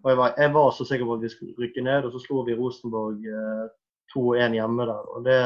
Og 0.04 0.12
jeg 0.12 0.18
var, 0.20 0.34
jeg 0.38 0.52
var, 0.54 0.68
så 0.70 0.86
sikker 0.86 1.08
på 1.08 1.16
at 1.16 1.24
vi 1.24 1.32
skulle 1.32 1.56
rykke 1.58 1.82
ned, 1.82 2.06
og 2.06 2.14
så 2.14 2.20
slo 2.22 2.44
vi 2.46 2.54
Rosenborg 2.54 3.24
eh, 3.26 3.64
2-1 4.14 4.54
hjemme 4.60 4.86
der. 4.86 5.08
Og 5.16 5.26
det 5.26 5.40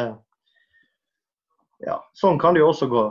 Ja, 1.80 1.96
sånn 2.12 2.36
kan 2.36 2.52
det 2.52 2.60
jo 2.60 2.68
også 2.74 2.90
gå. 2.92 3.06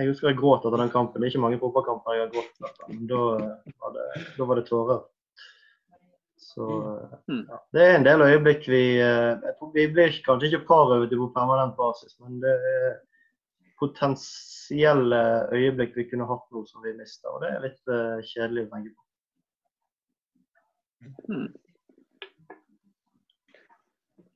Jeg 0.00 0.08
husker 0.08 0.30
jeg 0.30 0.38
gråt 0.38 0.64
etter 0.64 0.80
den 0.80 0.92
kampen. 0.92 1.20
Det 1.20 1.28
er 1.28 1.34
ikke 1.34 1.42
mange 1.42 1.60
fotballkamper 1.60 2.16
jeg 2.16 2.24
har 2.24 2.32
grått 2.32 2.64
etter. 2.70 2.96
Da 3.12 3.20
eh, 3.36 3.76
var 3.84 3.92
det, 3.98 4.06
da 4.38 4.48
var 4.48 4.60
det 4.60 4.64
tårer. 4.70 5.04
Så 6.56 6.66
mm. 7.28 7.42
ja. 7.48 7.58
Det 7.72 7.82
er 7.84 7.98
en 7.98 8.06
del 8.06 8.22
øyeblikk 8.24 8.62
vi 8.72 8.84
eh, 8.96 9.32
jeg 9.44 9.52
tror 9.58 9.74
Vi 9.74 9.82
blir 9.92 10.14
kanskje 10.24 10.48
ikke 10.48 10.64
frarøvet 10.70 11.12
på 11.12 11.26
permanent 11.34 11.74
basis, 11.76 12.16
men 12.24 12.38
det 12.40 12.54
er 12.70 12.94
potensielle 13.76 15.20
øyeblikk 15.52 15.92
vi 15.98 16.06
kunne 16.08 16.28
hatt 16.30 16.46
nå 16.52 16.62
som 16.64 16.80
vi 16.86 16.94
mister. 16.96 17.28
Og 17.28 17.42
det 17.44 17.50
er 17.52 17.64
litt 17.66 17.92
uh, 17.92 18.24
kjedelig 18.24 18.62
å 18.64 18.70
tenke 18.72 18.90
på. 18.94 19.02
Mm. 21.28 21.50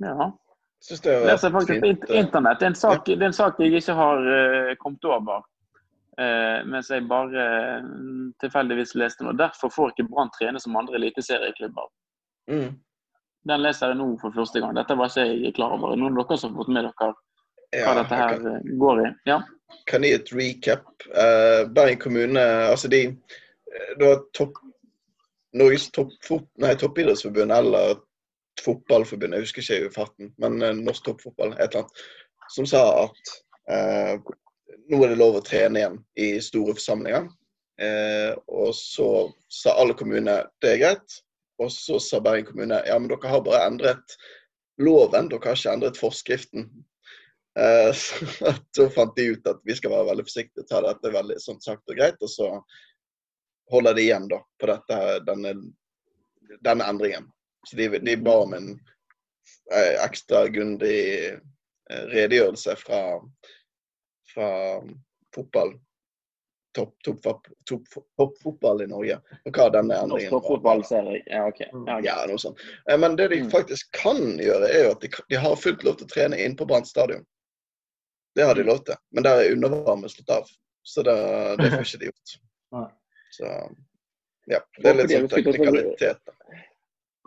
Ja. 0.05 0.29
Synes 0.85 1.01
det 1.07 1.15
leser 1.25 1.55
faktisk 1.57 1.87
fint, 1.87 2.05
internett. 2.09 2.61
Det 2.61 2.69
er, 2.69 2.77
sak, 2.83 3.09
ja. 3.09 3.17
det 3.17 3.25
er 3.25 3.33
en 3.33 3.39
sak, 3.41 3.65
jeg 3.65 3.81
ikke 3.81 3.97
har 3.97 4.29
uh, 4.29 4.75
kommet 4.85 5.09
over. 5.09 5.49
Uh, 6.21 6.61
mens 6.69 6.93
jeg 6.93 7.09
bare 7.09 7.49
uh, 7.81 7.81
tilfeldigvis 8.45 8.93
leste 9.01 9.25
noe. 9.25 9.37
Derfor 9.41 9.73
får 9.73 9.95
ikke 9.95 10.09
Brann 10.13 10.33
trene 10.37 10.61
som 10.61 10.77
andre 10.77 11.01
eliteserieklubber. 11.01 11.89
Mm. 12.51 12.71
Den 13.51 13.63
leser 13.65 13.93
jeg 13.93 14.01
nå 14.01 14.11
for 14.21 14.35
første 14.37 14.61
gang. 14.61 14.75
Dette 14.77 14.97
var 14.99 15.13
ikke 15.13 15.27
jeg 15.31 15.55
klar 15.57 15.77
over. 15.77 15.95
Noen 15.97 16.19
av 16.19 16.29
dere 16.29 16.41
som 16.43 16.53
har 16.53 16.63
fått 16.63 16.73
med 16.75 16.85
dere 16.85 16.93
hva 16.99 17.13
ja, 17.71 17.95
dette 17.95 18.19
her 18.19 18.35
kan, 18.35 18.47
eh, 18.51 18.75
går 18.83 19.01
i? 19.05 19.09
Ja. 19.31 19.39
Kan 19.91 20.05
gi 20.05 20.13
et 20.17 20.33
recap. 20.35 20.91
Uh, 21.15 21.63
Bergen 21.71 22.01
kommune, 22.03 22.43
altså 22.67 22.91
de 22.91 23.05
eh, 23.07 23.93
Det 23.99 24.05
var 24.05 24.25
topp 24.37 24.59
Norges 25.57 25.89
topp, 25.91 26.13
nei, 26.63 26.77
toppidrettsforbund 26.79 27.51
eller 27.51 27.97
fotballforbund, 28.63 29.35
jeg 29.35 29.47
husker 29.47 29.65
ikke 29.65 29.89
i 29.89 29.95
farten, 29.95 30.29
men 30.39 30.61
uh, 30.63 30.75
norsk 30.77 31.09
toppfotball, 31.09 31.57
et 31.57 31.73
eller 31.73 31.81
annet, 31.81 32.05
som 32.55 32.69
sa 32.71 32.83
at 33.01 33.33
uh, 33.73 34.31
nå 34.91 35.01
er 35.01 35.11
det 35.11 35.19
lov 35.19 35.41
å 35.41 35.43
trene 35.43 35.81
igjen 35.81 35.99
i 36.23 36.29
store 36.45 36.77
forsamlinger. 36.79 37.27
Uh, 37.81 38.37
og 38.53 38.71
så 38.77 39.09
sa 39.51 39.75
alle 39.81 39.97
kommuner 39.99 40.47
det 40.63 40.75
er 40.75 40.83
greit, 40.85 41.19
og 41.61 41.73
så 41.73 41.99
sa 42.01 42.21
Bergen 42.25 42.49
kommune 42.49 42.83
ja, 42.87 42.99
men 42.99 43.11
dere 43.11 43.33
har 43.33 43.43
bare 43.45 43.67
endret 43.69 44.17
loven, 44.81 45.29
dere 45.29 45.51
har 45.51 45.59
ikke 45.59 45.75
endret 45.75 46.01
forskriften. 46.01 46.71
Eh, 47.59 47.91
så 48.77 48.87
fant 48.95 49.17
de 49.17 49.27
ut 49.35 49.51
at 49.51 49.61
vi 49.69 49.77
skal 49.77 49.93
være 49.93 50.09
veldig 50.13 50.25
forsiktige 50.29 50.69
ta 50.69 50.81
dette 50.87 51.13
veldig 51.13 51.37
sånn 51.43 51.61
sagt 51.65 51.91
og 51.91 52.01
greit. 52.01 52.21
Og 52.25 52.33
så 52.33 52.49
holder 53.71 53.99
de 53.99 54.07
igjen 54.07 54.31
da 54.31 54.41
på 54.61 54.71
dette, 54.71 55.03
denne, 55.29 55.55
denne 56.65 56.89
endringen. 56.89 57.29
Så 57.69 57.77
de, 57.77 57.91
de 58.01 58.17
ba 58.17 58.39
om 58.47 58.57
en 58.57 58.73
eh, 58.73 60.01
ekstra 60.01 60.47
grundig 60.49 60.97
eh, 61.29 62.05
redegjørelse 62.15 62.77
fra, 62.81 63.03
fra 64.33 64.51
fotball 65.35 65.77
toppfotball 66.75 67.41
top, 67.65 67.85
top, 68.17 68.35
top, 68.43 68.83
i 68.83 68.87
Norge. 68.87 69.19
Og 69.45 69.57
hva 69.57 69.67
denne 69.75 69.99
endringen 70.05 70.33
var. 70.33 71.11
Ja, 71.27 71.47
okay. 71.49 71.69
Mm. 71.73 71.87
ja, 71.87 71.99
okay. 71.99 72.07
ja, 72.07 72.17
noe 72.31 72.39
sånt. 72.39 72.63
Eh, 72.91 72.99
men 72.99 73.17
det 73.19 73.29
de 73.33 73.43
mm. 73.45 73.51
faktisk 73.51 73.91
kan 73.97 74.39
gjøre, 74.39 74.71
er 74.71 74.87
jo 74.87 74.95
at 74.95 75.05
de, 75.05 75.13
de 75.33 75.43
har 75.45 75.59
fullt 75.59 75.85
lov 75.87 75.99
til 75.99 76.09
å 76.09 76.15
trene 76.15 76.41
inn 76.41 76.57
på 76.59 76.69
Brann 76.71 76.87
stadion. 76.89 77.27
Det 78.39 78.47
har 78.47 78.55
de 78.55 78.65
lov 78.67 78.85
til. 78.87 78.99
Men 79.11 79.27
der 79.27 79.43
er 79.43 79.55
undervarme 79.57 80.11
slått 80.11 80.35
av. 80.37 80.51
Så 80.87 81.03
det, 81.07 81.17
det 81.61 81.71
får 81.75 81.87
ikke 81.87 82.03
de 82.03 82.11
gjort. 82.11 82.37
Så 83.35 83.49
ja. 84.51 84.61
Det 84.83 84.91
er 84.91 84.97
litt 84.99 85.13
sånn 85.13 85.29
teknikalitet. 85.31 86.33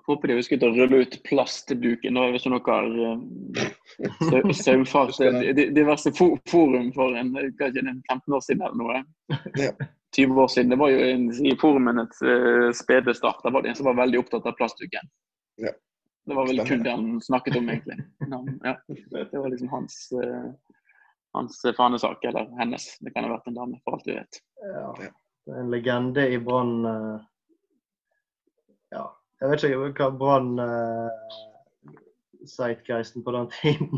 Håper 0.08 0.28
de 0.28 0.36
husket 0.36 0.64
å 0.68 0.72
rulle 0.74 1.04
ut 1.06 1.14
plastduken. 1.24 2.18
Da, 2.18 2.26
hvis 2.34 2.44
dere 2.44 4.42
har 4.44 4.56
saumfart 4.60 5.20
diverse 5.80 6.12
forum 6.20 6.90
for 6.96 7.16
en, 7.16 7.32
kanskje 7.60 7.86
en 7.86 8.02
15 8.12 8.36
år 8.36 8.44
siden 8.44 8.66
eller 8.68 8.82
noe. 8.82 9.78
20 10.16 10.42
år 10.44 10.48
siden. 10.48 10.70
Det 10.70 10.80
var 10.82 10.92
jo 10.92 11.00
en, 11.08 11.24
i 11.46 11.56
forumenes 11.62 12.22
uh, 12.22 12.72
spede 12.76 13.16
start. 13.16 13.40
Da 13.44 13.54
var 13.56 13.64
det 13.64 13.72
en 13.72 13.80
som 13.80 13.88
var 13.90 13.98
veldig 14.02 14.20
opptatt 14.20 14.46
av 14.46 14.60
plastduken. 14.60 15.10
Ja. 15.64 15.72
Det 16.26 16.36
var 16.36 16.48
vel 16.48 16.64
kun 16.68 16.84
det 16.84 16.92
han 16.92 17.22
snakket 17.22 17.58
om, 17.58 17.70
egentlig. 17.70 17.98
Ja. 18.64 18.76
Det 19.32 19.40
var 19.40 19.50
liksom 19.50 19.72
hans, 19.72 19.98
uh, 20.20 20.52
hans 21.32 21.62
fanesak, 21.78 22.24
eller 22.24 22.52
hennes. 22.60 22.98
Det 23.00 23.12
kan 23.16 23.28
ha 23.28 23.34
vært 23.38 23.50
en 23.52 23.60
dame, 23.60 23.80
for 23.84 23.98
alt 23.98 24.08
vi 24.08 24.20
vet. 24.20 24.42
Ja. 24.68 24.94
Det 25.44 25.56
er 25.56 25.64
en 25.64 25.72
legende 25.74 26.28
i 26.32 26.40
Brann. 26.40 26.78
Uh, 26.86 27.30
jeg 29.44 29.52
vet 29.52 29.64
ikke 29.66 29.92
hva 30.00 30.08
Brann 30.20 30.52
uh, 30.60 31.10
Zeitgeisten 32.48 33.24
på 33.24 33.32
den 33.36 33.48
tiden. 33.52 33.90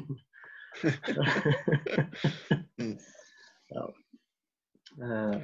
ja. 3.75 3.83
uh, 5.01 5.37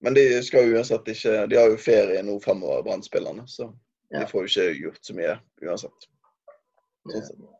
Men 0.00 0.14
de 0.16 0.42
skal 0.46 0.72
uansett 0.72 1.08
ikke 1.12 1.32
De 1.50 1.56
har 1.58 1.66
jo 1.68 1.82
ferie 1.82 2.22
nå 2.24 2.34
fremover, 2.44 2.82
Brann-spillerne. 2.86 3.44
Så 3.50 3.64
ja. 4.08 4.20
de 4.20 4.26
får 4.30 4.40
jo 4.46 4.50
ikke 4.52 4.80
gjort 4.84 5.02
så 5.02 5.12
mye 5.18 5.34
uansett. 5.66 5.98
Sånn 7.10 7.50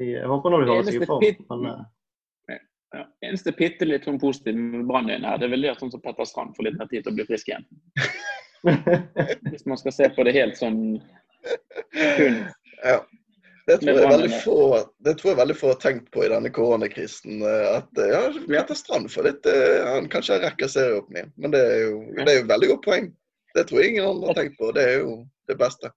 jeg 0.00 0.28
håper 0.30 0.48
nå 0.52 0.56
de 0.62 0.70
holder 0.70 0.86
seg 0.88 1.02
i 1.02 1.08
form, 1.08 1.24
men 1.50 1.60
uh, 1.74 1.80
ja. 2.94 3.02
Eneste 3.26 3.52
bitte 3.54 3.86
litt 3.86 4.06
sånn 4.06 4.18
positivt 4.22 4.58
med 4.58 4.86
Brann 4.88 5.10
er 5.12 5.42
vel 5.42 5.62
det 5.62 5.72
at 5.74 5.82
sånn 5.82 5.92
som 5.92 6.02
Petter 6.02 6.26
Strand 6.26 6.56
får 6.56 6.64
litt 6.66 6.78
mer 6.78 6.88
tid 6.90 7.04
til 7.04 7.12
å 7.12 7.18
bli 7.18 7.26
frisk 7.28 7.50
igjen. 7.50 7.66
Hvis 9.50 9.66
man 9.66 9.80
skal 9.80 9.94
se 9.96 10.10
på 10.14 10.26
det 10.26 10.36
helt 10.36 10.58
sånn 10.60 10.82
kun. 12.16 12.44
Ja. 12.84 13.00
Det 13.70 13.76
tror, 13.78 13.98
jeg 14.00 14.10
veldig 14.10 14.38
få, 14.42 14.60
det 15.04 15.12
tror 15.20 15.30
jeg 15.30 15.38
veldig 15.38 15.54
få 15.60 15.68
har 15.70 15.80
tenkt 15.82 16.08
på 16.14 16.24
i 16.24 16.30
denne 16.32 16.50
koronakrisen. 16.50 17.42
Eh, 17.46 17.66
at 17.76 18.00
ja, 18.02 18.22
Peter 18.48 18.78
Strand 18.78 19.10
for 19.12 19.28
litt 19.28 19.46
eh, 19.46 19.84
Han 19.86 20.08
kanskje 20.10 20.40
rekker 20.42 20.70
serieåpning, 20.70 21.30
men 21.38 21.54
det 21.54 21.60
er, 21.68 21.76
jo, 21.84 22.00
det 22.16 22.26
er 22.32 22.40
jo 22.40 22.48
veldig 22.50 22.70
godt 22.72 22.86
poeng. 22.88 23.10
Det 23.54 23.66
tror 23.68 23.82
jeg 23.82 23.92
ingen 23.92 24.08
andre 24.08 24.30
har 24.30 24.40
tenkt 24.40 24.58
på. 24.58 24.72
Det 24.74 24.86
er 24.86 25.04
jo 25.04 25.12
det 25.50 25.58
beste. 25.60 25.92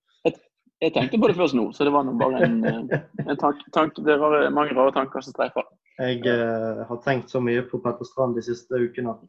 Jeg, 0.84 0.92
tenkte 0.92 1.18
på 1.22 1.30
det 1.32 1.38
først 1.38 1.56
nå, 1.56 1.70
så 1.72 1.88
det 1.88 1.94
var 1.96 2.10
bare 2.20 2.44
en, 2.44 2.58
eh, 2.68 3.00
en 3.24 3.40
tank, 3.40 3.62
tank, 3.74 3.98
Det 4.06 4.20
var 4.20 4.50
mange 4.52 4.76
rare 4.76 4.94
tanker 4.94 5.24
som 5.24 5.34
streifer. 5.34 5.66
Jeg 6.02 6.24
uh, 6.26 6.84
har 6.90 7.02
tenkt 7.06 7.30
så 7.30 7.40
mye 7.40 7.62
på 7.70 7.78
Petter 7.82 8.08
Strand 8.10 8.34
de 8.36 8.42
siste 8.42 8.80
ukene 8.82 9.14
at 9.14 9.22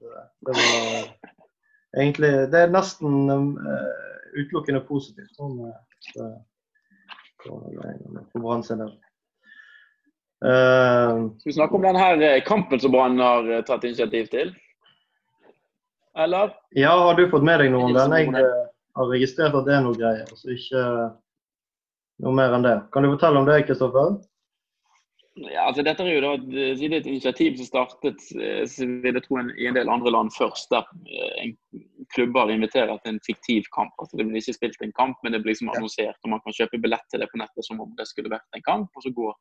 det 0.48 0.54
var 0.56 1.10
egentlig 1.96 2.32
Det 2.52 2.60
er 2.64 2.74
nesten 2.74 3.30
uh, 3.30 3.54
utelukkende 4.34 4.82
positivt. 4.88 5.30
Sånn, 5.38 5.60
for 7.44 8.40
Brann 8.40 8.64
sin 8.64 8.82
del. 8.82 8.92
Skal 10.44 11.48
vi 11.48 11.54
snakke 11.56 11.78
om 11.78 11.84
denne 11.86 12.28
kampen 12.44 12.80
som 12.82 12.92
Brann 12.92 13.20
har 13.22 13.48
tatt 13.68 13.84
initiativ 13.86 14.28
til? 14.32 14.52
Eller? 16.18 16.52
Ja, 16.70 16.92
har 16.98 17.14
du 17.14 17.26
fått 17.30 17.46
med 17.46 17.60
deg 17.62 17.72
noe 17.72 17.88
om 17.88 17.94
den? 17.96 18.12
Jeg 18.12 18.98
har 18.98 19.10
registrert 19.10 19.56
at 19.58 19.66
det 19.66 19.74
er 19.74 19.82
noe 19.82 19.98
greier. 19.98 20.28
Så 20.38 20.52
ikke 20.54 20.82
noe 22.22 22.34
mer 22.36 22.54
enn 22.54 22.66
det. 22.66 22.76
Kan 22.94 23.02
du 23.02 23.10
fortelle 23.14 23.40
om 23.40 23.48
det, 23.48 23.64
Kristoffer? 23.66 24.18
Ja, 25.34 25.64
altså 25.66 25.82
dette 25.82 26.04
er 26.06 26.14
jo 26.14 26.20
da 26.22 26.32
et, 26.36 26.82
et 26.86 27.06
initiativ 27.10 27.56
som 27.58 27.66
startet 27.66 28.20
eh, 28.38 28.62
vil 28.78 29.16
jeg 29.16 29.22
tro, 29.24 29.40
i 29.42 29.66
en 29.66 29.74
del 29.74 29.90
andre 29.90 30.12
land 30.14 30.30
først. 30.30 30.68
Der 30.70 30.86
eh, 31.10 31.40
en 31.42 31.54
klubber 32.14 32.52
inviterer 32.54 33.00
til 33.02 33.16
en 33.16 33.22
fiktiv 33.26 33.66
kamp. 33.74 33.90
altså 33.98 34.16
Det 34.16 34.28
blir 34.28 34.38
ikke 34.38 34.54
spilt 34.54 34.84
en 34.86 34.94
kamp, 34.94 35.18
men 35.24 35.34
det 35.34 35.42
blir 35.42 35.56
liksom 35.56 35.72
annonsert. 35.74 36.20
og 36.22 36.30
Man 36.30 36.42
kan 36.44 36.54
kjøpe 36.54 36.78
billett 36.84 37.02
til 37.10 37.24
det 37.24 37.28
på 37.32 37.40
nettet 37.42 37.66
som 37.66 37.82
om 37.82 37.96
det 37.98 38.06
skulle 38.06 38.30
vært 38.30 38.46
en 38.54 38.62
kamp. 38.68 38.94
Og 38.94 39.02
så 39.02 39.10
går 39.16 39.34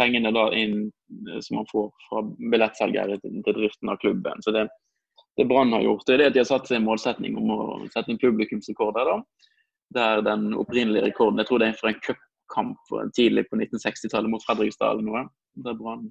pengene 0.00 0.32
da 0.32 0.46
inn 0.56 0.86
eh, 0.88 1.42
som 1.44 1.60
man 1.60 1.68
får 1.68 1.92
fra 2.08 2.24
billettselgere 2.54 3.20
til, 3.20 3.36
til 3.44 3.58
driften 3.60 3.92
av 3.92 4.00
klubben. 4.00 4.40
Så 4.40 4.56
det, 4.56 4.64
det 5.36 5.48
Brann 5.52 5.76
har 5.76 5.84
gjort, 5.84 6.06
det 6.08 6.16
er 6.16 6.24
det 6.24 6.30
at 6.30 6.38
de 6.38 6.44
har 6.46 6.52
satt 6.54 6.72
seg 6.72 6.80
en 6.80 6.88
målsetning 6.88 7.36
om 7.36 7.52
å 7.58 7.60
sette 7.92 8.08
en 8.08 8.24
publikumsrekord 8.24 8.96
der. 8.96 9.12
da 9.12 9.20
der 9.90 10.20
den 10.22 10.54
opprinnelige 10.54 11.02
rekorden 11.02 11.38
Jeg 11.38 11.46
tror 11.46 11.58
det 11.58 11.68
er 11.68 11.78
for 11.80 11.90
en 11.90 12.02
cup 12.06 12.20
kamp 12.52 12.92
tidlig 13.16 13.46
på 13.50 13.58
1960-tallet 13.60 14.32
mot 14.32 14.44
Fredrikstad 14.46 14.94
eller 14.94 15.06
noe. 15.06 15.24
Der 15.64 15.78
Brann 15.78 16.10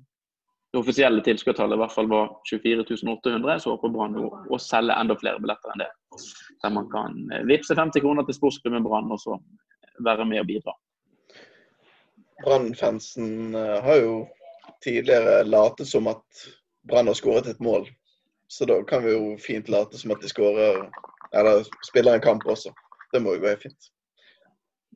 det 0.71 0.77
offisielle 0.77 1.23
tilskuertallet 1.25 1.77
i 1.77 1.81
hvert 1.81 1.93
fall 1.93 2.09
var 2.11 2.27
24 2.45 2.83
800, 2.85 3.59
så 3.59 3.73
håper 3.73 3.89
Brann 3.89 4.17
å 4.21 4.59
selge 4.61 4.97
enda 5.01 5.15
flere 5.17 5.41
billetter 5.41 5.73
enn 5.73 5.81
det. 5.81 5.89
Der 6.61 6.73
man 6.75 6.89
kan 6.91 7.15
eh, 7.33 7.45
vippse 7.49 7.73
50 7.77 8.03
kroner 8.03 8.27
til 8.27 8.37
sportsklubben 8.37 8.85
Brann 8.85 9.09
og 9.09 9.21
så 9.23 9.39
være 10.05 10.27
med 10.29 10.43
og 10.43 10.49
bidra. 10.51 10.75
Brann-fansen 12.43 13.55
eh, 13.57 13.79
har 13.85 14.01
jo 14.03 14.13
tidligere 14.85 15.41
latet 15.47 15.89
som 15.89 16.11
at 16.11 16.43
Brann 16.87 17.09
har 17.09 17.17
skåret 17.17 17.49
et 17.49 17.63
mål. 17.65 17.89
Så 18.49 18.65
da 18.69 18.77
kan 18.85 19.01
vi 19.05 19.15
jo 19.15 19.33
fint 19.41 19.69
late 19.73 19.97
som 19.97 20.13
at 20.13 20.21
de 20.21 20.29
skårer 20.29 20.85
eller 21.37 21.65
spiller 21.85 22.17
en 22.17 22.23
kamp 22.23 22.45
også. 22.49 22.71
Det 23.13 23.21
må 23.21 23.35
jo 23.35 23.45
være 23.47 23.61
fint. 23.65 23.89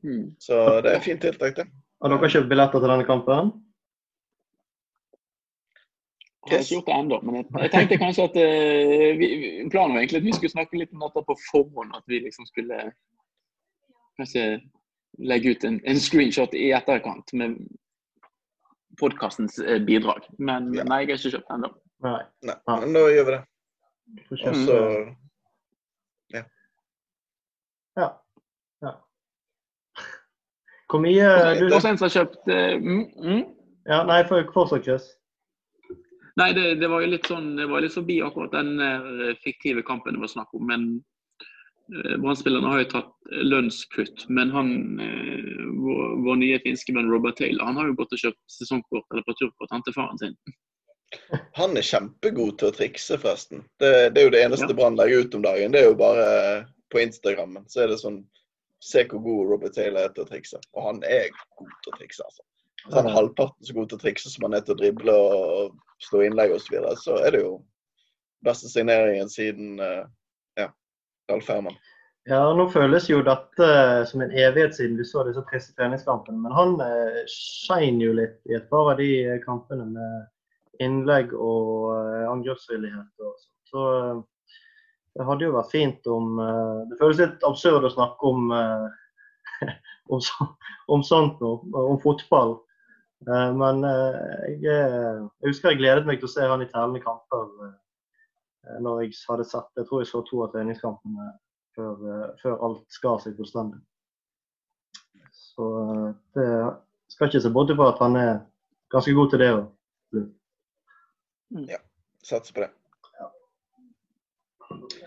Mm. 0.04 0.34
Så 0.38 0.80
det 0.84 0.94
er 0.94 1.04
fint 1.04 1.22
tiltak, 1.24 1.56
det. 1.56 1.68
Har 2.02 2.12
dere 2.12 2.28
kjøpt 2.28 2.50
billetter 2.50 2.82
til 2.82 2.92
denne 2.92 3.06
kampen? 3.08 3.54
Jeg 6.44 6.58
har 6.58 6.64
ikke 6.64 6.74
gjort 6.74 6.88
det 6.90 6.96
ennå, 6.98 7.18
men 7.24 7.36
jeg, 7.38 7.46
jeg, 7.62 7.70
tenkte 7.72 7.96
kanskje 8.02 8.24
at 8.28 8.34
uh, 8.36 9.10
vi, 9.16 9.28
planen 9.72 9.94
var 9.94 10.02
egentlig 10.02 10.20
at 10.20 10.26
vi 10.26 10.34
skulle 10.36 10.52
snakke 10.52 10.76
litt 10.76 10.92
om 10.92 11.04
dette 11.06 11.22
på 11.24 11.36
forhånd. 11.46 11.94
At 11.96 12.04
vi 12.10 12.20
liksom 12.20 12.44
skulle 12.50 12.80
kanskje 14.20 14.44
legge 15.24 15.54
ut 15.54 15.64
en, 15.64 15.80
en 15.88 16.02
screenshot 16.02 16.52
i 16.58 16.68
etterkant 16.76 17.32
med 17.40 17.56
podkastens 19.00 19.56
uh, 19.64 19.78
bidrag. 19.88 20.28
Men 20.36 20.68
ja. 20.76 20.84
nei, 20.84 21.00
jeg 21.06 21.14
har 21.14 21.22
ikke 21.22 21.34
kjøpt 21.38 21.56
ennå. 21.56 21.72
Nei. 22.04 22.20
nei. 22.44 22.58
Men 22.68 22.98
da 22.98 23.06
gjør 23.14 23.30
vi 23.30 23.36
det. 23.38 23.42
Og 24.28 24.60
så 24.66 24.78
ja. 26.34 26.42
ja. 27.96 28.08
ja. 28.84 28.92
Hvor 30.94 31.02
mye 31.02 31.28
du 31.58 31.66
Det 31.66 31.74
er 31.74 31.90
en 31.90 31.98
som 31.98 32.06
har 32.06 32.14
kjøpt 32.14 32.50
uh, 32.50 32.74
mm, 32.78 33.04
mm. 33.18 33.44
Ja, 33.90 34.04
nei, 34.08 34.22
for 34.28 34.46
fortsatt, 34.54 35.08
Nei, 36.36 36.52
det, 36.52 36.74
det, 36.80 36.88
var 36.90 37.02
jo 37.04 37.10
litt 37.12 37.28
sånn, 37.30 37.52
det 37.58 37.66
var 37.70 37.84
litt 37.84 37.94
forbi 37.94 38.18
akkurat 38.24 38.54
den 38.56 38.80
eh, 38.82 39.34
fiktive 39.44 39.84
kampen 39.86 40.16
det 40.16 40.22
var 40.24 40.32
snakk 40.32 40.56
om. 40.58 40.64
Men 40.66 40.86
eh, 41.94 42.16
Brann-spillerne 42.18 42.72
har 42.72 42.82
jo 42.82 42.88
tatt 42.96 43.12
lønnskutt. 43.52 44.24
Men 44.34 44.50
han, 44.50 44.72
eh, 45.04 45.62
vår, 45.84 46.16
vår, 46.26 46.40
nye 46.42 46.58
finske 46.64 46.96
venn 46.96 47.12
Robert 47.12 47.38
Taylor 47.38 47.70
han 47.70 47.78
har 47.78 47.90
jo 47.90 47.98
gått 48.00 48.16
og 48.16 48.22
kjøpt 48.24 48.56
sesongkort 48.56 49.06
eller 49.14 49.26
returkort 49.30 49.76
til 49.86 49.96
faren 49.96 50.22
sin. 50.22 50.38
Han 51.54 51.76
er 51.78 51.86
kjempegod 51.86 52.56
til 52.58 52.72
å 52.72 52.74
trikse, 52.74 53.14
forresten. 53.22 53.60
Det, 53.78 53.90
det 54.16 54.18
er 54.18 54.24
jo 54.26 54.32
det 54.34 54.40
eneste 54.42 54.66
ja. 54.66 54.74
Brann 54.74 54.96
legger 54.98 55.22
ut 55.22 55.36
om 55.38 55.44
dagen. 55.44 55.70
Det 55.70 55.84
er 55.84 55.86
jo 55.86 55.98
bare 56.00 56.24
på 56.90 56.98
Instagrammen. 57.04 57.68
Så 57.70 57.84
er 57.84 57.92
det 57.92 58.00
sånn 58.00 58.24
Se 58.84 59.04
hvor 59.08 59.22
god 59.24 59.52
Robert 59.52 59.76
Taylor 59.76 60.04
er 60.04 60.12
til 60.12 60.26
å 60.26 60.28
trikse. 60.28 60.60
Og 60.76 60.88
han 60.88 61.00
er 61.08 61.30
god 61.58 61.72
til 61.84 61.94
å 61.94 61.96
trikse, 61.98 62.26
altså. 62.26 62.44
Hvis 62.84 62.98
han 62.98 63.08
er 63.08 63.16
halvparten 63.16 63.64
så 63.64 63.74
god 63.78 63.88
til 63.88 63.96
å 63.96 64.02
trikse 64.02 64.30
som 64.30 64.44
han 64.44 64.58
er 64.58 64.64
til 64.66 64.74
å 64.74 64.80
drible 64.82 65.14
og 65.16 65.78
slå 66.04 66.20
innlegg 66.26 66.52
osv., 66.52 66.66
så, 66.66 66.74
videre, 66.74 66.98
så 67.00 67.16
er 67.24 67.32
det 67.32 67.40
jo 67.40 67.54
beste 68.44 68.68
signeringen 68.68 69.30
siden 69.32 69.80
uh, 69.80 70.02
ja, 70.60 70.68
Ralf 71.32 71.48
Herman. 71.48 71.78
Ja, 72.28 72.40
nå 72.56 72.64
føles 72.72 73.08
jo 73.10 73.18
dette 73.24 73.66
som 74.08 74.22
en 74.24 74.32
evighet 74.32 74.76
siden 74.76 74.96
du 74.96 75.04
så 75.04 75.26
disse 75.26 75.42
triste 75.50 75.74
treningskampene. 75.76 76.38
Men 76.40 76.54
han 76.56 76.78
eh, 76.80 77.18
skeiner 77.28 78.06
jo 78.06 78.14
litt 78.16 78.38
i 78.48 78.56
et 78.56 78.70
par 78.70 78.94
av 78.94 79.00
de 79.00 79.08
kampene 79.42 79.84
med 79.90 80.84
innlegg 80.84 81.34
og 81.36 81.90
eh, 81.92 82.22
angrepsvillighet. 82.30 83.10
Og 83.20 83.34
så 83.68 83.84
eh, 83.98 84.22
det 85.14 85.26
hadde 85.28 85.46
jo 85.46 85.54
vært 85.54 85.70
fint 85.70 86.10
om 86.10 86.40
eh, 86.42 86.82
Det 86.90 86.98
føles 86.98 87.20
litt 87.22 87.46
absurd 87.46 87.86
å 87.86 87.92
snakke 87.92 88.30
om, 88.30 88.50
eh, 88.54 89.70
om, 90.14 90.22
om 90.96 91.04
sånt 91.06 91.42
nå, 91.42 91.54
om 91.78 92.00
fotball. 92.02 92.56
Eh, 93.28 93.50
men 93.60 93.86
jeg, 93.86 94.58
jeg, 94.66 95.22
husker 95.46 95.72
jeg 95.72 95.82
gledet 95.84 96.08
meg 96.08 96.20
til 96.20 96.30
å 96.30 96.34
se 96.34 96.50
han 96.50 96.64
i 96.64 96.68
tellende 96.72 97.02
kamper 97.04 97.72
når 98.80 99.02
jeg 99.02 99.18
hadde 99.28 99.44
sett 99.44 99.76
Jeg 99.76 99.84
tror 99.90 100.00
jeg 100.00 100.08
så 100.08 100.22
to 100.24 100.38
av 100.40 100.54
treningskampene 100.54 101.26
før, 101.76 101.98
før 102.40 102.62
alt 102.64 102.96
skar 102.96 103.18
seg 103.20 103.34
fullstendig. 103.36 103.76
Så 105.28 105.66
det 106.32 106.46
skal 107.12 107.28
ikke 107.28 107.42
se 107.44 107.52
bort 107.52 107.74
fra 107.76 107.90
at 107.92 108.00
han 108.00 108.16
er 108.16 108.32
ganske 108.94 109.12
god 109.18 109.34
til 109.34 109.44
det 109.44 109.50
òg. 109.58 109.68
Ja, 111.68 111.82
satser 112.24 112.56
på 112.56 112.64
det. 112.64 112.70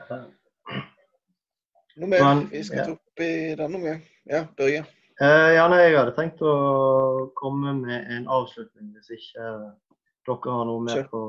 Ja. 0.10 0.24
Noe 1.98 2.10
mer 2.10 2.24
Men, 2.24 2.44
vi 2.52 2.62
skal 2.64 2.86
ta 2.86 2.94
opp 2.94 3.22
i 3.26 3.56
denne 3.58 3.80
omgang? 3.80 4.02
Ja, 4.30 4.44
Børge? 4.58 4.84
Uh, 5.18 5.50
ja, 5.56 5.64
nei, 5.72 5.80
jeg 5.82 5.98
hadde 5.98 6.14
tenkt 6.14 6.44
å 6.46 6.54
komme 7.40 7.74
med 7.80 8.12
en 8.14 8.28
avslutning 8.30 8.92
hvis 8.94 9.10
ikke 9.16 9.48
dere 10.28 10.54
har 10.54 10.68
noe 10.70 10.84
mer 10.86 11.02
på 11.10 11.22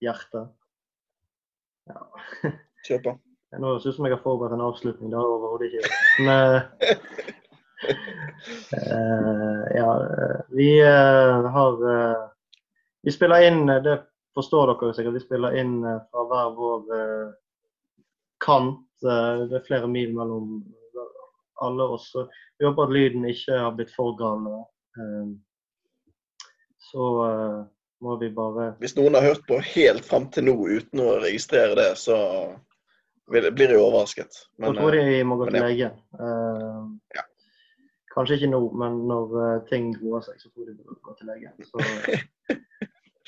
hjertet. 0.00 0.48
Ja. 1.92 2.00
Kjør 2.88 3.02
på. 3.04 3.14
Nå 3.60 3.76
ut 3.76 3.84
som 3.84 4.08
jeg 4.08 4.16
har 4.16 4.24
forberedt 4.24 4.56
en 4.56 4.64
avslutning. 4.64 5.12
Det 5.12 5.18
har 5.20 5.28
jeg 5.28 5.36
overhodet 5.36 5.66
ikke. 5.68 5.84
Men 6.24 6.40
uh, 6.48 6.62
ja, 9.78 9.90
vi 10.56 10.70
uh, 10.80 11.52
har 11.54 11.72
Vi 13.04 13.12
spiller 13.12 13.44
inn, 13.44 13.66
det 13.68 13.98
forstår 14.32 14.72
dere 14.72 14.94
sikkert, 14.96 15.18
vi 15.18 15.26
spiller 15.28 15.60
inn 15.60 15.82
fra 15.84 16.24
hver 16.30 16.54
vår 16.56 16.80
kant. 18.44 18.80
det 19.04 19.56
er 19.58 19.66
flere 19.66 19.88
mil 19.90 20.14
mellom 20.16 20.62
alle 21.64 21.82
oss. 21.82 22.12
Vi 22.58 22.66
håper 22.66 22.82
at 22.82 22.92
lyden 22.92 23.24
ikke 23.28 23.58
har 23.58 23.74
blitt 23.76 23.92
for 23.94 24.16
gal. 24.18 24.46
Ehm, 24.98 25.34
så 26.90 27.08
eh, 27.28 27.60
må 28.04 28.16
vi 28.20 28.30
bare 28.34 28.74
Hvis 28.82 28.96
noen 28.98 29.16
har 29.16 29.26
hørt 29.26 29.46
på 29.48 29.58
helt 29.74 30.04
fram 30.06 30.28
til 30.34 30.48
nå 30.48 30.56
uten 30.68 31.02
å 31.02 31.18
registrere 31.24 31.76
det, 31.78 31.90
så 32.00 32.16
blir 33.30 33.48
jeg 33.48 33.80
overrasket. 33.80 34.42
Men, 34.58 34.74
jeg 34.74 34.80
tror 34.82 34.98
de 34.98 35.22
må 35.24 35.38
gå 35.40 35.48
til 35.50 35.64
lege. 35.64 35.92
Ehm, 36.20 36.98
ja. 37.16 37.28
Kanskje 38.14 38.38
ikke 38.38 38.52
nå, 38.52 38.60
men 38.78 39.00
når 39.10 39.64
ting 39.70 39.88
roer 39.98 40.22
seg, 40.22 40.38
så 40.38 40.52
tror 40.52 40.68
de 40.70 40.76
bør 40.78 41.00
gå 41.02 41.16
til 41.18 41.32
legen. 41.32 41.56
Så, 41.66 41.80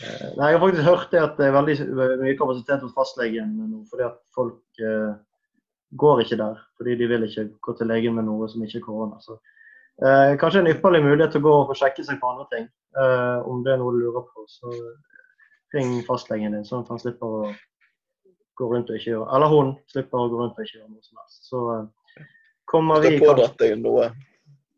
nei, 0.02 0.50
jeg 0.50 0.58
har 0.58 0.62
faktisk 0.62 0.86
hørt 0.86 1.12
det 1.12 1.22
at 1.22 1.38
det 1.40 1.46
er 1.46 1.56
veldig 1.56 1.76
mye 2.20 2.36
kapasitet 2.38 2.84
hos 2.84 2.94
fastlegen 2.96 3.54
nå, 3.56 3.82
fordi 3.90 4.06
at 4.08 4.18
folk 4.36 4.82
eh, 4.84 5.12
går 5.96 6.24
ikke 6.24 6.40
der. 6.40 6.58
Fordi 6.76 6.96
de 7.00 7.08
vil 7.10 7.28
ikke 7.28 7.48
gå 7.64 7.76
til 7.78 7.88
legen 7.92 8.16
med 8.16 8.26
noe 8.28 8.48
som 8.52 8.64
ikke 8.64 8.80
er 8.82 8.86
korona. 8.86 9.20
Så, 9.24 9.38
eh, 10.02 10.34
kanskje 10.40 10.64
en 10.64 10.72
ypperlig 10.72 11.04
mulighet 11.06 11.36
til 11.36 11.44
å 11.44 11.48
gå 11.48 11.54
og 11.62 11.76
sjekke 11.78 12.04
seg 12.04 12.20
på 12.20 12.32
andre 12.32 12.48
ting. 12.52 12.68
Eh, 12.96 13.38
om 13.48 13.64
det 13.64 13.74
er 13.74 13.80
noe 13.80 13.94
du 13.94 14.02
lurer 14.04 14.26
på, 14.28 14.44
så 14.48 14.72
ring 15.74 15.98
fastlegen 16.06 16.54
din, 16.54 16.64
sånn 16.64 16.84
at 16.84 16.92
han 16.92 17.00
slipper 17.02 17.26
å 17.26 17.50
gå 18.56 18.68
rundt 18.70 18.90
og 18.90 18.96
ikke 18.96 19.10
gjøre 19.10 19.26
Eller 19.36 19.52
hun 19.52 19.74
slipper 19.92 20.22
å 20.22 20.28
gå 20.32 20.38
rundt 20.40 20.56
og 20.56 20.64
ikke 20.64 20.78
gjøre 20.78 20.92
noe 20.92 21.04
som 21.04 21.20
helst. 21.20 21.42
Så 21.50 21.64
eh, 21.74 22.28
kommer 22.68 23.04
vi 23.04 23.18
pådratt 23.20 23.58
deg 23.60 23.76
noe, 23.82 24.12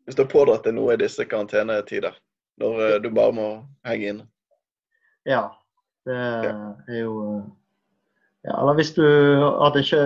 Hvis 0.05 0.17
du 0.17 0.25
har 0.25 0.31
pådratt 0.31 0.67
deg 0.67 0.75
noe 0.75 0.95
i 0.95 1.01
disse 1.01 1.25
karantenetider, 1.29 2.17
når 2.59 2.83
eh, 2.87 2.99
du 3.03 3.09
bare 3.13 3.35
må 3.35 3.49
henge 3.87 4.13
inn? 4.13 4.21
Ja. 5.27 5.49
Det 6.07 6.15
er 6.15 6.99
jo 7.01 7.15
ja, 8.45 8.55
Eller 8.55 8.77
hvis 8.79 8.93
du 8.95 9.03
hadde 9.03 9.83
ikke 9.83 10.03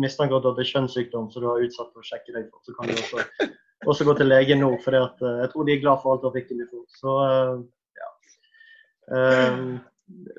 mistanke 0.00 0.38
er 0.38 0.68
kjønnssykdom 0.70 1.30
som 1.30 1.44
du 1.44 1.48
har 1.50 1.62
utsatt 1.62 1.92
for 1.92 2.02
å 2.02 2.08
sjekke 2.08 2.34
deg 2.34 2.48
for, 2.50 2.62
så 2.64 2.74
kan 2.76 2.90
du 2.90 2.94
også, 2.96 3.50
også 3.90 4.06
gå 4.08 4.14
til 4.18 4.30
legen 4.32 4.62
nå. 4.64 4.70
For 4.84 4.96
uh, 4.96 5.42
jeg 5.42 5.50
tror 5.52 5.66
de 5.66 5.74
er 5.74 5.82
glad 5.82 6.02
for 6.02 6.14
alt 6.14 6.24
trafikken 6.24 6.62
du 6.62 6.66
får. 6.70 6.84
Så 6.98 7.16
uh, 7.20 7.60
ja. 8.00 8.10
Um, 9.14 9.76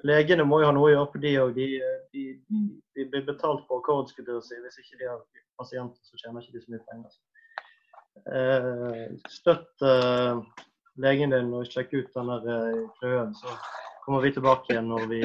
legene 0.08 0.48
må 0.48 0.62
jo 0.62 0.70
ha 0.70 0.76
noe 0.76 0.90
å 0.90 0.94
gjøre 0.96 1.12
på 1.14 1.24
de 1.24 1.34
òg. 1.44 1.56
De, 1.56 1.70
de, 2.16 2.26
de, 2.98 3.08
blir 3.14 3.26
betalt 3.30 3.64
på 3.70 3.80
akkord, 3.80 4.10
skulle 4.12 4.40
jeg 4.40 4.48
si. 4.50 4.60
Hvis 4.66 4.82
ikke 4.84 5.02
de 5.04 5.12
har 5.14 5.24
pasienter, 5.62 6.02
så 6.04 6.20
tjener 6.20 6.44
ikke 6.44 6.58
de 6.58 6.66
så 6.66 6.76
mye 6.76 6.86
penger. 6.92 7.18
Uh, 8.26 9.30
støtt 9.32 9.88
legen 11.02 11.34
din 11.34 11.54
og 11.54 11.68
sjekke 11.68 12.04
ut 12.04 12.14
den 12.16 12.32
der 12.46 12.80
kløen, 13.00 13.34
så 13.36 13.56
kommer 14.06 14.24
vi 14.24 14.34
tilbake 14.36 14.72
igjen 14.74 14.88
når 14.92 15.08
vi 15.12 15.22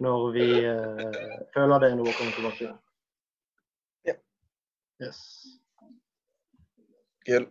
når 0.00 0.30
vi 0.32 0.46
uh, 0.64 1.40
føler 1.54 1.82
det 1.82 1.90
er 1.90 1.96
noe 1.98 2.08
å 2.08 2.16
komme 2.16 2.32
tilbake 2.32 2.64
igjen. 2.64 2.78
Ja. 4.08 4.16
Yes. 5.04 5.20
Cool. 7.28 7.50